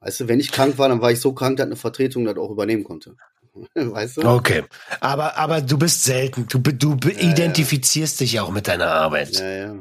Weißt 0.00 0.20
du, 0.20 0.28
wenn 0.28 0.38
ich 0.38 0.52
krank 0.52 0.76
war, 0.76 0.90
dann 0.90 1.00
war 1.00 1.10
ich 1.10 1.20
so 1.20 1.32
krank, 1.32 1.56
dass 1.56 1.64
eine 1.64 1.76
Vertretung 1.76 2.26
das 2.26 2.36
auch 2.36 2.50
übernehmen 2.50 2.84
konnte. 2.84 3.16
weißt 3.74 4.18
du? 4.18 4.28
Okay. 4.28 4.64
Aber, 5.00 5.38
aber 5.38 5.62
du 5.62 5.78
bist 5.78 6.04
selten. 6.04 6.46
Du, 6.46 6.58
du 6.58 6.98
ja, 7.08 7.30
identifizierst 7.30 8.20
ja. 8.20 8.24
dich 8.24 8.40
auch 8.40 8.50
mit 8.50 8.68
deiner 8.68 8.88
Arbeit. 8.88 9.38
Ja, 9.38 9.50
ja. 9.50 9.74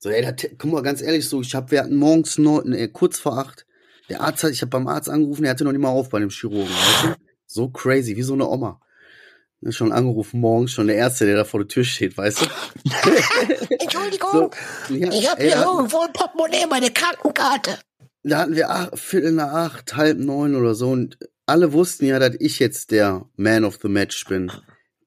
So, 0.00 0.10
ey, 0.10 0.22
da, 0.22 0.32
guck 0.32 0.72
mal, 0.72 0.82
ganz 0.82 1.00
ehrlich, 1.00 1.28
so, 1.28 1.42
ich 1.42 1.54
hab, 1.54 1.70
wir 1.70 1.78
hatten 1.78 1.94
morgens 1.94 2.38
neun, 2.38 2.72
äh, 2.72 2.88
kurz 2.88 3.20
vor 3.20 3.38
acht, 3.38 3.66
der 4.08 4.20
Arzt 4.20 4.42
hat, 4.42 4.50
ich 4.50 4.62
habe 4.62 4.70
beim 4.70 4.88
Arzt 4.88 5.08
angerufen, 5.08 5.42
der 5.42 5.52
hatte 5.52 5.62
noch 5.62 5.70
nicht 5.70 5.80
mal 5.80 5.90
auf 5.90 6.08
bei 6.08 6.18
dem 6.18 6.30
Chirurgen, 6.30 6.68
weißt 6.68 7.04
du? 7.04 7.27
So 7.48 7.68
crazy, 7.70 8.16
wie 8.16 8.22
so 8.22 8.34
eine 8.34 8.48
Oma. 8.48 8.80
Schon 9.70 9.90
angerufen 9.90 10.38
morgens, 10.38 10.70
schon 10.70 10.86
der 10.86 10.94
Erste, 10.94 11.26
der 11.26 11.34
da 11.34 11.44
vor 11.44 11.58
der 11.60 11.66
Tür 11.68 11.82
steht, 11.82 12.16
weißt 12.16 12.42
du? 12.42 12.46
Entschuldigung, 13.80 14.30
so, 14.32 14.50
ja, 14.94 15.10
ich 15.10 15.28
habe 15.28 15.42
hier 15.42 15.56
irgendwo 15.56 15.98
ein 16.02 16.12
Portemonnaie, 16.12 16.66
meine 16.70 16.92
Krankenkarte 16.92 17.78
da 18.28 18.38
hatten 18.38 18.56
wir 18.56 18.70
acht, 18.70 18.98
Viertel 18.98 19.32
nach 19.32 19.52
acht, 19.52 19.96
halb 19.96 20.18
neun 20.18 20.54
oder 20.54 20.74
so 20.74 20.90
und 20.90 21.18
alle 21.46 21.72
wussten 21.72 22.06
ja, 22.06 22.18
dass 22.18 22.36
ich 22.38 22.58
jetzt 22.58 22.90
der 22.90 23.28
Man 23.36 23.64
of 23.64 23.78
the 23.82 23.88
Match 23.88 24.24
bin. 24.26 24.52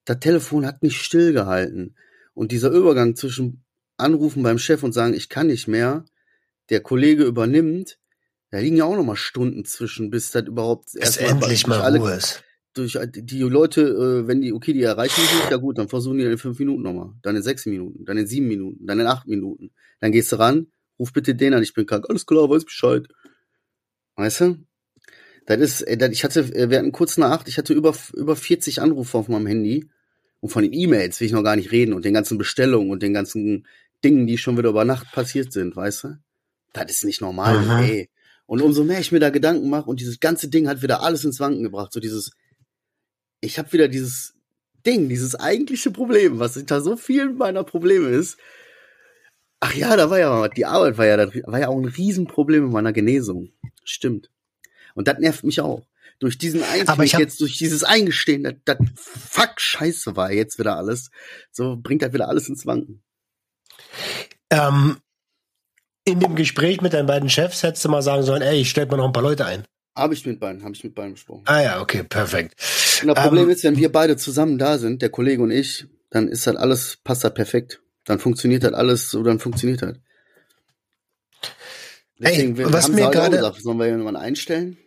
Das 0.05 0.19
Telefon 0.19 0.65
hat 0.65 0.81
mich 0.81 0.97
stillgehalten. 0.97 1.95
Und 2.33 2.51
dieser 2.51 2.71
Übergang 2.71 3.15
zwischen 3.15 3.63
Anrufen 3.97 4.41
beim 4.41 4.57
Chef 4.57 4.81
und 4.81 4.93
sagen, 4.93 5.13
ich 5.13 5.29
kann 5.29 5.47
nicht 5.47 5.67
mehr, 5.67 6.05
der 6.69 6.81
Kollege 6.81 7.25
übernimmt, 7.25 7.99
da 8.51 8.59
liegen 8.59 8.75
ja 8.75 8.85
auch 8.85 8.95
noch 8.95 9.05
mal 9.05 9.15
Stunden 9.15 9.63
zwischen, 9.65 10.09
bis 10.09 10.31
das 10.31 10.43
überhaupt 10.43 10.93
erst 10.95 11.19
endlich 11.19 11.65
mal 11.67 11.81
alle, 11.81 11.99
Ruhe 11.99 12.13
ist. 12.13 12.43
Durch 12.73 12.97
die 13.03 13.39
Leute, 13.39 13.81
äh, 13.81 14.27
wenn 14.27 14.41
die, 14.41 14.53
okay, 14.53 14.73
die 14.73 14.83
erreichen 14.83 15.21
nicht, 15.21 15.51
ja 15.51 15.57
gut, 15.57 15.77
dann 15.77 15.89
versuchen 15.89 16.17
die 16.17 16.23
in 16.23 16.37
fünf 16.37 16.59
Minuten 16.59 16.83
nochmal, 16.83 17.13
dann 17.21 17.35
in 17.35 17.43
sechs 17.43 17.65
Minuten, 17.65 18.05
dann 18.05 18.17
in 18.17 18.27
sieben 18.27 18.47
Minuten, 18.47 18.85
dann 18.85 18.99
in 18.99 19.07
acht 19.07 19.27
Minuten. 19.27 19.71
Dann 19.99 20.11
gehst 20.11 20.31
du 20.31 20.37
ran, 20.37 20.67
ruf 20.99 21.11
bitte 21.11 21.33
den 21.33 21.53
an, 21.53 21.63
ich 21.63 21.73
bin 21.73 21.85
krank. 21.85 22.05
Alles 22.09 22.25
klar, 22.25 22.49
weiß 22.49 22.65
Bescheid. 22.65 23.07
Weißt 24.15 24.41
du? 24.41 24.57
Das 25.45 25.59
ist, 25.59 25.81
äh, 25.81 25.97
das, 25.97 26.11
ich 26.11 26.23
hatte, 26.23 26.41
äh, 26.53 26.69
wir 26.69 26.77
hatten 26.77 26.91
kurz 26.91 27.17
nach 27.17 27.31
acht, 27.31 27.47
ich 27.47 27.57
hatte 27.57 27.73
über, 27.73 27.95
über 28.13 28.35
40 28.35 28.81
Anrufe 28.81 29.17
auf 29.17 29.27
meinem 29.27 29.47
Handy. 29.47 29.89
Und 30.39 30.49
von 30.49 30.63
den 30.63 30.73
E-Mails 30.73 31.19
will 31.19 31.27
ich 31.27 31.33
noch 31.33 31.43
gar 31.43 31.55
nicht 31.55 31.71
reden 31.71 31.93
und 31.93 32.03
den 32.03 32.13
ganzen 32.13 32.37
Bestellungen 32.37 32.89
und 32.89 33.03
den 33.03 33.13
ganzen 33.13 33.67
Dingen, 34.03 34.27
die 34.27 34.37
schon 34.37 34.57
wieder 34.57 34.69
über 34.69 34.85
Nacht 34.85 35.11
passiert 35.11 35.53
sind, 35.53 35.75
weißt 35.75 36.03
du? 36.05 36.17
Das 36.73 36.89
ist 36.89 37.05
nicht 37.05 37.21
normal, 37.21 37.57
Aha. 37.57 37.83
ey. 37.83 38.09
Und 38.51 38.61
umso 38.61 38.83
mehr 38.83 38.99
ich 38.99 39.13
mir 39.13 39.21
da 39.21 39.29
Gedanken 39.29 39.69
mache 39.69 39.89
und 39.89 40.01
dieses 40.01 40.19
ganze 40.19 40.49
Ding 40.49 40.67
hat 40.67 40.81
wieder 40.81 41.01
alles 41.03 41.23
ins 41.23 41.39
Wanken 41.39 41.63
gebracht, 41.63 41.93
so 41.93 42.01
dieses, 42.01 42.31
ich 43.39 43.57
habe 43.57 43.71
wieder 43.71 43.87
dieses 43.87 44.33
Ding, 44.85 45.07
dieses 45.07 45.35
eigentliche 45.35 45.89
Problem, 45.89 46.37
was 46.37 46.55
hinter 46.55 46.81
so 46.81 46.97
vielen 46.97 47.37
meiner 47.37 47.63
Probleme 47.63 48.09
ist, 48.09 48.37
Ach 49.63 49.73
ja, 49.73 49.95
da 49.95 50.09
war 50.09 50.19
ja, 50.19 50.49
die 50.49 50.65
Arbeit 50.65 50.97
war 50.97 51.05
ja, 51.05 51.15
da 51.15 51.31
war 51.45 51.59
ja 51.59 51.69
auch 51.69 51.77
ein 51.77 51.85
Riesenproblem 51.85 52.65
in 52.65 52.71
meiner 52.71 52.91
Genesung. 52.91 53.53
Stimmt. 53.85 54.29
Und 54.95 55.07
das 55.07 55.19
nervt 55.19 55.45
mich 55.45 55.61
auch. 55.61 55.85
Durch 56.19 56.37
diesen 56.37 56.61
Einstieg 56.61 57.19
jetzt, 57.19 57.39
durch 57.39 57.57
dieses 57.57 57.85
Eingestehen, 57.85 58.43
das, 58.43 58.55
das 58.65 58.77
fuck 58.95 59.61
scheiße 59.61 60.17
war 60.17 60.33
jetzt 60.33 60.59
wieder 60.59 60.75
alles, 60.75 61.09
so 61.51 61.77
bringt 61.77 62.01
das 62.01 62.11
wieder 62.11 62.27
alles 62.27 62.49
ins 62.49 62.65
Wanken. 62.65 63.01
Ähm, 64.49 64.97
in 66.03 66.19
dem 66.19 66.35
Gespräch 66.35 66.81
mit 66.81 66.93
deinen 66.93 67.07
beiden 67.07 67.29
Chefs 67.29 67.63
hättest 67.63 67.85
du 67.85 67.89
mal 67.89 68.01
sagen 68.01 68.23
sollen, 68.23 68.41
ey, 68.41 68.61
ich 68.61 68.69
stell 68.69 68.85
mir 68.85 68.97
noch 68.97 69.05
ein 69.05 69.13
paar 69.13 69.23
Leute 69.23 69.45
ein. 69.45 69.63
Habe 69.95 70.13
ich 70.13 70.25
mit 70.25 70.39
beiden, 70.39 70.63
habe 70.63 70.73
ich 70.73 70.83
mit 70.83 70.95
beiden 70.95 71.13
besprochen. 71.13 71.43
Ah 71.45 71.61
ja, 71.61 71.81
okay, 71.81 72.03
perfekt. 72.03 72.55
Und 73.01 73.09
das 73.09 73.23
Problem 73.23 73.43
ähm, 73.43 73.49
ist, 73.49 73.63
wenn 73.63 73.77
wir 73.77 73.91
beide 73.91 74.15
zusammen 74.15 74.57
da 74.57 74.77
sind, 74.77 75.01
der 75.01 75.09
Kollege 75.09 75.43
und 75.43 75.51
ich, 75.51 75.85
dann 76.09 76.27
ist 76.27 76.47
das 76.47 76.55
alles, 76.55 76.97
passt 77.03 77.23
das 77.23 77.33
perfekt. 77.33 77.81
Dann 78.05 78.19
funktioniert 78.19 78.63
halt 78.63 78.73
alles 78.73 79.11
so, 79.11 79.21
dann 79.21 79.39
funktioniert 79.39 79.81
halt. 79.81 79.99
Deswegen 82.19 82.57
Ey, 82.57 82.71
was 82.71 82.87
mir 82.87 83.05
halt 83.05 83.13
gerade 83.13 83.37
gesagt, 83.37 83.61
sollen 83.61 83.79
wir 83.79 83.87
jemanden 83.87 84.15
einstellen 84.15 84.77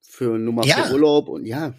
für 0.00 0.38
Nummer 0.38 0.64
ja. 0.64 0.84
für 0.84 0.92
Urlaub 0.92 1.28
und 1.28 1.46
ja. 1.46 1.74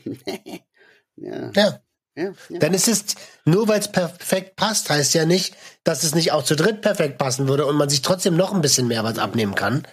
ja. 1.16 1.52
ja. 1.56 1.83
Ja, 2.16 2.32
ja. 2.50 2.60
Dann 2.60 2.74
ist 2.74 2.88
es, 2.88 3.16
nur 3.46 3.68
weil 3.68 3.80
es 3.80 3.92
perfekt 3.92 4.56
passt, 4.56 4.90
heißt 4.90 5.14
ja 5.16 5.26
nicht, 5.26 5.56
dass 5.84 6.04
es 6.04 6.14
nicht 6.14 6.32
auch 6.32 6.44
zu 6.44 6.56
dritt 6.56 6.82
perfekt 6.82 7.18
passen 7.18 7.48
würde 7.48 7.66
und 7.66 7.76
man 7.76 7.90
sich 7.90 8.04
trotzdem 8.04 8.36
noch 8.36 8.54
ein 8.54 8.62
bisschen 8.62 8.88
mehr 8.88 9.04
was 9.04 9.18
abnehmen 9.18 9.56
kann. 9.56 9.88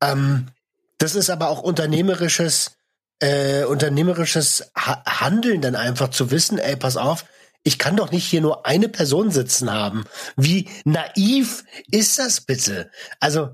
Ja. 0.00 0.12
Ähm, 0.12 0.48
das 0.96 1.14
ist 1.14 1.30
aber 1.30 1.48
auch 1.48 1.60
unternehmerisches, 1.60 2.72
äh, 3.20 3.64
unternehmerisches 3.64 4.72
ha 4.76 5.02
Handeln 5.06 5.60
dann 5.60 5.76
einfach 5.76 6.08
zu 6.08 6.30
wissen, 6.30 6.58
ey, 6.58 6.76
pass 6.76 6.96
auf, 6.96 7.24
ich 7.62 7.78
kann 7.78 7.96
doch 7.96 8.10
nicht 8.10 8.24
hier 8.24 8.40
nur 8.40 8.66
eine 8.66 8.88
Person 8.88 9.30
sitzen 9.30 9.70
haben. 9.72 10.04
Wie 10.36 10.68
naiv 10.84 11.64
ist 11.90 12.18
das 12.18 12.40
bitte? 12.40 12.90
Also 13.20 13.50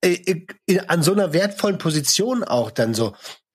äh, 0.00 0.44
äh, 0.66 0.80
an 0.86 1.02
so 1.02 1.12
einer 1.12 1.32
wertvollen 1.32 1.78
Position 1.78 2.44
auch 2.44 2.70
dann 2.70 2.94
so. 2.94 3.14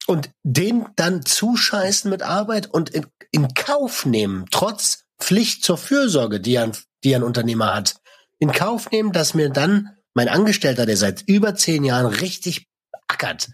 Und 0.10 0.32
den 0.42 0.88
dann 0.96 1.24
zuscheißen 1.24 2.10
mit 2.10 2.24
Arbeit 2.24 2.66
und 2.66 2.90
in, 2.90 3.06
in 3.30 3.54
Kauf 3.54 4.08
nehmen, 4.08 4.48
trotz 4.50 5.04
Pflicht 5.20 5.64
zur 5.64 5.78
Fürsorge, 5.78 6.40
die 6.40 6.58
ein, 6.58 6.72
die 7.04 7.14
ein 7.14 7.22
Unternehmer 7.22 7.76
hat, 7.76 7.98
in 8.40 8.52
Kauf 8.52 8.90
nehmen, 8.90 9.12
dass 9.12 9.36
mir 9.36 9.50
dann 9.50 9.96
mein 10.16 10.28
Angestellter, 10.28 10.88
der 10.88 10.98
seit 10.98 11.22
über 11.28 11.54
zehn 11.54 11.84
Jahren 11.84 12.08
richtig 12.08 12.66
ackert, 13.08 13.50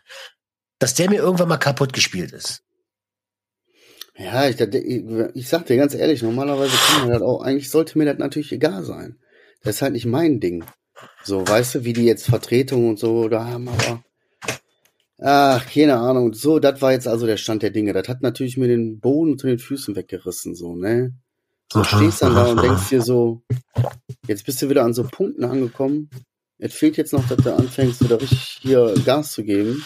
dass 0.79 0.93
der 0.93 1.09
mir 1.09 1.17
irgendwann 1.17 1.49
mal 1.49 1.57
kaputt 1.57 1.91
gespielt 1.91 2.31
ist. 2.31 2.61
Ja, 4.17 4.47
ich, 4.47 4.57
ich, 4.57 5.03
ich 5.33 5.49
sag 5.49 5.65
dir 5.65 5.75
ganz 5.75 5.93
ehrlich, 5.93 6.23
normalerweise 6.23 6.77
kann 6.77 7.07
mir 7.07 7.13
das 7.15 7.21
auch, 7.21 7.41
eigentlich 7.41 7.69
sollte 7.69 7.97
mir 7.97 8.05
das 8.05 8.17
natürlich 8.17 8.53
egal 8.53 8.85
sein. 8.85 9.19
Das 9.61 9.75
ist 9.75 9.81
halt 9.81 9.91
nicht 9.91 10.05
mein 10.05 10.39
Ding. 10.39 10.63
So, 11.21 11.45
weißt 11.45 11.75
du, 11.75 11.83
wie 11.83 11.91
die 11.91 12.05
jetzt 12.05 12.27
Vertretung 12.27 12.87
und 12.87 12.97
so 12.97 13.27
da 13.27 13.43
haben, 13.43 13.67
aber. 13.67 14.05
Ach, 15.21 15.65
keine 15.71 15.97
Ahnung. 15.97 16.33
So, 16.33 16.59
das 16.59 16.81
war 16.81 16.91
jetzt 16.91 17.07
also 17.07 17.25
der 17.25 17.37
Stand 17.37 17.63
der 17.63 17.69
Dinge. 17.69 17.93
Das 17.93 18.07
hat 18.09 18.21
natürlich 18.21 18.57
mir 18.57 18.67
den 18.67 18.99
Boden 18.99 19.31
unter 19.31 19.47
den 19.47 19.59
Füßen 19.59 19.95
weggerissen, 19.95 20.55
so, 20.55 20.75
ne? 20.75 21.13
So 21.71 21.83
stehst 21.83 22.21
dann 22.21 22.35
da 22.35 22.45
und 22.47 22.61
denkst 22.61 22.89
dir 22.89 23.01
so, 23.01 23.41
jetzt 24.27 24.45
bist 24.45 24.61
du 24.61 24.69
wieder 24.69 24.83
an 24.83 24.93
so 24.93 25.03
Punkten 25.03 25.43
angekommen, 25.45 26.09
Es 26.57 26.73
fehlt 26.73 26.95
jetzt 26.97 27.11
noch, 27.11 27.27
dass 27.27 27.37
du 27.37 27.53
anfängst, 27.55 28.03
wieder 28.03 28.21
richtig 28.21 28.59
hier 28.61 28.93
Gas 29.05 29.31
zu 29.33 29.43
geben 29.43 29.83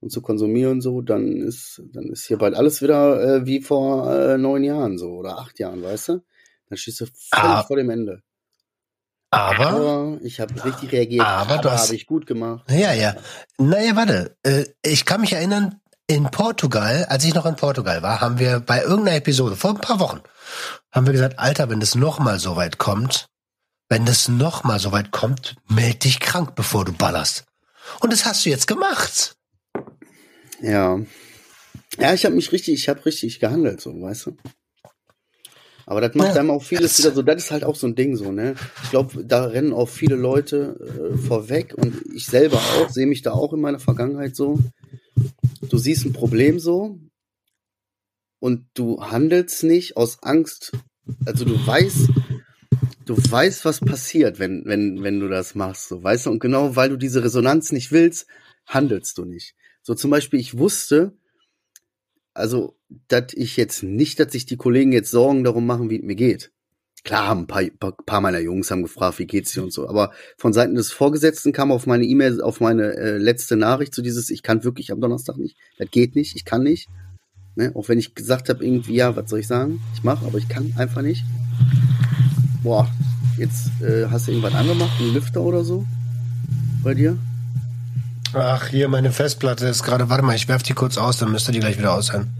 und 0.00 0.10
zu 0.10 0.22
konsumieren 0.22 0.80
so, 0.80 1.02
dann 1.02 1.36
ist, 1.40 1.82
dann 1.92 2.04
ist 2.08 2.24
hier 2.26 2.38
bald 2.38 2.54
alles 2.54 2.80
wieder 2.82 3.22
äh, 3.42 3.46
wie 3.46 3.60
vor 3.60 4.10
äh, 4.12 4.38
neun 4.38 4.64
Jahren 4.64 4.98
so 4.98 5.10
oder 5.10 5.38
acht 5.38 5.58
Jahren, 5.58 5.82
weißt 5.82 6.08
du? 6.08 6.22
Dann 6.68 6.78
stehst 6.78 7.00
du 7.00 7.06
völlig 7.06 7.22
Ah. 7.32 7.62
vor 7.64 7.76
dem 7.76 7.90
Ende. 7.90 8.22
Aber, 9.32 9.66
Aber 9.68 10.18
ich 10.22 10.40
habe 10.40 10.52
richtig 10.64 10.90
reagiert. 10.92 11.24
Aber 11.24 11.62
hast- 11.70 11.84
habe 11.86 11.94
ich 11.94 12.06
gut 12.06 12.26
gemacht. 12.26 12.64
ja, 12.70 12.92
ja. 12.92 13.14
Naja, 13.58 13.94
warte. 13.94 14.36
Äh, 14.42 14.64
ich 14.82 15.04
kann 15.04 15.20
mich 15.20 15.32
erinnern, 15.32 15.80
in 16.08 16.24
Portugal, 16.24 17.06
als 17.08 17.24
ich 17.24 17.34
noch 17.34 17.46
in 17.46 17.54
Portugal 17.54 18.02
war, 18.02 18.20
haben 18.20 18.40
wir 18.40 18.58
bei 18.58 18.82
irgendeiner 18.82 19.16
Episode, 19.18 19.54
vor 19.54 19.70
ein 19.70 19.80
paar 19.80 20.00
Wochen, 20.00 20.20
haben 20.90 21.06
wir 21.06 21.12
gesagt, 21.12 21.38
Alter, 21.38 21.68
wenn 21.70 21.78
das 21.78 21.94
nochmal 21.94 22.40
so 22.40 22.56
weit 22.56 22.78
kommt, 22.78 23.26
wenn 23.88 24.04
das 24.06 24.28
nochmal 24.28 24.80
so 24.80 24.90
weit 24.90 25.12
kommt, 25.12 25.54
meld 25.68 26.02
dich 26.02 26.18
krank, 26.18 26.56
bevor 26.56 26.84
du 26.84 26.92
ballerst. 26.92 27.44
Und 28.00 28.12
das 28.12 28.24
hast 28.24 28.44
du 28.44 28.50
jetzt 28.50 28.66
gemacht. 28.66 29.36
Ja. 30.60 30.98
Ja, 31.98 32.12
ich 32.14 32.24
habe 32.24 32.34
mich 32.34 32.50
richtig, 32.50 32.74
ich 32.74 32.88
habe 32.88 33.04
richtig 33.06 33.38
gehandelt, 33.38 33.80
so, 33.80 33.90
weißt 34.00 34.26
du? 34.26 34.36
Aber 35.90 36.00
das 36.00 36.14
macht 36.14 36.36
Ja, 36.36 36.40
einem 36.40 36.52
auch 36.52 36.62
vieles 36.62 36.96
wieder 37.00 37.10
so, 37.10 37.20
das 37.20 37.42
ist 37.42 37.50
halt 37.50 37.64
auch 37.64 37.74
so 37.74 37.88
ein 37.88 37.96
Ding 37.96 38.14
so, 38.14 38.30
ne? 38.30 38.54
Ich 38.84 38.90
glaube, 38.90 39.24
da 39.24 39.46
rennen 39.46 39.72
auch 39.72 39.88
viele 39.88 40.14
Leute 40.14 40.78
äh, 40.78 41.18
vorweg 41.18 41.74
und 41.74 42.00
ich 42.14 42.26
selber 42.26 42.58
auch, 42.58 42.90
sehe 42.90 43.08
mich 43.08 43.22
da 43.22 43.32
auch 43.32 43.52
in 43.52 43.60
meiner 43.60 43.80
Vergangenheit 43.80 44.36
so. 44.36 44.60
Du 45.68 45.78
siehst 45.78 46.04
ein 46.06 46.12
Problem 46.12 46.60
so 46.60 47.00
und 48.38 48.66
du 48.74 49.02
handelst 49.02 49.64
nicht 49.64 49.96
aus 49.96 50.22
Angst. 50.22 50.70
Also 51.26 51.44
du 51.44 51.54
weißt, 51.66 52.08
du 53.06 53.16
weißt, 53.16 53.64
was 53.64 53.80
passiert, 53.80 54.38
wenn, 54.38 54.62
wenn, 54.66 55.02
wenn 55.02 55.18
du 55.18 55.26
das 55.26 55.56
machst, 55.56 55.88
so, 55.88 56.00
weißt 56.00 56.26
du? 56.26 56.30
Und 56.30 56.38
genau 56.38 56.76
weil 56.76 56.90
du 56.90 56.98
diese 56.98 57.24
Resonanz 57.24 57.72
nicht 57.72 57.90
willst, 57.90 58.28
handelst 58.64 59.18
du 59.18 59.24
nicht. 59.24 59.56
So 59.82 59.96
zum 59.96 60.12
Beispiel, 60.12 60.38
ich 60.38 60.56
wusste, 60.56 61.18
also, 62.34 62.76
dass 63.08 63.32
ich 63.34 63.56
jetzt 63.56 63.82
nicht, 63.82 64.20
dass 64.20 64.32
sich 64.32 64.46
die 64.46 64.56
Kollegen 64.56 64.92
jetzt 64.92 65.10
Sorgen 65.10 65.44
darum 65.44 65.66
machen, 65.66 65.90
wie 65.90 65.96
es 65.96 66.02
mir 66.02 66.14
geht. 66.14 66.52
Klar, 67.02 67.34
ein 67.34 67.46
paar, 67.46 67.62
paar, 67.78 67.96
paar 68.04 68.20
meiner 68.20 68.40
Jungs 68.40 68.70
haben 68.70 68.82
gefragt, 68.82 69.18
wie 69.18 69.26
geht's 69.26 69.52
dir 69.52 69.62
und 69.62 69.72
so. 69.72 69.88
Aber 69.88 70.12
von 70.36 70.52
Seiten 70.52 70.74
des 70.74 70.92
Vorgesetzten 70.92 71.52
kam 71.52 71.72
auf 71.72 71.86
meine 71.86 72.04
E-Mail, 72.04 72.42
auf 72.42 72.60
meine 72.60 72.94
äh, 72.94 73.16
letzte 73.16 73.56
Nachricht 73.56 73.94
zu 73.94 74.02
dieses, 74.02 74.28
ich 74.28 74.42
kann 74.42 74.64
wirklich 74.64 74.92
am 74.92 75.00
Donnerstag 75.00 75.38
nicht. 75.38 75.56
Das 75.78 75.90
geht 75.90 76.14
nicht, 76.14 76.36
ich 76.36 76.44
kann 76.44 76.62
nicht. 76.62 76.88
Ne? 77.56 77.72
Auch 77.74 77.88
wenn 77.88 77.98
ich 77.98 78.14
gesagt 78.14 78.48
habe, 78.50 78.64
irgendwie, 78.64 78.94
ja, 78.94 79.16
was 79.16 79.30
soll 79.30 79.40
ich 79.40 79.46
sagen? 79.46 79.80
Ich 79.94 80.04
mache, 80.04 80.26
aber 80.26 80.38
ich 80.38 80.48
kann 80.48 80.74
einfach 80.76 81.02
nicht. 81.02 81.24
Boah, 82.62 82.90
jetzt 83.38 83.68
äh, 83.80 84.06
hast 84.10 84.26
du 84.26 84.32
irgendwas 84.32 84.54
angemacht, 84.54 85.00
einen 85.00 85.14
Lüfter 85.14 85.40
oder 85.40 85.64
so? 85.64 85.86
Bei 86.82 86.92
dir? 86.92 87.18
Ach, 88.32 88.68
hier, 88.68 88.88
meine 88.88 89.12
Festplatte 89.12 89.66
ist 89.66 89.82
gerade, 89.82 90.08
warte 90.08 90.22
mal, 90.22 90.36
ich 90.36 90.46
werf 90.48 90.62
die 90.62 90.72
kurz 90.74 90.98
aus, 90.98 91.16
dann 91.16 91.32
müsste 91.32 91.52
die 91.52 91.60
gleich 91.60 91.78
wieder 91.78 91.94
aus 91.94 92.06
sein. 92.06 92.32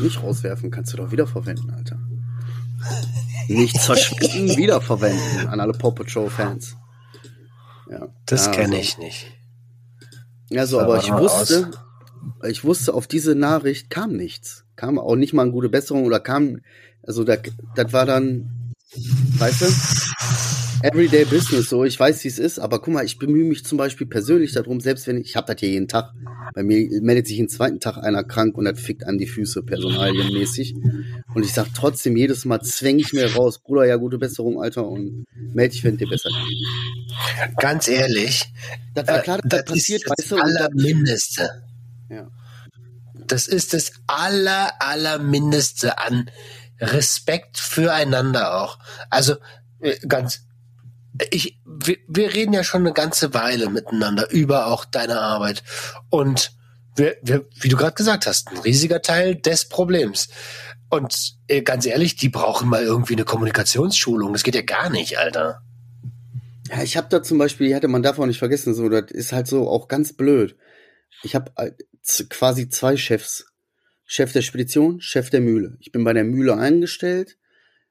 Nicht 0.00 0.22
rauswerfen, 0.22 0.70
kannst 0.70 0.92
du 0.92 0.96
doch 0.96 1.10
wiederverwenden, 1.10 1.70
Alter. 1.70 1.98
Nicht 3.48 3.78
verschwinden, 3.78 4.56
wiederverwenden 4.56 5.48
an 5.48 5.60
alle 5.60 5.72
Paw 5.72 5.90
Patrol 5.92 6.30
Fans. 6.30 6.76
Ja. 7.90 8.08
Das 8.26 8.46
ja, 8.46 8.52
kenne 8.52 8.76
also- 8.76 8.80
ich 8.80 8.98
nicht. 8.98 9.26
Ja, 10.50 10.66
so, 10.66 10.80
aber 10.80 10.98
ich 10.98 11.12
wusste, 11.12 11.70
ich 12.48 12.64
wusste, 12.64 12.94
auf 12.94 13.06
diese 13.06 13.34
Nachricht 13.34 13.90
kam 13.90 14.12
nichts. 14.12 14.64
Kam 14.76 14.98
auch 14.98 15.16
nicht 15.16 15.34
mal 15.34 15.42
eine 15.42 15.50
gute 15.50 15.68
Besserung 15.68 16.04
oder 16.04 16.20
kam, 16.20 16.60
also 17.02 17.22
da, 17.24 17.36
das 17.74 17.92
war 17.92 18.06
dann, 18.06 18.72
weißt 19.38 19.60
du, 19.60 19.66
Everyday 20.82 21.24
Business, 21.24 21.68
so, 21.70 21.84
ich 21.84 21.98
weiß, 21.98 22.22
wie 22.22 22.28
es 22.28 22.38
ist, 22.38 22.58
aber 22.60 22.80
guck 22.80 22.94
mal, 22.94 23.04
ich 23.04 23.18
bemühe 23.18 23.44
mich 23.44 23.64
zum 23.64 23.78
Beispiel 23.78 24.06
persönlich 24.06 24.52
darum, 24.52 24.80
selbst 24.80 25.06
wenn 25.08 25.16
ich, 25.18 25.30
ich 25.30 25.36
habe 25.36 25.52
das 25.52 25.58
hier 25.60 25.70
jeden 25.70 25.88
Tag, 25.88 26.12
bei 26.54 26.62
mir 26.62 26.88
meldet 27.02 27.26
sich 27.26 27.36
jeden 27.36 27.48
zweiten 27.48 27.80
Tag 27.80 27.98
einer 27.98 28.22
krank 28.22 28.56
und 28.56 28.64
das 28.64 28.78
fickt 28.78 29.04
an 29.04 29.18
die 29.18 29.26
Füße, 29.26 29.62
personalienmäßig. 29.64 30.74
Und 31.34 31.44
ich 31.44 31.52
sag 31.52 31.66
trotzdem 31.74 32.16
jedes 32.16 32.44
Mal, 32.44 32.60
zwäng 32.60 32.98
ich 33.00 33.12
mir 33.12 33.34
raus, 33.34 33.58
Bruder, 33.58 33.86
ja, 33.86 33.96
gute 33.96 34.18
Besserung, 34.18 34.62
Alter, 34.62 34.86
und 34.86 35.24
melde 35.34 35.72
dich, 35.72 35.82
wenn 35.84 35.96
dir 35.96 36.08
besser 36.08 36.30
geht. 36.30 37.56
Ganz 37.58 37.88
ehrlich, 37.88 38.44
Das 38.94 39.08
war 39.08 39.18
äh, 39.18 39.22
klar, 39.22 39.38
dass 39.38 39.48
das, 39.50 39.64
das 39.64 39.74
passiert, 39.74 40.02
ist 40.02 40.10
das 40.16 40.30
weißt 40.30 40.30
du, 40.30 40.36
Allermindeste. 40.36 41.62
ja. 42.10 42.30
Das 43.26 43.46
ist 43.46 43.74
das 43.74 43.92
aller, 44.06 44.70
allermindeste 44.80 45.98
an 45.98 46.30
Respekt 46.80 47.58
füreinander 47.58 48.62
auch. 48.62 48.78
Also 49.10 49.34
äh, 49.80 49.96
ganz, 50.06 50.47
ich, 51.30 51.60
wir, 51.64 51.96
wir 52.06 52.34
reden 52.34 52.52
ja 52.52 52.64
schon 52.64 52.82
eine 52.82 52.92
ganze 52.92 53.34
Weile 53.34 53.70
miteinander 53.70 54.30
über 54.30 54.66
auch 54.66 54.84
deine 54.84 55.20
Arbeit 55.20 55.62
und 56.10 56.52
wir, 56.96 57.16
wir, 57.22 57.46
wie 57.60 57.68
du 57.68 57.76
gerade 57.76 57.94
gesagt 57.94 58.26
hast, 58.26 58.50
ein 58.50 58.58
riesiger 58.58 59.02
Teil 59.02 59.36
des 59.36 59.68
Problems. 59.68 60.28
Und 60.90 61.36
äh, 61.46 61.62
ganz 61.62 61.86
ehrlich, 61.86 62.16
die 62.16 62.28
brauchen 62.28 62.68
mal 62.68 62.82
irgendwie 62.82 63.14
eine 63.14 63.24
Kommunikationsschulung. 63.24 64.32
Das 64.32 64.42
geht 64.42 64.54
ja 64.54 64.62
gar 64.62 64.90
nicht, 64.90 65.18
Alter. 65.18 65.62
Ja, 66.70 66.82
ich 66.82 66.96
habe 66.96 67.08
da 67.08 67.22
zum 67.22 67.38
Beispiel, 67.38 67.74
hatte 67.74 67.88
man 67.88 68.02
darf 68.02 68.18
auch 68.18 68.26
nicht 68.26 68.38
vergessen, 68.38 68.74
so 68.74 68.88
das 68.88 69.10
ist 69.10 69.32
halt 69.32 69.46
so 69.46 69.68
auch 69.68 69.88
ganz 69.88 70.14
blöd. 70.14 70.56
Ich 71.22 71.34
habe 71.34 71.52
quasi 72.30 72.68
zwei 72.68 72.96
Chefs. 72.96 73.46
Chef 74.10 74.32
der 74.32 74.40
Spedition, 74.40 75.02
Chef 75.02 75.28
der 75.28 75.42
Mühle. 75.42 75.76
Ich 75.80 75.92
bin 75.92 76.02
bei 76.02 76.14
der 76.14 76.24
Mühle 76.24 76.56
eingestellt. 76.56 77.36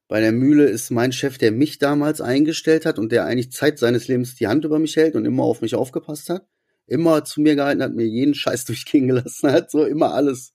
Bei 0.08 0.22
der 0.22 0.32
Mühle 0.32 0.65
ist 0.65 0.89
mein 0.89 1.12
Chef, 1.12 1.38
der 1.38 1.52
mich 1.52 1.80
damals 1.80 2.22
eingestellt 2.22 2.86
hat 2.86 2.98
und 2.98 3.12
der 3.12 3.26
eigentlich 3.26 3.52
Zeit 3.52 3.78
seines 3.78 4.08
Lebens 4.08 4.36
die 4.36 4.48
Hand 4.48 4.63
über 4.63 4.80
mich 4.80 4.96
hält 4.96 5.15
und 5.15 5.26
immer 5.26 5.43
auf 5.43 5.62
mich 5.62 5.76
aufgepasst 5.76 6.30
hat. 6.30 6.48
Immer 6.86 7.26
zu 7.26 7.41
mir 7.41 7.56
gehalten 7.56 7.84
hat, 7.84 7.93
mir 7.93 8.08
jeden 8.08 8.34
Scheiß 8.34 8.65
durchgehen 8.65 9.08
gelassen 9.08 9.52
hat, 9.52 9.70
so 9.72 9.86
immer 9.86 10.13
alles. 10.13 10.54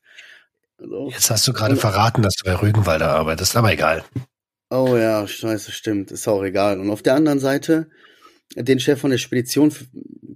So. 0.78 1.10
Jetzt 1.10 1.30
hast 1.30 1.46
du 1.46 1.52
gerade 1.52 1.76
verraten, 1.76 2.22
dass 2.22 2.34
du 2.36 2.44
bei 2.44 2.54
Rügenwalder 2.60 3.10
arbeitest, 3.10 3.54
aber 3.56 3.72
egal. 3.72 4.04
Oh 4.70 4.96
ja, 4.96 5.28
scheiße, 5.28 5.70
stimmt. 5.70 6.10
Ist 6.10 6.26
auch 6.26 6.42
egal. 6.42 6.80
Und 6.80 6.90
auf 6.90 7.02
der 7.02 7.14
anderen 7.14 7.38
Seite 7.38 7.90
den 8.56 8.80
Chef 8.80 8.98
von 9.00 9.10
der 9.10 9.18
Spedition, 9.18 9.72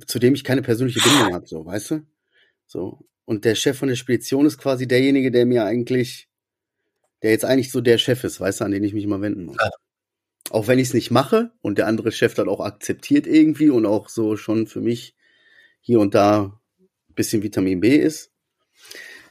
zu 0.06 0.18
dem 0.18 0.34
ich 0.34 0.44
keine 0.44 0.62
persönliche 0.62 1.00
Bindung 1.00 1.34
habe, 1.34 1.46
so, 1.46 1.64
weißt 1.64 1.92
du? 1.92 2.06
So. 2.66 3.06
Und 3.24 3.44
der 3.44 3.54
Chef 3.54 3.78
von 3.78 3.88
der 3.88 3.96
Spedition 3.96 4.46
ist 4.46 4.58
quasi 4.58 4.86
derjenige, 4.86 5.30
der 5.30 5.46
mir 5.46 5.64
eigentlich, 5.64 6.25
der 7.22 7.30
jetzt 7.30 7.44
eigentlich 7.44 7.72
so 7.72 7.80
der 7.80 7.98
Chef 7.98 8.24
ist, 8.24 8.40
weißt 8.40 8.60
du, 8.60 8.64
an 8.64 8.70
den 8.70 8.84
ich 8.84 8.94
mich 8.94 9.04
immer 9.04 9.20
wenden 9.20 9.46
muss. 9.46 9.56
Ja. 9.60 9.70
Auch 10.50 10.68
wenn 10.68 10.78
ich 10.78 10.88
es 10.88 10.94
nicht 10.94 11.10
mache 11.10 11.50
und 11.60 11.78
der 11.78 11.86
andere 11.86 12.12
Chef 12.12 12.34
dann 12.34 12.48
auch 12.48 12.60
akzeptiert 12.60 13.26
irgendwie 13.26 13.70
und 13.70 13.86
auch 13.86 14.08
so 14.08 14.36
schon 14.36 14.66
für 14.66 14.80
mich 14.80 15.16
hier 15.80 16.00
und 16.00 16.14
da 16.14 16.60
ein 17.08 17.14
bisschen 17.14 17.42
Vitamin 17.42 17.80
B 17.80 17.96
ist. 17.96 18.30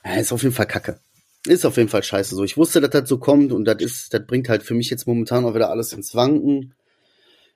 Ja, 0.04 0.16
ist 0.16 0.32
auf 0.32 0.44
jeden 0.44 0.56
Fall 0.56 0.68
Kacke. 0.68 1.00
Ist 1.48 1.66
auf 1.66 1.78
jeden 1.78 1.90
Fall 1.90 2.04
scheiße 2.04 2.36
so. 2.36 2.44
Ich 2.44 2.58
wusste, 2.58 2.82
dass 2.82 2.90
das 2.90 3.08
so 3.08 3.20
kommt 3.20 3.52
und 3.52 3.66
das 3.66 3.82
ist, 3.82 4.14
das 4.14 4.26
bringt 4.26 4.50
halt 4.50 4.64
für 4.64 4.74
mich 4.74 4.90
jetzt 4.90 5.08
momentan 5.08 5.46
auch 5.46 5.54
wieder 5.54 5.70
alles 5.70 5.94
ins 5.94 6.16
Wanken. 6.16 6.74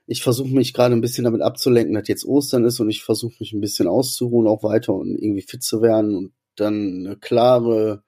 Ich 0.05 0.23
versuche 0.23 0.49
mich 0.49 0.73
gerade 0.73 0.95
ein 0.95 1.01
bisschen 1.01 1.23
damit 1.23 1.41
abzulenken, 1.41 1.95
dass 1.95 2.07
jetzt 2.07 2.25
Ostern 2.25 2.65
ist 2.65 2.79
und 2.79 2.89
ich 2.89 3.03
versuche 3.03 3.35
mich 3.39 3.53
ein 3.53 3.61
bisschen 3.61 3.87
auszuruhen, 3.87 4.47
auch 4.47 4.63
weiter 4.63 4.93
und 4.93 5.17
irgendwie 5.17 5.41
fit 5.41 5.63
zu 5.63 5.81
werden 5.81 6.15
und 6.15 6.33
dann 6.55 7.05
eine 7.05 7.15
klare, 7.17 8.03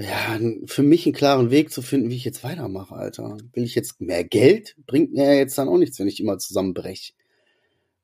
ja, 0.00 0.38
für 0.64 0.82
mich 0.82 1.04
einen 1.04 1.14
klaren 1.14 1.50
Weg 1.50 1.70
zu 1.70 1.82
finden, 1.82 2.08
wie 2.08 2.16
ich 2.16 2.24
jetzt 2.24 2.42
weitermache, 2.42 2.94
Alter. 2.94 3.36
Will 3.52 3.64
ich 3.64 3.74
jetzt 3.74 4.00
mehr 4.00 4.24
Geld? 4.24 4.74
Bringt 4.86 5.12
mir 5.12 5.24
ja 5.26 5.32
jetzt 5.34 5.58
dann 5.58 5.68
auch 5.68 5.76
nichts, 5.76 5.98
wenn 5.98 6.08
ich 6.08 6.20
immer 6.20 6.38
zusammenbreche. 6.38 7.12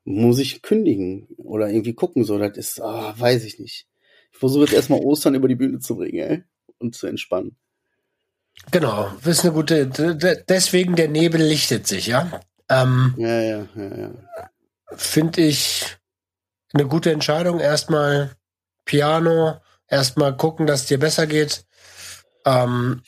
Muss 0.05 0.37
ich 0.37 0.61
kündigen 0.61 1.27
oder 1.37 1.69
irgendwie 1.69 1.93
gucken, 1.93 2.23
so, 2.23 2.37
das 2.37 2.55
ist, 2.55 2.81
ah, 2.81 3.15
weiß 3.17 3.43
ich 3.45 3.59
nicht. 3.59 3.87
Ich 4.31 4.37
versuche 4.37 4.65
jetzt 4.65 4.73
erstmal 4.73 4.99
Ostern 4.99 5.33
über 5.33 5.47
die 5.47 5.55
Bühne 5.55 5.79
zu 5.79 5.95
bringen, 5.95 6.19
ey, 6.19 6.43
und 6.77 6.95
zu 6.95 7.07
entspannen. 7.07 7.57
Genau, 8.71 9.11
das 9.23 9.39
ist 9.39 9.45
eine 9.45 9.53
gute, 9.53 9.87
deswegen 10.47 10.95
der 10.95 11.07
Nebel 11.07 11.41
lichtet 11.41 11.87
sich, 11.87 12.07
ja. 12.07 12.41
Ähm, 12.69 13.15
Ja, 13.17 13.41
ja, 13.41 13.67
ja, 13.75 13.97
ja. 13.97 14.11
Finde 14.91 15.41
ich 15.41 15.97
eine 16.73 16.85
gute 16.85 17.11
Entscheidung. 17.11 17.59
Erstmal 17.59 18.35
Piano, 18.85 19.57
erstmal 19.87 20.35
gucken, 20.37 20.67
dass 20.67 20.81
es 20.81 20.87
dir 20.87 20.99
besser 20.99 21.27
geht. 21.27 21.66
Ähm, 22.47 23.01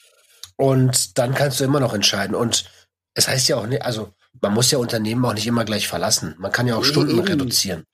und 0.58 1.18
dann 1.18 1.34
kannst 1.34 1.60
du 1.60 1.64
immer 1.64 1.80
noch 1.80 1.94
entscheiden. 1.94 2.36
Und 2.36 2.70
es 3.14 3.28
heißt 3.28 3.48
ja 3.48 3.58
auch 3.58 3.66
nicht, 3.68 3.84
also 3.84 4.10
man 4.42 4.54
muss 4.54 4.72
ja 4.72 4.78
Unternehmen 4.78 5.24
auch 5.26 5.34
nicht 5.34 5.48
immer 5.48 5.66
gleich 5.66 5.88
verlassen. 5.88 6.36
Man 6.38 6.52
kann 6.52 6.68
ja 6.68 6.76
auch 6.76 6.84
Stunden 6.84 7.18
eben. 7.18 7.28
reduzieren. 7.28 7.86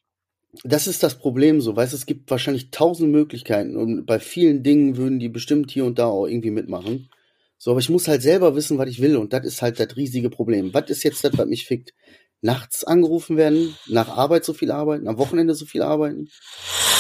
Das 0.63 0.87
ist 0.87 1.03
das 1.03 1.19
Problem 1.19 1.61
so, 1.61 1.75
weißt 1.75 1.93
du, 1.93 1.97
es 1.97 2.05
gibt 2.05 2.31
wahrscheinlich 2.31 2.71
tausend 2.71 3.11
Möglichkeiten 3.11 3.75
und 3.75 4.05
bei 4.05 4.19
vielen 4.19 4.63
Dingen 4.63 4.95
würden 4.95 5.19
die 5.19 5.27
bestimmt 5.27 5.69
hier 5.69 5.83
und 5.85 5.99
da 5.99 6.05
auch 6.05 6.27
irgendwie 6.27 6.51
mitmachen. 6.51 7.09
So, 7.57 7.71
aber 7.71 7.81
ich 7.81 7.89
muss 7.89 8.07
halt 8.07 8.21
selber 8.21 8.55
wissen, 8.55 8.77
was 8.77 8.89
ich 8.89 9.01
will 9.01 9.17
und 9.17 9.33
das 9.33 9.45
ist 9.45 9.61
halt 9.61 9.79
das 9.79 9.97
riesige 9.97 10.29
Problem. 10.29 10.73
Was 10.73 10.89
ist 10.89 11.03
jetzt 11.03 11.23
das, 11.25 11.37
was 11.37 11.47
mich 11.47 11.65
fickt? 11.65 11.93
Nachts 12.41 12.85
angerufen 12.85 13.35
werden, 13.35 13.75
nach 13.87 14.07
Arbeit 14.07 14.45
so 14.45 14.53
viel 14.53 14.71
arbeiten, 14.71 15.07
am 15.09 15.17
Wochenende 15.17 15.55
so 15.55 15.65
viel 15.65 15.81
arbeiten. 15.81 16.29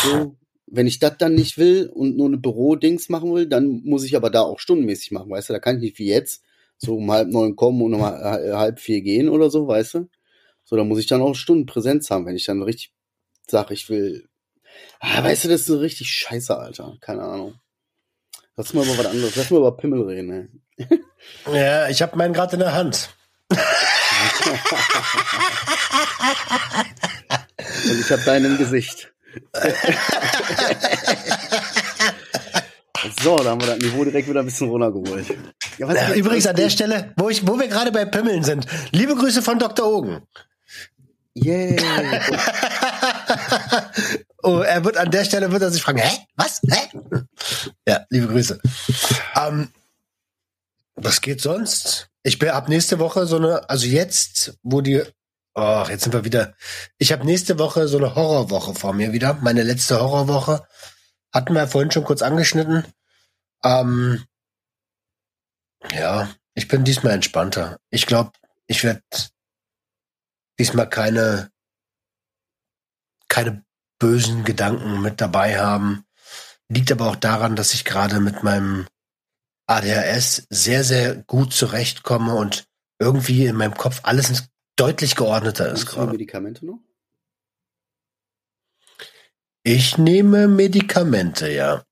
So, 0.03 0.35
wenn 0.67 0.87
ich 0.87 0.99
das 0.99 1.17
dann 1.17 1.35
nicht 1.35 1.57
will 1.57 1.89
und 1.93 2.17
nur 2.17 2.27
eine 2.27 2.37
Bürodings 2.37 3.09
machen 3.09 3.33
will, 3.33 3.47
dann 3.47 3.81
muss 3.83 4.03
ich 4.03 4.15
aber 4.15 4.29
da 4.29 4.41
auch 4.41 4.59
stundenmäßig 4.59 5.11
machen, 5.11 5.29
weißt 5.29 5.49
du, 5.49 5.53
da 5.53 5.59
kann 5.59 5.75
ich 5.77 5.81
nicht 5.81 5.99
wie 5.99 6.07
jetzt 6.07 6.41
so 6.77 6.95
um 6.97 7.11
halb 7.11 7.29
neun 7.29 7.55
kommen 7.55 7.81
und 7.81 7.93
um 7.93 8.01
ha- 8.03 8.19
halb 8.57 8.79
vier 8.79 9.01
gehen 9.01 9.29
oder 9.29 9.49
so, 9.49 9.67
weißt 9.67 9.93
du? 9.95 10.09
So, 10.63 10.75
da 10.75 10.83
muss 10.83 10.99
ich 10.99 11.07
dann 11.07 11.21
auch 11.21 11.35
Stunden 11.35 11.65
Präsenz 11.67 12.09
haben, 12.09 12.25
wenn 12.25 12.35
ich 12.35 12.45
dann 12.45 12.61
richtig 12.63 12.91
sage, 13.47 13.73
ich 13.73 13.87
will. 13.89 14.27
Ah, 14.99 15.23
weißt 15.23 15.45
du, 15.45 15.47
das 15.49 15.61
ist 15.61 15.67
so 15.67 15.77
richtig 15.77 16.09
scheiße, 16.11 16.57
Alter. 16.57 16.97
Keine 16.99 17.21
Ahnung. 17.21 17.53
Lass 18.57 18.73
mal 18.73 18.83
über 18.85 18.97
was 18.97 19.05
anderes. 19.05 19.35
Lass 19.35 19.51
mal 19.51 19.59
über 19.59 19.77
Pimmel 19.77 20.01
reden, 20.01 20.31
ey. 20.77 20.99
Ja, 21.53 21.87
ich 21.89 22.01
habe 22.01 22.17
meinen 22.17 22.33
gerade 22.33 22.53
in 22.53 22.59
der 22.59 22.73
Hand. 22.73 23.15
Und 27.89 27.99
ich 27.99 28.11
habe 28.11 28.21
deinen 28.23 28.45
im 28.53 28.57
Gesicht. 28.57 29.13
so, 33.21 33.37
da 33.37 33.51
haben 33.51 33.61
wir 33.61 33.67
das 33.67 33.77
Niveau 33.79 34.03
direkt 34.03 34.27
wieder 34.29 34.41
ein 34.41 34.45
bisschen 34.45 34.69
runtergeholt. 34.69 35.25
Ja, 35.77 35.93
ja, 35.93 36.13
übrigens 36.13 36.47
an 36.47 36.55
der 36.55 36.69
Stelle, 36.69 37.13
wo, 37.17 37.29
ich, 37.29 37.45
wo 37.47 37.59
wir 37.59 37.67
gerade 37.67 37.91
bei 37.91 38.05
Pimmeln 38.05 38.43
sind, 38.43 38.65
liebe 38.91 39.15
Grüße 39.15 39.41
von 39.41 39.59
Dr. 39.59 39.85
Ogen. 39.85 40.21
Yeah. 41.37 41.75
oh, 44.43 44.59
er 44.59 44.85
wird 44.85 44.95
an 44.95 45.11
der 45.11 45.25
Stelle 45.25 45.51
wird 45.51 45.61
er 45.61 45.71
sich 45.71 45.81
fragen, 45.81 45.97
hä? 45.97 46.17
Was? 46.37 46.61
Hä? 46.69 46.97
Ja, 47.85 48.05
liebe 48.09 48.27
Grüße. 48.27 48.61
Ähm, 49.35 49.67
was 50.95 51.19
geht 51.19 51.41
sonst? 51.41 52.07
Ich 52.23 52.39
bin 52.39 52.47
ab 52.49 52.69
nächste 52.69 52.99
Woche 52.99 53.27
so 53.27 53.35
eine, 53.35 53.69
also 53.69 53.85
jetzt, 53.85 54.57
wo 54.63 54.79
die, 54.79 55.03
oh, 55.55 55.85
jetzt 55.89 56.03
sind 56.03 56.13
wir 56.13 56.25
wieder. 56.25 56.53
Ich 56.97 57.11
habe 57.11 57.25
nächste 57.25 57.57
Woche 57.57 57.87
so 57.87 57.97
eine 57.97 58.15
Horrorwoche 58.15 58.75
vor 58.75 58.93
mir 58.93 59.13
wieder. 59.13 59.35
Meine 59.35 59.63
letzte 59.63 59.99
Horrorwoche. 59.99 60.67
Hatten 61.33 61.53
wir 61.53 61.67
vorhin 61.67 61.91
schon 61.91 62.03
kurz 62.03 62.21
angeschnitten. 62.21 62.85
Ähm, 63.63 64.23
ja, 65.91 66.29
ich 66.53 66.67
bin 66.67 66.83
diesmal 66.83 67.13
entspannter. 67.13 67.79
Ich 67.89 68.05
glaube, 68.05 68.31
ich 68.67 68.83
werde 68.83 69.01
diesmal 70.59 70.89
keine, 70.89 71.51
keine 73.27 73.63
bösen 73.99 74.43
Gedanken 74.43 75.01
mit 75.01 75.21
dabei 75.21 75.59
haben. 75.59 76.05
Liegt 76.69 76.91
aber 76.91 77.09
auch 77.09 77.15
daran, 77.15 77.55
dass 77.55 77.73
ich 77.73 77.85
gerade 77.85 78.19
mit 78.19 78.43
meinem 78.43 78.87
ADHS 79.67 80.47
sehr, 80.49 80.83
sehr 80.83 81.15
gut 81.15 81.53
zurechtkomme 81.53 82.33
und 82.35 82.67
irgendwie 82.99 83.45
in 83.45 83.55
meinem 83.55 83.75
Kopf 83.75 84.01
alles 84.03 84.47
deutlich 84.75 85.15
geordneter 85.15 85.71
ist 85.71 85.85
gerade. 85.85 86.11
Medikamente 86.11 86.65
noch? 86.65 86.79
Ich 89.63 89.97
nehme 89.97 90.47
Medikamente, 90.47 91.51
ja. 91.51 91.83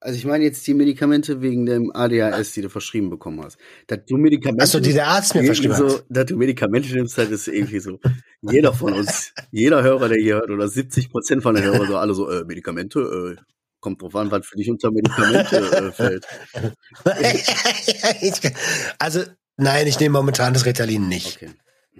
Also 0.00 0.16
ich 0.16 0.24
meine 0.24 0.44
jetzt 0.44 0.64
die 0.66 0.74
Medikamente 0.74 1.42
wegen 1.42 1.66
dem 1.66 1.90
ADHS, 1.92 2.52
die 2.52 2.62
du 2.62 2.68
verschrieben 2.68 3.10
bekommen 3.10 3.42
hast. 3.42 3.58
Dass 3.88 3.98
du 4.06 4.16
Medikamente, 4.16 4.62
Achso, 4.62 4.78
die 4.78 4.92
der 4.92 5.08
Arzt 5.08 5.34
mir 5.34 5.44
verschrieben 5.44 5.74
so, 5.74 5.88
hat. 5.88 6.04
Dass 6.08 6.26
du 6.26 6.36
Medikamente 6.36 6.92
nimmst, 6.92 7.18
das 7.18 7.30
ist 7.30 7.48
irgendwie 7.48 7.80
so. 7.80 7.98
Jeder 8.42 8.72
von 8.72 8.94
uns, 8.94 9.32
jeder 9.50 9.82
Hörer, 9.82 10.08
der 10.08 10.18
hier 10.18 10.36
hört, 10.36 10.50
oder 10.50 10.68
70 10.68 11.10
Prozent 11.10 11.42
von 11.42 11.56
den 11.56 11.64
Hörern, 11.64 11.88
so 11.88 11.96
alle 11.96 12.14
so, 12.14 12.30
äh, 12.30 12.44
Medikamente, 12.44 13.36
äh, 13.38 13.42
kommt 13.80 14.02
drauf 14.02 14.14
an, 14.14 14.30
was 14.30 14.46
für 14.46 14.56
dich 14.56 14.70
unter 14.70 14.92
Medikamente 14.92 15.56
äh, 15.56 15.92
fällt. 15.92 16.26
also, 18.98 19.22
nein, 19.56 19.86
ich 19.88 19.98
nehme 19.98 20.12
momentan 20.12 20.52
das 20.52 20.64
Ritalin 20.64 21.08
nicht. 21.08 21.36
Okay. 21.36 21.50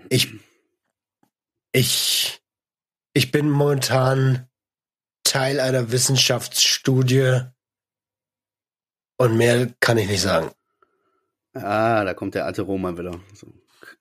Ich, 0.09 0.33
ich, 1.73 2.41
ich 3.13 3.31
bin 3.31 3.51
momentan 3.51 4.49
Teil 5.25 5.61
einer 5.61 5.93
Wissenschaftsstudie 5.93 7.43
und 9.19 9.37
mehr 9.37 9.75
kann 9.81 9.99
ich 9.99 10.09
nicht 10.09 10.23
sagen. 10.23 10.51
Ah, 11.55 12.05
da 12.05 12.15
kommt 12.15 12.35
der 12.35 12.47
alte 12.47 12.63
Roman 12.63 12.97
wieder. 12.97 13.21
So. 13.35 13.53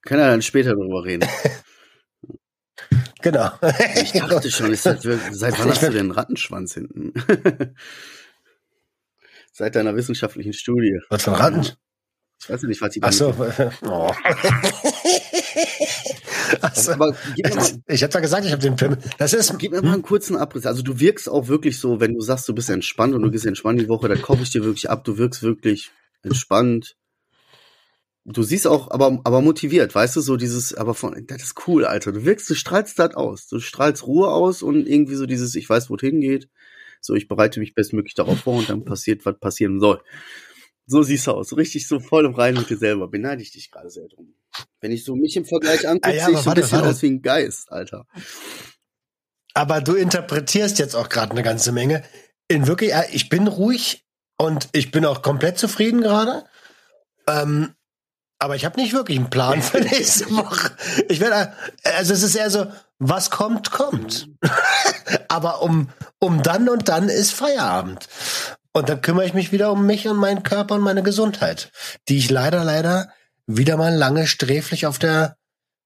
Können 0.01 0.21
wir 0.21 0.27
dann 0.27 0.41
später 0.41 0.73
drüber 0.73 1.03
reden. 1.03 1.27
genau. 3.21 3.51
Ich 3.95 4.11
dachte 4.13 4.51
schon, 4.51 4.71
das 4.71 4.85
wirklich, 4.85 5.35
seit 5.35 5.59
wann 5.59 5.69
hast 5.69 5.81
du 5.81 5.89
denn 5.89 5.99
einen 5.99 6.11
Rattenschwanz 6.11 6.75
hinten? 6.75 7.13
seit 9.51 9.75
deiner 9.75 9.95
wissenschaftlichen 9.95 10.53
Studie. 10.53 10.99
Was 11.09 11.23
für 11.23 11.31
ein 11.31 11.41
Ratten? 11.41 11.67
Ich 12.39 12.49
weiß 12.49 12.61
nicht, 12.63 12.81
was 12.81 12.91
die 12.91 13.03
Ach 13.03 13.11
so. 13.11 13.33
Oh. 13.83 14.13
Also, 16.61 16.91
aber 16.93 17.15
gib 17.35 17.49
mir 17.49 17.55
mal, 17.55 17.67
ich 17.87 18.03
habe 18.03 18.13
da 18.13 18.19
gesagt, 18.19 18.45
ich 18.45 18.51
habe 18.51 18.61
den 18.61 18.77
Film. 18.77 18.97
Das 19.17 19.33
ist. 19.33 19.57
Gib 19.57 19.71
mir 19.71 19.81
mal 19.81 19.93
einen 19.93 20.01
kurzen 20.01 20.35
Abriss. 20.35 20.65
Also 20.65 20.81
du 20.81 20.99
wirkst 20.99 21.29
auch 21.29 21.47
wirklich 21.47 21.79
so, 21.79 21.99
wenn 21.99 22.13
du 22.13 22.21
sagst, 22.21 22.47
du 22.47 22.53
bist 22.53 22.69
entspannt 22.69 23.13
und 23.13 23.21
du 23.21 23.31
gehst 23.31 23.45
entspannt 23.45 23.79
die 23.79 23.89
Woche, 23.89 24.07
dann 24.07 24.21
kaufe 24.21 24.43
ich 24.43 24.49
dir 24.49 24.63
wirklich 24.63 24.89
ab. 24.89 25.03
Du 25.03 25.17
wirkst 25.17 25.43
wirklich 25.43 25.91
entspannt. 26.23 26.95
Du 28.29 28.43
siehst 28.43 28.67
auch, 28.67 28.91
aber, 28.91 29.21
aber 29.23 29.41
motiviert, 29.41 29.95
weißt 29.95 30.17
du, 30.17 30.21
so 30.21 30.35
dieses, 30.35 30.73
aber 30.73 30.93
von, 30.93 31.25
das 31.27 31.43
ist 31.43 31.67
cool, 31.67 31.85
Alter. 31.85 32.11
Du 32.11 32.25
wirkst, 32.25 32.49
du 32.49 32.55
strahlst 32.55 32.99
das 32.99 33.15
aus. 33.15 33.47
Du 33.47 33.61
strahlst 33.61 34.05
Ruhe 34.05 34.27
aus 34.27 34.61
und 34.63 34.85
irgendwie 34.85 35.15
so 35.15 35.25
dieses, 35.25 35.55
ich 35.55 35.69
weiß, 35.69 35.89
wo 35.89 35.95
es 35.95 36.01
hingeht. 36.01 36.49
So, 36.99 37.15
ich 37.15 37.29
bereite 37.29 37.61
mich 37.61 37.73
bestmöglich 37.73 38.15
darauf 38.15 38.39
vor 38.39 38.57
und 38.57 38.69
dann 38.69 38.83
passiert, 38.83 39.25
was 39.25 39.39
passieren 39.39 39.79
soll. 39.79 40.01
So 40.87 41.03
siehst 41.03 41.27
du 41.27 41.31
aus. 41.31 41.55
Richtig 41.55 41.87
so 41.87 41.99
voll 41.99 42.25
im 42.25 42.33
Reinen 42.33 42.59
mit 42.59 42.69
dir 42.69 42.77
selber. 42.77 43.09
Beneide 43.09 43.41
ich 43.41 43.51
dich 43.51 43.69
gerade 43.71 43.89
sehr 43.89 44.07
drum. 44.07 44.33
Wenn 44.79 44.91
ich 44.91 45.03
so 45.03 45.15
mich 45.15 45.35
im 45.35 45.45
Vergleich 45.45 45.87
angucke, 45.87 46.07
ah, 46.07 46.15
ja, 46.15 46.25
sehe 46.25 46.35
ich 46.35 46.39
so 46.39 46.49
ein 46.49 46.55
bisschen 46.55 46.79
warte. 46.79 46.89
aus 46.89 47.01
wie 47.01 47.09
ein 47.09 47.21
Geist, 47.21 47.71
Alter. 47.71 48.07
Aber 49.53 49.81
du 49.81 49.95
interpretierst 49.95 50.79
jetzt 50.79 50.95
auch 50.95 51.09
gerade 51.09 51.31
eine 51.31 51.43
ganze 51.43 51.73
Menge. 51.73 52.03
In 52.47 52.67
wirklich, 52.67 52.93
ich 53.11 53.27
bin 53.27 53.47
ruhig 53.47 54.05
und 54.37 54.69
ich 54.71 54.91
bin 54.91 55.05
auch 55.05 55.21
komplett 55.21 55.57
zufrieden 55.57 56.01
gerade. 56.01 56.45
Ähm, 57.27 57.73
aber 58.39 58.55
ich 58.55 58.65
habe 58.65 58.79
nicht 58.79 58.93
wirklich 58.93 59.17
einen 59.17 59.29
Plan 59.29 59.61
für 59.61 59.79
nächste 59.81 60.29
Woche. 60.31 60.71
Ich 61.09 61.19
werde, 61.19 61.53
also 61.83 62.13
es 62.13 62.23
ist 62.23 62.35
eher 62.35 62.49
so, 62.49 62.67
was 62.99 63.29
kommt, 63.29 63.71
kommt. 63.71 64.29
aber 65.27 65.61
um, 65.61 65.89
um 66.19 66.43
dann 66.43 66.69
und 66.69 66.87
dann 66.87 67.09
ist 67.09 67.33
Feierabend. 67.33 68.07
Und 68.77 68.89
dann 68.89 69.01
kümmere 69.01 69.25
ich 69.25 69.33
mich 69.33 69.51
wieder 69.51 69.71
um 69.71 69.87
mich 69.87 70.07
und 70.07 70.17
meinen 70.17 70.43
Körper 70.43 70.75
und 70.75 70.81
meine 70.81 71.01
Gesundheit, 71.01 71.71
die 72.09 72.17
ich 72.17 72.29
leider, 72.29 72.63
leider 72.63 73.09
wieder 73.47 73.75
mal 73.75 73.95
lange 73.95 74.27
sträflich 74.27 74.85
auf 74.85 74.99
der 74.99 75.35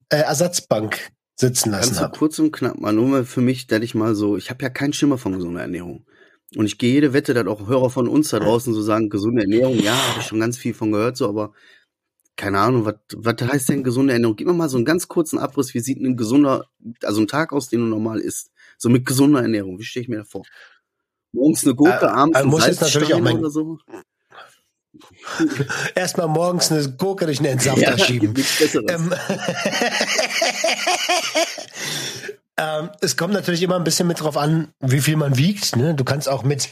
äh, 0.09 0.17
Ersatzbank 0.17 1.11
sitzen 1.37 1.71
lassen 1.71 1.97
habe. 1.99 2.17
kurz 2.17 2.37
und 2.39 2.51
knapp 2.51 2.77
mal 2.77 2.91
nur 2.91 3.07
mal 3.07 3.23
für 3.23 3.39
mich, 3.39 3.67
dass 3.67 3.81
ich 3.81 3.95
mal 3.95 4.13
so, 4.13 4.35
ich 4.35 4.49
habe 4.49 4.61
ja 4.63 4.69
keinen 4.69 4.91
Schimmer 4.91 5.17
von 5.17 5.31
gesunder 5.31 5.61
Ernährung. 5.61 6.05
Und 6.57 6.65
ich 6.65 6.77
gehe 6.77 6.91
jede 6.91 7.13
Wette, 7.13 7.33
dass 7.33 7.47
auch 7.47 7.65
Hörer 7.65 7.89
von 7.89 8.09
uns 8.09 8.29
da 8.29 8.39
draußen 8.39 8.73
so 8.73 8.81
sagen, 8.81 9.09
gesunde 9.09 9.43
Ernährung, 9.43 9.79
ja, 9.79 9.95
habe 9.95 10.19
ich 10.19 10.25
schon 10.25 10.41
ganz 10.41 10.57
viel 10.57 10.73
von 10.73 10.91
gehört, 10.91 11.15
so, 11.15 11.29
aber 11.29 11.53
keine 12.35 12.59
Ahnung, 12.59 12.83
was, 12.83 12.95
was 13.15 13.35
heißt 13.41 13.69
denn 13.69 13.83
gesunde 13.83 14.13
Ernährung? 14.13 14.35
Gib 14.35 14.47
mir 14.47 14.53
mal 14.53 14.67
so 14.67 14.75
einen 14.75 14.85
ganz 14.85 15.07
kurzen 15.07 15.39
Abriss, 15.39 15.73
wie 15.73 15.79
sieht 15.79 16.01
ein 16.01 16.17
gesunder, 16.17 16.65
also 17.03 17.21
ein 17.21 17.27
Tag 17.27 17.53
aus, 17.53 17.69
den 17.69 17.79
du 17.79 17.85
normal 17.85 18.19
isst? 18.19 18.51
So 18.77 18.89
mit 18.89 19.05
gesunder 19.05 19.41
Ernährung, 19.41 19.79
wie 19.79 19.83
stehe 19.83 20.01
ich 20.01 20.09
mir 20.09 20.17
da 20.17 20.23
vor? 20.25 20.43
Morgens 21.33 21.63
eine 21.63 21.75
Gurke, 21.75 22.05
äh, 22.05 22.09
abends 22.09 22.37
ein 22.37 22.47
muss 22.47 22.65
jetzt 22.67 22.81
natürlich 22.81 23.13
auch 23.13 23.19
mein, 23.19 23.37
oder 23.39 23.49
so. 23.49 23.77
Erstmal 25.95 26.27
morgens 26.27 26.71
eine 26.71 26.89
Gurke 26.91 27.25
durch 27.25 27.39
einen 27.39 27.53
Entsafter 27.53 27.97
ja, 27.97 27.97
schieben. 27.97 28.33
Ähm, 28.87 29.13
ähm, 32.57 32.89
es 32.99 33.15
kommt 33.17 33.33
natürlich 33.33 33.63
immer 33.63 33.77
ein 33.77 33.83
bisschen 33.83 34.07
mit 34.07 34.19
drauf 34.19 34.37
an, 34.37 34.73
wie 34.79 35.01
viel 35.01 35.15
man 35.15 35.37
wiegt. 35.37 35.75
Ne? 35.75 35.95
Du 35.95 36.03
kannst 36.03 36.27
auch 36.27 36.43
mit 36.43 36.69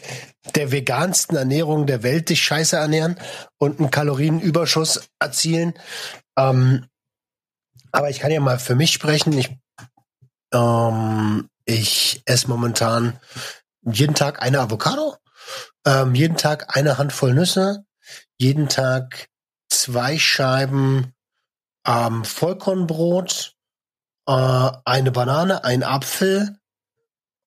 der 0.56 0.72
vegansten 0.72 1.38
Ernährung 1.38 1.86
der 1.86 2.04
Welt 2.04 2.30
dich 2.30 2.44
scheiße 2.44 2.76
ernähren 2.76 3.16
und 3.58 3.80
einen 3.80 3.92
Kalorienüberschuss 3.92 5.10
erzielen. 5.20 5.74
Ähm, 6.38 6.86
aber 7.92 8.10
ich 8.10 8.20
kann 8.20 8.32
ja 8.32 8.40
mal 8.40 8.60
für 8.60 8.76
mich 8.76 8.92
sprechen. 8.92 9.34
Ich, 9.34 9.50
ähm, 10.54 11.50
ich 11.66 12.22
esse 12.26 12.48
momentan 12.48 13.20
jeden 13.84 14.16
Tag 14.16 14.42
eine 14.42 14.60
Avocado, 14.60 15.16
ähm, 15.86 16.16
jeden 16.16 16.38
Tag 16.38 16.76
eine 16.76 16.98
Handvoll 16.98 17.34
Nüsse, 17.34 17.86
jeden 18.38 18.70
Tag 18.70 19.30
zwei 19.70 20.18
Scheiben 20.18 21.14
ähm, 21.86 22.24
Vollkornbrot, 22.24 23.56
äh, 24.28 24.72
eine 24.86 25.12
Banane, 25.12 25.64
ein 25.64 25.84
Apfel, 25.84 26.58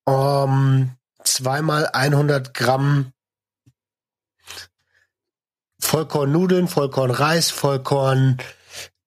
ähm, 0.09 0.96
zweimal 1.24 1.88
100 1.92 2.54
Gramm 2.54 3.12
Vollkornnudeln, 5.80 6.68
Vollkornreis, 6.68 7.50
Vollkorn 7.50 8.38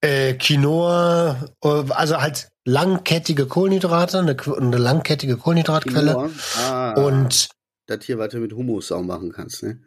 äh, 0.02 0.34
Quinoa, 0.36 1.48
äh, 1.64 1.84
also 1.90 2.22
halt 2.22 2.52
langkettige 2.66 3.46
Kohlenhydrate, 3.46 4.20
eine, 4.20 4.36
eine 4.58 4.78
langkettige 4.78 5.38
Kohlenhydratquelle. 5.38 6.32
Ah, 6.58 6.94
und 6.94 7.50
das 7.86 8.04
hier, 8.04 8.18
du 8.28 8.38
mit 8.40 8.54
Hummus 8.54 8.92
auch 8.92 9.04
machen 9.04 9.32
kannst, 9.32 9.64
ne? 9.64 9.80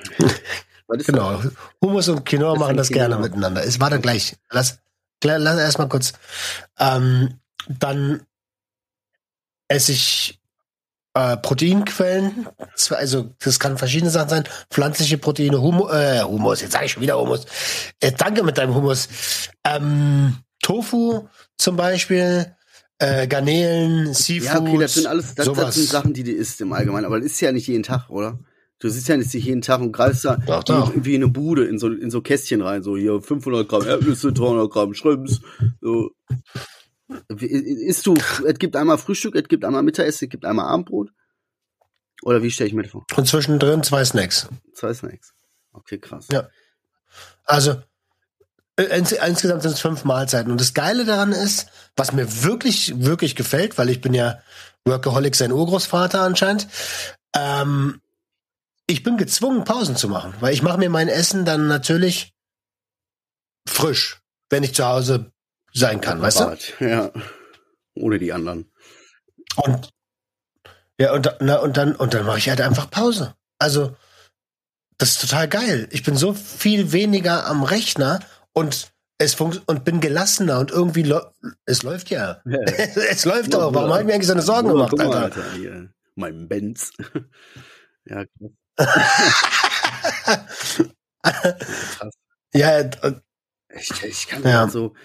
genau. 0.87 1.37
Das? 1.37 1.51
Hummus 1.81 2.09
und 2.09 2.25
Quinoa 2.25 2.51
das 2.53 2.59
machen 2.59 2.77
das 2.77 2.87
Quinoa. 2.87 3.07
gerne 3.07 3.21
miteinander. 3.21 3.63
Es 3.63 3.79
war 3.79 3.89
da 3.89 3.97
gleich. 3.97 4.35
Lass, 4.49 4.79
lass 5.23 5.59
erstmal 5.59 5.89
kurz. 5.89 6.13
Ähm, 6.79 7.39
dann 7.67 8.21
esse 9.67 9.91
ich 9.91 10.39
äh, 11.13 11.37
Proteinquellen. 11.37 12.47
Also 12.89 13.29
das 13.39 13.59
kann 13.59 13.77
verschiedene 13.77 14.09
Sachen 14.09 14.29
sein. 14.29 14.43
Pflanzliche 14.71 15.19
Proteine, 15.19 15.61
Humus, 15.61 15.91
äh, 15.91 16.23
Humus, 16.23 16.61
jetzt 16.61 16.73
sage 16.73 16.85
ich 16.85 16.91
schon 16.91 17.03
wieder 17.03 17.19
Humus. 17.19 17.45
Äh, 17.99 18.11
danke 18.11 18.43
mit 18.43 18.57
deinem 18.57 18.73
Humus. 18.73 19.09
Ähm, 19.63 20.37
Tofu 20.69 21.27
zum 21.57 21.77
Beispiel, 21.77 22.55
äh, 22.99 23.27
Garnelen, 23.27 24.13
Seafood. 24.13 24.45
Ja, 24.45 24.61
okay, 24.61 24.77
das 24.77 24.93
sind 24.93 25.07
alles, 25.07 25.33
das, 25.33 25.51
das 25.51 25.73
sind 25.73 25.87
Sachen, 25.87 26.13
die 26.13 26.23
du 26.23 26.31
isst 26.31 26.61
im 26.61 26.73
Allgemeinen. 26.73 27.05
Aber 27.05 27.19
das 27.19 27.31
ist 27.31 27.41
ja 27.41 27.51
nicht 27.51 27.65
jeden 27.65 27.81
Tag, 27.81 28.07
oder? 28.11 28.37
Du 28.77 28.87
sitzt 28.87 29.07
ja 29.07 29.17
nicht 29.17 29.33
jeden 29.33 29.63
Tag 29.63 29.81
und 29.81 29.91
greifst 29.91 30.25
da 30.25 30.37
Doch, 30.37 30.63
doch. 30.63 30.91
irgendwie 30.91 31.15
in 31.15 31.23
eine 31.23 31.31
Bude 31.31 31.65
in 31.65 31.79
so, 31.79 31.89
in 31.89 32.11
so 32.11 32.21
Kästchen 32.21 32.61
rein, 32.61 32.83
so 32.83 32.95
hier 32.95 33.19
500 33.19 33.67
Gramm 33.67 33.85
Erdnüsse, 33.85 34.31
300 34.31 34.71
Gramm 34.71 34.93
Shrimps, 34.93 35.41
so. 35.81 36.11
Isst 37.39 38.05
du, 38.05 38.13
es 38.45 38.59
gibt 38.59 38.75
einmal 38.75 38.99
Frühstück, 38.99 39.35
es 39.35 39.47
gibt 39.47 39.65
einmal 39.65 39.81
Mittagessen, 39.81 40.25
es 40.25 40.29
gibt 40.29 40.45
einmal 40.45 40.67
Abendbrot? 40.67 41.09
Oder 42.21 42.43
wie 42.43 42.51
stelle 42.51 42.67
ich 42.67 42.75
mir 42.75 42.83
das 42.83 42.91
vor? 42.91 43.07
Und 43.17 43.27
zwischendrin 43.27 43.81
zwei 43.81 44.05
Snacks. 44.05 44.47
Zwei 44.73 44.93
Snacks. 44.93 45.33
Okay, 45.73 45.97
krass. 45.97 46.27
Ja. 46.31 46.47
Also 47.43 47.81
ins, 48.83 49.11
insgesamt 49.11 49.61
sind 49.61 49.73
es 49.73 49.81
fünf 49.81 50.03
Mahlzeiten. 50.03 50.51
Und 50.51 50.61
das 50.61 50.73
Geile 50.73 51.05
daran 51.05 51.31
ist, 51.31 51.67
was 51.95 52.13
mir 52.13 52.43
wirklich, 52.43 52.93
wirklich 53.03 53.35
gefällt, 53.35 53.77
weil 53.77 53.89
ich 53.89 54.01
bin 54.01 54.13
ja 54.13 54.39
Workaholic 54.85 55.35
sein 55.35 55.51
Urgroßvater 55.51 56.21
anscheinend, 56.21 56.67
ähm, 57.35 58.01
ich 58.87 59.03
bin 59.03 59.17
gezwungen, 59.17 59.65
Pausen 59.65 59.95
zu 59.95 60.07
machen, 60.07 60.33
weil 60.39 60.53
ich 60.53 60.63
mache 60.63 60.79
mir 60.79 60.89
mein 60.89 61.09
Essen 61.09 61.45
dann 61.45 61.67
natürlich 61.67 62.33
frisch, 63.67 64.21
wenn 64.49 64.63
ich 64.63 64.73
zu 64.73 64.85
Hause 64.85 65.31
sein 65.73 66.01
kann, 66.01 66.21
weißt 66.21 66.39
du? 66.39 66.45
Bart, 66.45 66.73
Ja. 66.79 67.11
Ohne 67.95 68.17
die 68.17 68.33
anderen. 68.33 68.71
Und 69.57 69.89
ja, 70.99 71.13
und, 71.13 71.33
na, 71.39 71.57
und 71.57 71.77
dann, 71.77 71.95
und 71.95 72.13
dann 72.13 72.25
mache 72.25 72.39
ich 72.39 72.49
halt 72.49 72.61
einfach 72.61 72.89
Pause. 72.89 73.35
Also, 73.57 73.95
das 74.97 75.11
ist 75.11 75.21
total 75.21 75.47
geil. 75.47 75.87
Ich 75.91 76.03
bin 76.03 76.17
so 76.17 76.33
viel 76.33 76.91
weniger 76.91 77.45
am 77.45 77.63
Rechner 77.63 78.19
und 78.53 78.91
es 79.17 79.33
funkt 79.33 79.61
und 79.67 79.83
bin 79.83 79.99
gelassener 79.99 80.59
und 80.59 80.71
irgendwie 80.71 81.03
läu- 81.03 81.25
es 81.65 81.83
läuft 81.83 82.09
ja. 82.09 82.41
Ja. 82.45 82.59
es 83.09 83.25
läuft 83.25 83.53
doch. 83.53 83.73
Warum 83.73 83.89
habe 83.91 84.01
ich 84.01 84.07
mir 84.07 84.13
eigentlich 84.13 84.27
so 84.27 84.33
eine 84.33 84.41
Sorgen 84.41 84.69
gemacht, 84.69 84.95
mal, 84.97 85.13
Alter? 85.13 85.43
Hier, 85.55 85.91
mein 86.15 86.47
Benz. 86.47 86.91
ja. 88.05 88.23
Ja, 92.53 92.79
und, 93.03 93.21
Ich, 93.79 93.91
ich 94.03 94.27
kann 94.27 94.41
Ja. 94.43 94.49
ja. 94.49 94.67
so, 94.69 94.95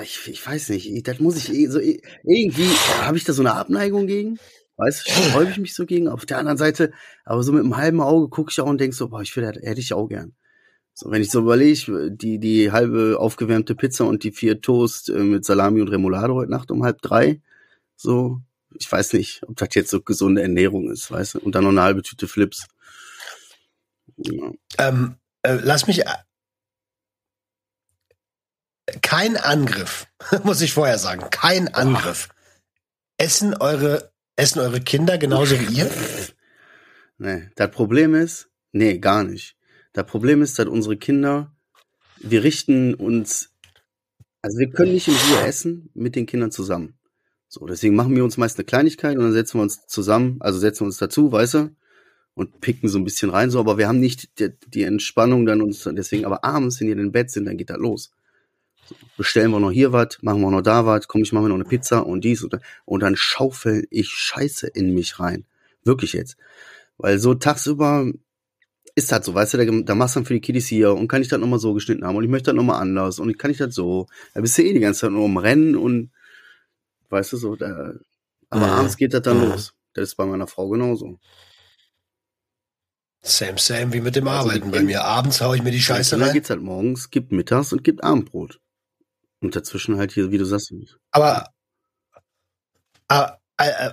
ich, 0.00 0.28
ich 0.28 0.46
weiß 0.46 0.68
nicht, 0.68 0.88
ich- 0.88 1.02
das 1.02 1.18
muss 1.18 1.36
ich 1.36 1.52
eh 1.52 1.66
so 1.66 1.80
eh- 1.80 2.00
irgendwie 2.22 2.68
habe 3.00 3.16
ich 3.16 3.24
da 3.24 3.32
so 3.32 3.42
eine 3.42 3.54
Abneigung 3.54 4.06
gegen. 4.06 4.38
Weißt 4.76 5.06
du, 5.06 5.10
sträube 5.10 5.50
ich 5.50 5.58
mich 5.58 5.74
so 5.74 5.86
gegen. 5.86 6.06
Auf 6.08 6.24
der 6.26 6.38
anderen 6.38 6.56
Seite, 6.58 6.92
aber 7.24 7.42
so 7.42 7.52
mit 7.52 7.64
einem 7.64 7.76
halben 7.76 8.00
Auge 8.00 8.28
gucke 8.28 8.50
ich 8.52 8.60
auch 8.60 8.66
und 8.66 8.80
denk 8.80 8.94
so, 8.94 9.08
boah, 9.08 9.22
ich 9.22 9.34
will, 9.36 9.44
das 9.44 9.56
hätte 9.62 9.80
ich 9.80 9.92
auch 9.92 10.06
gern. 10.08 10.34
So, 10.94 11.10
wenn 11.10 11.22
ich 11.22 11.30
so 11.30 11.40
überlege, 11.40 12.10
die, 12.10 12.38
die 12.38 12.70
halbe 12.70 13.16
aufgewärmte 13.18 13.74
Pizza 13.74 14.04
und 14.04 14.24
die 14.24 14.32
vier 14.32 14.60
Toast 14.60 15.08
äh, 15.08 15.14
mit 15.14 15.44
Salami 15.44 15.80
und 15.80 15.88
Remoulade 15.88 16.34
heute 16.34 16.50
Nacht 16.50 16.70
um 16.70 16.84
halb 16.84 17.00
drei, 17.00 17.40
so, 17.96 18.40
ich 18.78 18.90
weiß 18.90 19.14
nicht, 19.14 19.42
ob 19.46 19.56
das 19.56 19.74
jetzt 19.74 19.90
so 19.90 20.02
gesunde 20.02 20.42
Ernährung 20.42 20.90
ist, 20.90 21.10
weißt 21.10 21.34
du, 21.34 21.38
und 21.40 21.54
dann 21.54 21.64
noch 21.64 21.70
eine 21.70 21.82
halbe 21.82 22.02
Tüte 22.02 22.28
Flips. 22.28 22.66
Ja. 24.16 24.52
ähm, 24.78 25.16
äh, 25.42 25.58
lass 25.62 25.86
mich. 25.86 26.00
Äh, 26.00 26.14
kein 29.00 29.36
Angriff, 29.36 30.06
muss 30.44 30.60
ich 30.60 30.74
vorher 30.74 30.98
sagen. 30.98 31.30
Kein 31.30 31.72
Angriff. 31.74 32.28
Essen 33.16 33.54
eure, 33.54 34.12
essen 34.36 34.58
eure 34.58 34.80
Kinder 34.80 35.16
genauso 35.18 35.58
wie 35.58 35.74
ihr? 35.74 35.90
Nee, 37.18 37.48
das 37.54 37.70
Problem 37.70 38.14
ist, 38.14 38.50
nee, 38.72 38.98
gar 38.98 39.22
nicht. 39.22 39.56
Das 39.92 40.06
Problem 40.06 40.42
ist, 40.42 40.58
dass 40.58 40.66
unsere 40.66 40.96
Kinder, 40.96 41.54
wir 42.18 42.42
richten 42.42 42.94
uns, 42.94 43.50
also 44.40 44.58
wir 44.58 44.70
können 44.70 44.92
nicht 44.92 45.08
in 45.08 45.14
Ruhe 45.14 45.46
essen 45.46 45.90
mit 45.94 46.16
den 46.16 46.26
Kindern 46.26 46.50
zusammen. 46.50 46.98
So, 47.48 47.66
deswegen 47.66 47.94
machen 47.94 48.16
wir 48.16 48.24
uns 48.24 48.38
meist 48.38 48.58
eine 48.58 48.64
Kleinigkeit 48.64 49.16
und 49.16 49.24
dann 49.24 49.32
setzen 49.32 49.58
wir 49.58 49.62
uns 49.62 49.86
zusammen, 49.86 50.38
also 50.40 50.58
setzen 50.58 50.80
wir 50.80 50.86
uns 50.86 50.96
dazu, 50.96 51.30
weißt 51.30 51.54
du, 51.54 51.76
und 52.34 52.62
picken 52.62 52.88
so 52.88 52.98
ein 52.98 53.04
bisschen 53.04 53.28
rein, 53.28 53.50
so, 53.50 53.60
aber 53.60 53.76
wir 53.76 53.88
haben 53.88 54.00
nicht 54.00 54.38
die, 54.40 54.50
die 54.68 54.84
Entspannung 54.84 55.44
dann 55.44 55.60
uns, 55.60 55.86
deswegen, 55.92 56.24
aber 56.24 56.44
abends, 56.44 56.80
wenn 56.80 56.86
die 56.86 56.92
in 56.92 56.98
den 56.98 57.12
Bett 57.12 57.30
sind, 57.30 57.44
dann 57.44 57.58
geht 57.58 57.68
das 57.68 57.76
los. 57.76 58.10
So, 58.86 58.94
bestellen 59.18 59.50
wir 59.50 59.60
noch 59.60 59.70
hier 59.70 59.92
was, 59.92 60.18
machen 60.22 60.40
wir 60.40 60.50
noch 60.50 60.62
da 60.62 60.86
was, 60.86 61.08
komm, 61.08 61.22
ich 61.22 61.32
mache 61.32 61.42
mir 61.42 61.50
noch 61.50 61.56
eine 61.56 61.64
Pizza 61.64 62.06
und 62.06 62.24
dies 62.24 62.42
und, 62.42 62.58
und 62.86 63.00
dann 63.00 63.16
schaufel 63.16 63.86
ich 63.90 64.08
Scheiße 64.08 64.66
in 64.68 64.94
mich 64.94 65.20
rein. 65.20 65.44
Wirklich 65.84 66.14
jetzt. 66.14 66.36
Weil 66.96 67.18
so 67.18 67.34
tagsüber 67.34 68.10
ist 68.94 69.10
das 69.10 69.24
so, 69.24 69.34
weißt 69.34 69.54
du, 69.54 69.58
da, 69.58 69.82
da 69.84 69.94
machst 69.94 70.16
du 70.16 70.20
dann 70.20 70.26
für 70.26 70.34
die 70.34 70.40
Kiddies 70.40 70.66
hier 70.68 70.94
und 70.94 71.08
kann 71.08 71.22
ich 71.22 71.28
das 71.28 71.40
nochmal 71.40 71.58
so 71.58 71.72
geschnitten 71.74 72.04
haben 72.04 72.16
und 72.16 72.24
ich 72.24 72.30
möchte 72.30 72.50
das 72.50 72.56
nochmal 72.56 72.80
anders 72.80 73.18
und 73.18 73.38
kann 73.38 73.50
ich 73.50 73.58
das 73.58 73.74
so. 73.74 74.06
Da 74.34 74.40
bist 74.40 74.56
du 74.58 74.62
eh 74.62 74.72
die 74.72 74.80
ganze 74.80 75.00
Zeit 75.00 75.10
nur 75.12 75.24
am 75.24 75.36
Rennen 75.38 75.76
und 75.76 76.10
weißt 77.08 77.32
du 77.32 77.36
so, 77.36 77.56
da, 77.56 77.94
aber 78.50 78.66
Mhm. 78.66 78.72
abends 78.72 78.96
geht 78.96 79.14
das 79.14 79.22
dann 79.22 79.38
Mhm. 79.38 79.50
los. 79.50 79.74
Das 79.94 80.08
ist 80.08 80.14
bei 80.16 80.26
meiner 80.26 80.46
Frau 80.46 80.68
genauso. 80.68 81.18
Same, 83.24 83.58
same 83.58 83.92
wie 83.92 84.00
mit 84.00 84.16
dem 84.16 84.26
Also 84.26 84.48
Arbeiten 84.50 84.70
bei 84.70 84.82
mir. 84.82 85.04
Abends 85.04 85.40
haue 85.40 85.56
ich 85.56 85.62
mir 85.62 85.70
die 85.70 85.80
Scheiße 85.80 86.16
dann 86.16 86.24
rein. 86.24 86.34
geht's 86.34 86.50
halt 86.50 86.60
morgens, 86.60 87.10
gibt 87.10 87.30
mittags 87.30 87.72
und 87.72 87.84
gibt 87.84 88.02
Abendbrot. 88.02 88.60
Und 89.40 89.54
dazwischen 89.54 89.96
halt 89.96 90.12
hier, 90.12 90.30
wie 90.30 90.38
du 90.38 90.44
sagst, 90.44 90.72
Aber, 91.12 91.48
aber, 93.08 93.38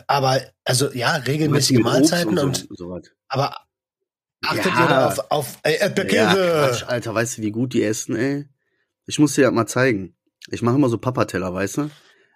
aber, 0.08 0.42
also 0.64 0.92
ja, 0.94 1.16
regelmäßige 1.16 1.80
Mahlzeiten 1.80 2.38
so, 2.38 2.46
und, 2.46 2.68
so 2.72 3.00
aber 3.28 3.56
achtet 4.42 4.66
Ja. 4.66 4.84
ihr 4.84 4.88
da 4.88 5.08
auf, 5.08 5.32
auf 5.32 5.60
Ja, 5.66 5.72
Erdbeerkäse? 5.72 6.52
Quatsch, 6.52 6.84
Alter, 6.84 7.14
weißt 7.16 7.38
du, 7.38 7.42
wie 7.42 7.52
gut 7.52 7.74
die 7.74 7.84
essen, 7.84 8.16
ey? 8.16 8.46
Ich 9.06 9.20
muss 9.20 9.34
dir 9.34 9.46
das 9.46 9.54
mal 9.54 9.66
zeigen. 9.68 10.16
Ich 10.50 10.62
mache 10.62 10.76
immer 10.76 10.90
so 10.90 10.98
Papateller, 10.98 11.54
weißt 11.54 11.78
du? 11.78 11.90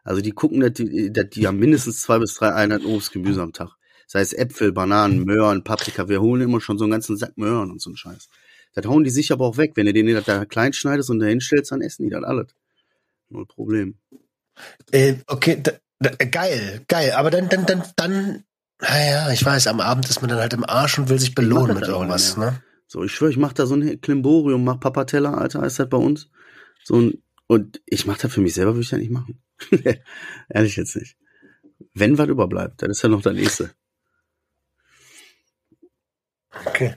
Also 0.04 0.22
die 0.22 0.32
gucken, 0.32 0.60
dass 0.60 0.74
die, 0.74 1.12
dass 1.14 1.30
die 1.30 1.48
haben 1.48 1.58
mindestens 1.60 2.02
zwei 2.02 2.20
bis 2.20 2.34
drei 2.34 2.54
Einheiten 2.54 2.86
Obst, 2.86 3.12
Gemüse 3.12 3.42
am 3.42 3.54
Tag. 3.54 3.70
Sei 4.08 4.20
es 4.22 4.34
Äpfel, 4.34 4.74
Bananen, 4.74 5.24
Möhren, 5.24 5.64
Paprika. 5.64 6.10
Wir 6.10 6.22
holen 6.22 6.42
immer 6.42 6.60
schon 6.60 6.78
so 6.78 6.84
einen 6.84 6.92
ganzen 6.92 7.16
Sack 7.18 7.38
Möhren 7.38 7.72
und 7.72 7.82
so 7.82 7.90
einen 7.90 7.98
Scheiß. 7.98 8.28
Das 8.74 8.86
hauen 8.86 9.04
die 9.04 9.10
sich 9.10 9.32
aber 9.32 9.46
auch 9.46 9.58
weg. 9.58 9.72
Wenn 9.76 9.86
du 9.86 9.94
den 9.94 10.08
da 10.26 10.46
klein 10.46 10.74
schneidest 10.74 11.10
und 11.10 11.20
da 11.20 11.28
hinstellst, 11.28 11.72
dann 11.72 11.82
essen 11.82 12.04
die 12.04 12.10
das 12.10 12.24
alles. 12.24 12.48
Null 13.30 13.46
Problem. 13.46 13.98
Äh, 14.92 15.16
okay, 15.28 15.60
da, 15.64 15.72
da, 16.00 16.10
geil, 16.26 16.82
geil. 16.88 17.12
Aber 17.14 17.32
dann, 17.32 17.50
dann, 17.50 17.66
dann, 17.66 17.84
dann, 17.96 18.44
naja, 18.80 19.32
ich 19.32 19.44
weiß, 19.44 19.68
am 19.68 19.80
Abend 19.80 20.10
ist 20.10 20.22
man 20.22 20.30
dann 20.30 20.40
halt 20.40 20.54
im 20.54 20.64
Arsch 20.64 20.98
und 21.00 21.10
will 21.10 21.20
sich 21.20 21.36
belohnen 21.36 21.76
mit 21.76 21.88
irgendwas, 21.88 22.38
ne? 22.38 22.62
So, 22.88 23.04
ich 23.04 23.12
schwöre, 23.12 23.32
ich 23.32 23.38
mach 23.38 23.54
da 23.54 23.66
so 23.66 23.76
ein 23.76 24.02
Klimborium, 24.02 24.64
mach 24.64 24.80
Papateller, 24.80 25.38
Alter, 25.38 25.62
heißt 25.62 25.80
das 25.80 25.90
bei 25.90 25.98
uns. 25.98 26.30
So 26.84 27.00
ein, 27.00 27.24
und 27.48 27.82
ich 27.86 28.06
mach 28.06 28.18
das 28.18 28.32
für 28.34 28.42
mich 28.42 28.54
selber, 28.54 28.74
würde 28.74 28.84
ich 28.84 28.90
das 28.90 29.00
nicht 29.00 29.12
machen. 29.12 29.42
Ehrlich 30.50 30.76
jetzt 30.76 30.96
nicht. 30.96 31.18
Wenn 31.94 32.18
was 32.18 32.28
überbleibt, 32.28 32.82
dann 32.82 32.92
ist 32.92 33.02
ja 33.02 33.10
noch 33.10 33.22
der 33.22 33.34
nächste. 33.34 33.72
Okay. 36.66 36.96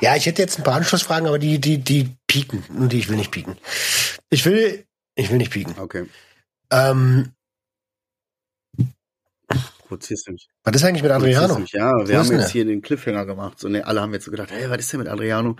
Ja, 0.00 0.16
ich 0.16 0.26
hätte 0.26 0.42
jetzt 0.42 0.58
ein 0.58 0.64
paar 0.64 0.74
Anschlussfragen, 0.74 1.28
aber 1.28 1.38
die, 1.38 1.60
die, 1.60 1.78
die 1.78 2.16
pieken. 2.26 2.64
Und 2.76 2.92
die, 2.92 2.98
ich 2.98 3.08
will 3.08 3.16
nicht 3.16 3.30
pieken. 3.30 3.56
Ich 4.30 4.44
will, 4.44 4.84
ich 5.14 5.30
will 5.30 5.38
nicht 5.38 5.52
pieken. 5.52 5.78
Okay. 5.78 6.06
Ähm, 6.70 7.32
Provozierst 9.86 10.26
du 10.26 10.32
mich? 10.32 10.48
was 10.64 10.74
ist 10.74 10.84
eigentlich 10.84 11.02
mit 11.02 11.12
Adriano? 11.12 11.58
mich? 11.58 11.72
Ja, 11.72 11.92
wir 12.06 12.18
haben 12.18 12.30
jetzt 12.32 12.46
der? 12.46 12.48
hier 12.48 12.64
den 12.64 12.82
Cliffhanger 12.82 13.24
gemacht. 13.24 13.58
So, 13.60 13.68
ne, 13.68 13.86
alle 13.86 14.00
haben 14.00 14.12
jetzt 14.12 14.24
so 14.24 14.30
gedacht, 14.30 14.50
hey, 14.50 14.68
was 14.68 14.78
ist 14.78 14.92
denn 14.92 14.98
mit 14.98 15.08
Adriano? 15.08 15.56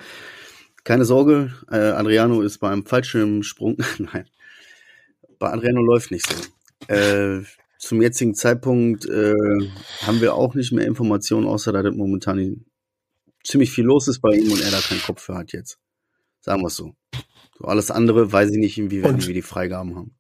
Keine 0.83 1.05
Sorge, 1.05 1.53
äh, 1.70 1.77
Adriano 1.77 2.43
ist 2.43 2.59
beim 2.59 2.85
Fallschirmsprung. 2.85 3.77
Nein. 3.99 4.29
Bei 5.39 5.53
Adriano 5.53 5.81
läuft 5.81 6.11
nicht 6.11 6.27
so. 6.27 6.93
Äh, 6.93 7.43
zum 7.79 8.03
jetzigen 8.03 8.35
Zeitpunkt 8.35 9.07
äh, 9.07 9.35
haben 10.03 10.20
wir 10.20 10.35
auch 10.35 10.55
nicht 10.55 10.72
mehr 10.72 10.87
Informationen, 10.87 11.47
außer 11.47 11.72
dass 11.72 11.85
das 11.85 11.95
momentan 11.95 12.64
ziemlich 13.45 13.70
viel 13.70 13.85
los 13.85 14.09
ist 14.09 14.20
bei 14.20 14.31
ihm 14.31 14.51
und 14.51 14.61
er 14.61 14.70
da 14.70 14.81
keinen 14.81 15.03
Kopf 15.03 15.22
für 15.22 15.37
hat 15.37 15.53
jetzt. 15.53 15.79
Sagen 16.41 16.62
wir 16.62 16.68
es 16.68 16.77
so. 16.77 16.95
so. 17.59 17.64
Alles 17.66 17.91
andere 17.91 18.33
weiß 18.33 18.51
ich 18.51 18.59
nicht, 18.59 18.79
inwieweit 18.79 19.12
Und- 19.12 19.27
wir 19.27 19.35
die 19.35 19.43
Freigaben 19.43 19.95
haben. 19.95 20.16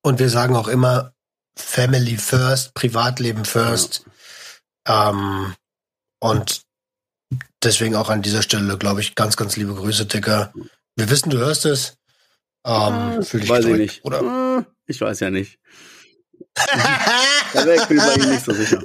Und 0.00 0.18
wir 0.18 0.28
sagen 0.30 0.56
auch 0.56 0.68
immer 0.68 1.12
Family 1.60 2.16
first, 2.16 2.74
Privatleben 2.74 3.44
first. 3.44 4.04
Ähm, 4.86 5.54
und 6.20 6.62
deswegen 7.62 7.94
auch 7.96 8.08
an 8.10 8.22
dieser 8.22 8.42
Stelle, 8.42 8.78
glaube 8.78 9.00
ich, 9.00 9.14
ganz, 9.14 9.36
ganz 9.36 9.56
liebe 9.56 9.74
Grüße, 9.74 10.06
Dicker. 10.06 10.52
Wir 10.96 11.10
wissen, 11.10 11.30
du 11.30 11.38
hörst 11.38 11.66
es. 11.66 11.96
Ähm, 12.64 13.22
fühl 13.22 13.40
dich 13.40 13.50
weiß 13.50 13.60
ich 13.60 13.64
gedrückt, 13.70 13.78
nicht. 13.80 14.04
Oder? 14.04 14.22
Ah, 14.22 14.66
Ich 14.86 15.00
weiß 15.00 15.20
ja 15.20 15.30
nicht. 15.30 15.58
Wäre 17.52 17.76
ich 17.76 17.88
mir 17.88 17.96
bei 18.02 18.14
ihm 18.14 18.30
nicht 18.30 18.44
so 18.44 18.52
sicher. 18.52 18.82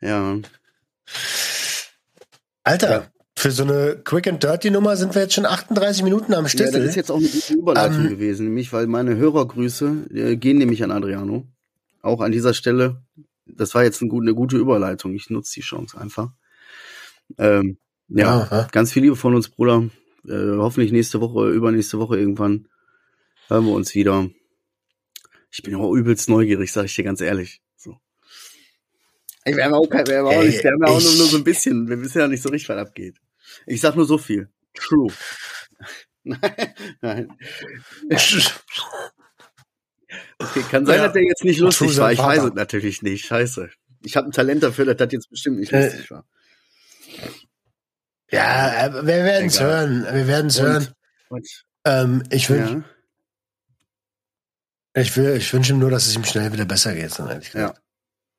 Ja. 0.00 0.36
Alter, 2.64 2.90
Ja. 2.90 3.10
Für 3.38 3.50
so 3.50 3.62
eine 3.62 4.00
Quick 4.04 4.26
and 4.26 4.42
Dirty 4.42 4.70
Nummer 4.70 4.96
sind 4.96 5.14
wir 5.14 5.22
jetzt 5.22 5.34
schon 5.34 5.46
38 5.46 6.02
Minuten 6.02 6.34
am 6.34 6.44
Ja, 6.44 6.48
Stissel. 6.48 6.80
das 6.80 6.90
ist 6.90 6.96
jetzt 6.96 7.10
auch 7.10 7.16
eine 7.18 7.28
gute 7.28 7.54
Überleitung 7.54 8.02
Ähm, 8.04 8.08
gewesen, 8.10 8.46
nämlich 8.46 8.72
weil 8.72 8.86
meine 8.86 9.16
Hörergrüße 9.16 10.06
äh, 10.14 10.36
gehen 10.36 10.58
nämlich 10.58 10.82
an 10.84 10.90
Adriano. 10.90 11.46
Auch 12.02 12.20
an 12.20 12.32
dieser 12.32 12.54
Stelle. 12.54 13.02
Das 13.46 13.74
war 13.74 13.82
jetzt 13.84 14.00
eine 14.02 14.10
gute, 14.10 14.24
eine 14.24 14.34
gute 14.34 14.56
Überleitung. 14.56 15.14
Ich 15.14 15.30
nutze 15.30 15.54
die 15.54 15.60
Chance 15.62 15.98
einfach. 15.98 16.30
Ähm, 17.38 17.78
ja, 18.08 18.42
Aha. 18.42 18.68
ganz 18.72 18.92
viel 18.92 19.02
Liebe 19.02 19.16
von 19.16 19.34
uns, 19.34 19.48
Bruder. 19.48 19.88
Äh, 20.26 20.56
hoffentlich 20.56 20.92
nächste 20.92 21.20
Woche, 21.20 21.48
übernächste 21.50 21.98
Woche 21.98 22.18
irgendwann. 22.18 22.68
hören 23.48 23.64
wir 23.66 23.72
uns 23.72 23.94
wieder. 23.94 24.28
Ich 25.50 25.62
bin 25.62 25.74
auch 25.76 25.92
übelst 25.94 26.28
neugierig, 26.28 26.72
sag 26.72 26.84
ich 26.86 26.94
dir 26.94 27.04
ganz 27.04 27.20
ehrlich. 27.20 27.62
So. 27.76 27.96
Ich 29.44 29.56
wäre 29.56 29.74
auch, 29.74 29.88
kein, 29.88 30.06
wir 30.06 30.18
haben 30.18 30.26
auch, 30.26 30.42
nicht, 30.42 30.62
wir 30.62 30.70
haben 30.72 30.84
auch 30.84 31.00
nur 31.00 31.00
so 31.00 31.36
ein 31.38 31.44
bisschen. 31.44 31.88
Wir 31.88 32.00
wissen 32.02 32.18
ja 32.18 32.28
nicht 32.28 32.42
so 32.42 32.50
richtig, 32.50 32.68
was 32.68 32.78
abgeht. 32.78 33.16
Ich 33.66 33.80
sag 33.80 33.96
nur 33.96 34.04
so 34.06 34.18
viel. 34.18 34.48
True. 34.74 35.12
Nein, 36.24 36.74
nein. 37.00 37.38
Okay, 40.38 40.62
kann 40.70 40.86
sein, 40.86 40.96
Ja. 40.96 41.04
dass 41.04 41.12
der 41.14 41.22
jetzt 41.24 41.44
nicht 41.44 41.58
lustig 41.58 41.96
war. 41.98 42.12
Ich 42.12 42.18
weiß 42.18 42.44
es 42.44 42.54
natürlich 42.54 43.02
nicht. 43.02 43.26
Scheiße. 43.26 43.70
Ich 44.04 44.16
habe 44.16 44.28
ein 44.28 44.32
Talent 44.32 44.62
dafür, 44.62 44.84
dass 44.84 44.96
das 44.96 45.12
jetzt 45.12 45.30
bestimmt 45.30 45.58
nicht 45.58 45.72
Äh, 45.72 45.86
lustig 45.86 46.10
war. 46.10 46.24
Ja, 48.30 48.86
äh, 48.86 48.92
wir 48.94 49.06
werden 49.06 49.46
es 49.46 49.60
hören. 49.60 50.04
Wir 50.12 50.26
werden 50.26 50.46
es 50.48 50.60
hören. 50.60 50.88
Und, 51.28 51.46
Ähm, 51.84 52.22
ich 52.30 52.50
wünsche 52.50 52.84
ja, 54.94 55.02
ich 55.02 55.16
will, 55.16 55.36
ich 55.36 55.52
wünsche 55.52 55.72
ihm 55.72 55.78
nur, 55.78 55.90
dass 55.90 56.06
es 56.06 56.16
ihm 56.16 56.24
schnell 56.24 56.52
wieder 56.52 56.64
besser 56.64 56.94
geht. 56.94 57.12
So 57.12 57.26
ehrlich 57.26 57.52
ja, 57.54 57.68
gesagt. 57.68 57.82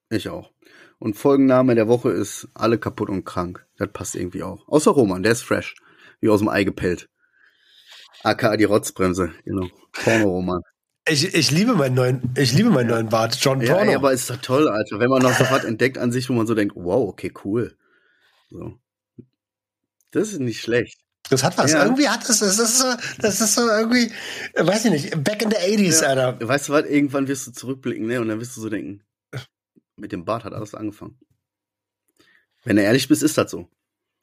ich 0.10 0.30
auch. 0.30 0.52
Und 1.00 1.16
Folgenname 1.16 1.76
der 1.76 1.88
Woche 1.88 2.12
ist 2.12 2.48
Alle 2.54 2.78
kaputt 2.78 3.10
und 3.10 3.24
krank. 3.24 3.66
Das 3.78 3.90
passt 3.92 4.16
irgendwie 4.16 4.44
auch. 4.44 4.68
Außer 4.68 4.92
Roman, 4.92 5.24
der 5.24 5.32
ist 5.32 5.44
fresh. 5.44 5.76
Wie 6.20 6.30
aus 6.30 6.40
dem 6.40 6.50
Ei 6.50 6.64
gepellt. 6.66 7.10
AKA 8.24 8.58
die 8.58 8.66
Rotzbremse, 8.66 9.32
genau. 9.46 9.68
Porno-Roman. 9.94 10.62
Ich, 11.08 11.34
ich 11.34 11.52
liebe 11.52 11.74
meinen 11.74 11.96
neuen, 11.96 12.34
ich 12.38 12.54
liebe 12.54 12.70
meinen 12.70 12.90
neuen 12.90 13.08
Bart, 13.10 13.38
John 13.42 13.62
Ja, 13.62 13.74
Porno. 13.76 13.90
ey, 13.90 13.96
aber 13.96 14.12
ist 14.12 14.30
doch 14.30 14.38
toll, 14.38 14.68
Alter. 14.68 15.00
Wenn 15.00 15.10
man 15.10 15.22
noch 15.22 15.34
so 15.34 15.46
was 15.50 15.64
entdeckt 15.64 15.98
an 15.98 16.12
sich, 16.12 16.30
wo 16.30 16.34
man 16.34 16.46
so 16.46 16.54
denkt, 16.54 16.76
wow, 16.76 17.08
okay, 17.10 17.32
cool. 17.46 17.76
So. 18.52 18.78
Das 20.12 20.34
ist 20.34 20.40
nicht 20.40 20.60
schlecht. 20.62 21.00
das 21.30 21.44
hat 21.44 21.58
was. 21.58 21.72
Ja. 21.72 21.84
Irgendwie 21.86 22.10
hat 22.10 22.28
es, 22.28 22.40
das 22.40 22.60
ist 22.60 22.80
so, 22.80 22.86
das 23.22 23.40
ist 23.40 23.56
so 23.56 23.62
irgendwie, 23.70 24.12
weiß 24.56 24.86
ich 24.86 24.92
nicht, 24.92 25.24
back 25.24 25.42
in 25.42 25.50
the 25.50 25.56
80s, 25.58 26.02
Ja. 26.02 26.10
Alter. 26.10 26.48
Weißt 26.48 26.68
du 26.68 26.74
was, 26.74 26.86
irgendwann 26.86 27.28
wirst 27.30 27.48
du 27.48 27.52
zurückblicken, 27.52 28.06
ne? 28.06 28.20
Und 28.20 28.28
dann 28.28 28.40
wirst 28.42 28.58
du 28.58 28.62
so 28.62 28.70
denken, 28.70 29.02
mit 30.00 30.12
dem 30.12 30.26
Bart 30.26 30.44
hat 30.44 30.54
alles 30.54 30.76
angefangen. 30.76 31.18
Wenn 32.64 32.76
du 32.76 32.84
ehrlich 32.84 33.08
bist, 33.08 33.24
ist 33.24 33.38
das 33.38 33.52
so. 33.52 33.68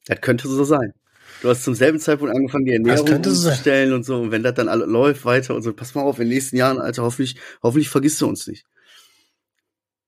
Das 0.06 0.20
könnte 0.20 0.48
so 0.48 0.64
sein. 0.64 0.92
Du 1.42 1.48
hast 1.48 1.64
zum 1.64 1.74
selben 1.74 1.98
Zeitpunkt 1.98 2.34
angefangen, 2.34 2.64
die 2.64 2.72
Ernährung 2.72 3.06
sein. 3.06 3.16
umzustellen 3.16 3.92
und 3.92 4.04
so. 4.04 4.20
Und 4.22 4.30
wenn 4.30 4.42
das 4.42 4.54
dann 4.54 4.68
alle 4.68 4.86
läuft 4.86 5.24
weiter 5.24 5.54
und 5.54 5.62
so, 5.62 5.72
pass 5.72 5.94
mal 5.94 6.02
auf, 6.02 6.18
in 6.18 6.26
den 6.26 6.34
nächsten 6.34 6.56
Jahren, 6.56 6.78
Alter, 6.80 7.02
hoffentlich, 7.02 7.36
hoffentlich 7.62 7.88
vergisst 7.88 8.20
du 8.20 8.26
uns 8.26 8.46
nicht. 8.46 8.64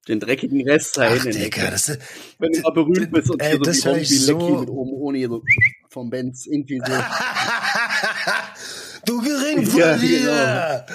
Den 0.06 0.20
dreckigen 0.20 0.66
Rest 0.66 0.96
da 0.96 1.08
Ach. 1.10 1.22
Digga, 1.24 1.70
das 1.70 1.88
ist, 1.90 2.00
Wenn 2.38 2.52
du 2.52 2.60
mal 2.62 2.70
berühmt 2.72 3.10
bist 3.10 3.30
und 3.30 3.42
Ey, 3.42 3.56
so 3.56 3.62
das 3.62 3.84
wie 3.84 3.90
ich 4.00 4.24
so- 4.24 4.60
mit 4.60 4.70
oben 4.70 4.92
ohne 4.92 5.26
so 5.28 5.42
vom 5.90 6.08
Benz 6.08 6.46
irgendwie 6.46 6.78
so. 6.78 6.92
du 9.04 9.20
gering 9.20 9.62
Ja, 9.76 9.98
Verlierer. 9.98 10.86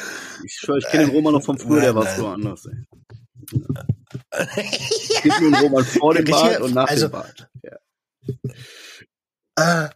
Ich 0.44 0.60
ich 0.68 0.86
kenne 0.88 1.06
den 1.06 1.14
Roman 1.14 1.34
noch 1.34 1.44
vom 1.44 1.60
früher, 1.60 1.82
der 1.82 1.96
war 1.96 2.08
so 2.16 2.28
anders, 2.28 2.66
ey. 2.66 2.86
Es 4.56 5.22
gibt 5.22 5.42
nur 5.42 5.54
einen 5.54 5.56
Roman 5.56 5.86
vor 5.86 6.14
dem 6.14 6.26
Bart 6.26 6.60
und 6.62 6.74
nach 6.74 6.88
also- 6.88 7.08
dem 7.08 7.12
Bart. 7.12 7.50
Ja. 7.64 7.78
Ah, 9.56 9.92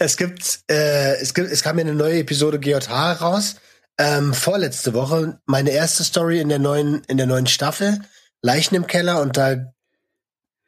es 0.00 0.16
gibt, 0.16 0.64
äh, 0.68 1.14
es 1.20 1.32
gibt, 1.32 1.48
es 1.52 1.62
kam 1.62 1.78
ja 1.78 1.84
eine 1.84 1.94
neue 1.94 2.18
Episode 2.18 2.58
GJH 2.58 3.12
raus. 3.20 3.54
Ähm, 3.98 4.34
vorletzte 4.34 4.94
Woche 4.94 5.38
meine 5.46 5.70
erste 5.70 6.02
Story 6.02 6.40
in 6.40 6.48
der 6.48 6.58
neuen, 6.58 7.04
in 7.04 7.16
der 7.16 7.26
neuen 7.26 7.46
Staffel. 7.46 8.00
Leichen 8.42 8.74
im 8.74 8.88
Keller 8.88 9.20
und 9.22 9.36
da, 9.36 9.72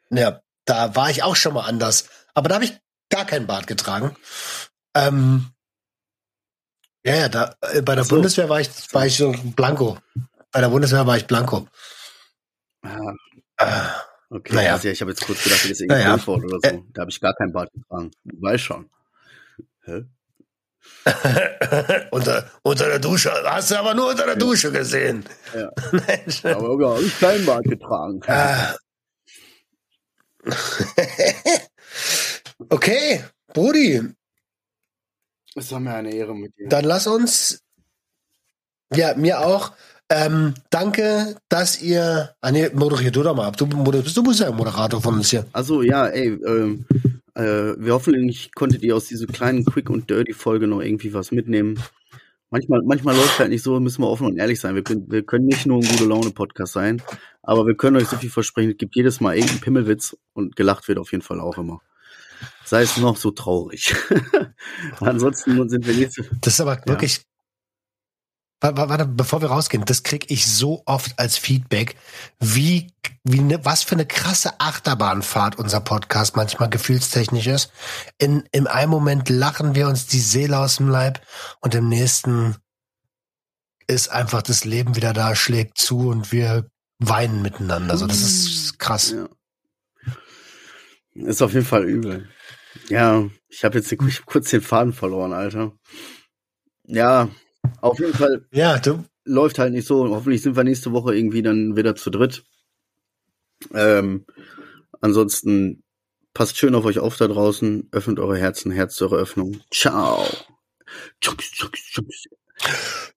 ja, 0.09 0.39
da 0.63 0.95
war 0.95 1.09
ich 1.09 1.21
auch 1.21 1.35
schon 1.35 1.53
mal 1.53 1.65
anders. 1.65 2.05
Aber 2.33 2.47
da 2.47 2.55
habe 2.55 2.63
ich 2.63 2.79
gar 3.09 3.25
keinen 3.25 3.45
Bart 3.45 3.67
getragen. 3.67 4.15
Ähm, 4.95 5.51
ja, 7.03 7.15
ja, 7.15 7.27
da, 7.29 7.55
äh, 7.73 7.81
bei 7.81 7.95
der 7.95 8.05
so. 8.05 8.15
Bundeswehr 8.15 8.47
war 8.47 8.61
ich, 8.61 8.69
war 8.93 9.05
ich 9.05 9.17
so 9.17 9.33
blanco. 9.55 9.97
Bei 10.51 10.61
der 10.61 10.69
Bundeswehr 10.69 11.05
war 11.05 11.17
ich 11.17 11.27
blanco. 11.27 11.67
Ah, 12.81 13.13
Ah. 13.57 14.01
okay. 14.29 14.53
Naja. 14.55 14.73
Also, 14.73 14.87
ich 14.87 15.01
habe 15.01 15.11
jetzt 15.11 15.25
kurz 15.25 15.43
gedacht, 15.43 15.63
das 15.63 15.71
ist 15.71 15.81
irgendwie 15.81 15.99
Naja. 16.01 16.13
Antwort 16.13 16.43
oder 16.45 16.59
so. 16.63 16.85
Da 16.93 17.01
habe 17.01 17.11
ich 17.11 17.19
gar 17.19 17.33
keinen 17.35 17.51
Bart 17.51 17.71
getragen. 17.73 18.11
Du 18.23 18.41
weißt 18.41 18.63
schon. 18.63 18.89
Hä? 19.83 20.05
unter, 22.11 22.49
unter 22.63 22.87
der 22.87 22.99
Dusche. 22.99 23.31
Hast 23.45 23.71
du 23.71 23.75
aber 23.79 23.93
nur 23.93 24.09
unter 24.09 24.25
der 24.25 24.35
Dusche 24.37 24.71
gesehen. 24.71 25.25
Ja. 25.53 25.69
Nein, 25.91 26.55
Aber 26.55 26.81
ja, 26.81 26.89
habe 26.95 27.03
ich 27.03 27.19
keinen 27.19 27.45
Bart 27.45 27.63
getragen. 27.65 28.21
Ah. 28.27 28.75
okay, 32.69 33.23
Brudi, 33.53 34.01
Es 35.55 35.71
war 35.71 35.79
mir 35.79 35.93
eine 35.95 36.13
Ehre 36.13 36.35
mit 36.35 36.57
dir. 36.57 36.69
dann 36.69 36.85
lass 36.85 37.07
uns. 37.07 37.61
Ja, 38.93 39.13
mir 39.15 39.39
auch. 39.41 39.73
Ähm, 40.11 40.55
danke, 40.71 41.35
dass 41.49 41.81
ihr. 41.81 42.33
Ah, 42.41 42.51
nee, 42.51 42.69
moderier 42.73 43.11
du 43.11 43.21
doch 43.21 43.35
mal 43.35 43.47
ab. 43.47 43.57
Du, 43.57 43.65
du 43.67 44.23
bist 44.23 44.39
ja 44.39 44.51
Moderator 44.51 45.01
von 45.01 45.15
uns 45.15 45.29
hier. 45.29 45.45
Also 45.53 45.83
ja, 45.83 46.07
ey, 46.07 46.29
ähm, 46.29 46.85
äh, 47.35 47.75
wir 47.77 47.93
hoffentlich 47.93 48.51
konntet 48.55 48.81
ihr 48.81 48.95
aus 48.95 49.05
dieser 49.05 49.27
kleinen 49.27 49.65
Quick 49.65 49.89
und 49.89 50.09
Dirty 50.09 50.33
Folge 50.33 50.67
noch 50.67 50.81
irgendwie 50.81 51.13
was 51.13 51.31
mitnehmen. 51.31 51.79
Manchmal, 52.49 52.81
manchmal 52.83 53.15
läuft 53.15 53.37
halt 53.37 53.51
nicht 53.51 53.61
so, 53.61 53.79
müssen 53.79 54.01
wir 54.01 54.09
offen 54.09 54.25
und 54.25 54.37
ehrlich 54.37 54.59
sein. 54.59 54.73
Wir 54.73 54.83
können, 54.83 55.05
wir 55.11 55.23
können 55.23 55.45
nicht 55.45 55.67
nur 55.67 55.77
ein 55.77 55.87
gute 55.87 56.05
Laune 56.05 56.31
Podcast 56.31 56.73
sein, 56.73 56.99
aber 57.43 57.67
wir 57.67 57.75
können 57.75 57.97
euch 57.97 58.07
so 58.07 58.17
viel 58.17 58.31
versprechen. 58.31 58.71
Es 58.71 58.77
gibt 58.77 58.95
jedes 58.95 59.21
Mal 59.21 59.35
irgendeinen 59.35 59.61
Pimmelwitz 59.61 60.17
und 60.33 60.55
gelacht 60.55 60.87
wird 60.87 60.97
auf 60.97 61.11
jeden 61.11 61.21
Fall 61.21 61.39
auch 61.39 61.59
immer. 61.59 61.81
Sei 62.65 62.81
es 62.81 62.97
noch 62.97 63.17
so 63.17 63.29
traurig. 63.29 63.93
Ansonsten 64.99 65.69
sind 65.69 65.85
wir 65.85 65.93
nächste. 65.93 66.23
Das 66.41 66.53
ist 66.53 66.61
aber 66.61 66.81
wirklich. 66.85 67.21
Warte, 68.61 69.05
bevor 69.05 69.41
wir 69.41 69.49
rausgehen, 69.49 69.85
das 69.85 70.03
krieg 70.03 70.29
ich 70.29 70.45
so 70.45 70.83
oft 70.85 71.17
als 71.17 71.37
Feedback, 71.37 71.95
wie, 72.41 72.91
wie 73.23 73.39
ne, 73.39 73.63
was 73.63 73.83
für 73.83 73.95
eine 73.95 74.05
krasse 74.05 74.59
Achterbahnfahrt 74.59 75.57
unser 75.57 75.79
Podcast 75.79 76.35
manchmal 76.35 76.69
gefühlstechnisch 76.69 77.47
ist. 77.47 77.71
In, 78.17 78.43
in 78.51 78.67
einem 78.67 78.91
Moment 78.91 79.29
lachen 79.29 79.75
wir 79.75 79.87
uns 79.87 80.07
die 80.07 80.19
Seele 80.19 80.59
aus 80.59 80.75
dem 80.75 80.89
Leib 80.89 81.25
und 81.61 81.73
im 81.73 81.87
nächsten 81.87 82.57
ist 83.87 84.09
einfach 84.09 84.41
das 84.41 84.65
Leben 84.65 84.97
wieder 84.97 85.13
da, 85.13 85.35
schlägt 85.35 85.77
zu 85.77 86.09
und 86.09 86.33
wir 86.33 86.69
weinen 86.99 87.41
miteinander. 87.41 87.93
Also 87.93 88.07
das 88.07 88.19
ist 88.19 88.77
krass. 88.77 89.11
Ja. 89.11 89.29
Ist 91.13 91.41
auf 91.41 91.53
jeden 91.53 91.65
Fall 91.65 91.85
übel. 91.85 92.29
Ja, 92.89 93.25
ich 93.47 93.63
habe 93.63 93.79
jetzt 93.79 93.95
kurz 94.25 94.49
den 94.49 94.61
Faden 94.61 94.93
verloren, 94.93 95.31
Alter. 95.31 95.71
Ja, 96.83 97.29
auf 97.81 97.99
jeden 97.99 98.13
Fall 98.13 98.45
Ja, 98.51 98.79
du, 98.79 99.03
läuft 99.25 99.59
halt 99.59 99.73
nicht 99.73 99.87
so. 99.87 100.09
Hoffentlich 100.09 100.41
sind 100.41 100.55
wir 100.55 100.63
nächste 100.63 100.91
Woche 100.91 101.15
irgendwie 101.15 101.41
dann 101.41 101.75
wieder 101.75 101.95
zu 101.95 102.09
dritt. 102.09 102.43
Ähm, 103.73 104.25
ansonsten 105.01 105.83
passt 106.33 106.57
schön 106.57 106.75
auf 106.75 106.85
euch 106.85 106.99
auf 106.99 107.17
da 107.17 107.27
draußen. 107.27 107.89
Öffnet 107.91 108.19
eure 108.19 108.37
Herzen, 108.37 108.71
Herz 108.71 108.95
zur 108.95 109.13
Öffnung. 109.13 109.59
Ciao. 109.71 110.25
Tschukis, 111.21 111.51
tschukis, 111.51 111.83
tschukis. 111.83 112.23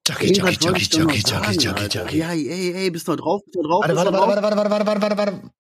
Jockey, 0.07 0.33
Jockey, 0.33 0.57
Jockey, 0.61 0.85
Jockey, 0.85 1.21
Jockey, 1.21 1.57
Jockey. 1.57 1.89
Jockey. 1.89 2.19
Ja, 2.19 2.31
ey, 2.33 2.75
ey, 2.75 2.91
bist 2.91 3.09
du 3.09 3.17
drauf? 3.17 3.43
Bist 3.45 3.57
du 3.57 3.63
drauf? 3.63 3.83
Warte, 3.83 3.97
warte, 3.97 4.13
warte, 4.13 4.43
warte, 4.43 4.43
warte, 4.43 4.71
warte, 4.71 4.87
warte, 4.87 5.03
warte, 5.03 5.17
warte. 5.17 5.51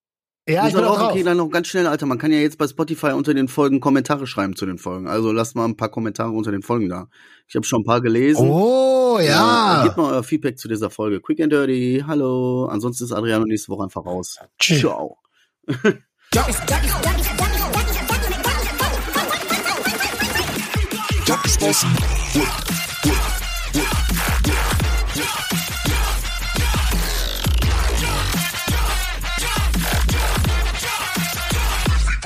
Ja, 0.49 0.66
ich 0.66 0.74
bin 0.74 0.82
noch 0.82 0.93
auch 0.93 0.99
drauf. 0.99 1.11
Okay, 1.12 1.22
dann 1.22 1.36
noch 1.36 1.49
ganz 1.51 1.68
schnell, 1.68 1.86
Alter. 1.86 2.07
Man 2.07 2.18
kann 2.18 2.32
ja 2.32 2.38
jetzt 2.38 2.59
bei 2.59 2.66
Spotify 2.66 3.12
unter 3.12 3.32
den 3.32 3.47
Folgen 3.47 3.78
Kommentare 3.78 4.26
schreiben 4.26 4.57
zu 4.57 4.66
den 4.66 4.76
Folgen. 4.76 5.07
Also 5.07 5.30
lasst 5.30 5.55
mal 5.55 5.64
ein 5.64 5.76
paar 5.76 5.88
Kommentare 5.88 6.32
unter 6.32 6.51
den 6.51 6.62
Folgen 6.62 6.88
da. 6.88 7.07
Ich 7.47 7.55
habe 7.55 7.64
schon 7.64 7.82
ein 7.82 7.84
paar 7.84 8.01
gelesen. 8.01 8.51
Oh, 8.51 9.20
ja. 9.20 9.84
Gebt 9.84 9.97
mal 9.97 10.12
euer 10.12 10.24
Feedback 10.24 10.59
zu 10.59 10.66
dieser 10.66 10.90
Folge. 10.90 11.20
Quick 11.20 11.40
and 11.40 11.53
Dirty. 11.53 12.03
Hallo. 12.07 12.66
Ansonsten 12.66 13.05
ist 13.05 13.12
Adriano 13.12 13.45
nächste 13.45 13.70
Woche 13.70 13.84
einfach 13.84 14.05
raus. 14.05 14.38
Tschüss. 14.59 14.80
Ciao. 14.80 15.18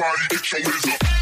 body, 0.07 0.27
get 0.31 0.53
your 0.53 0.63
hands. 0.63 1.16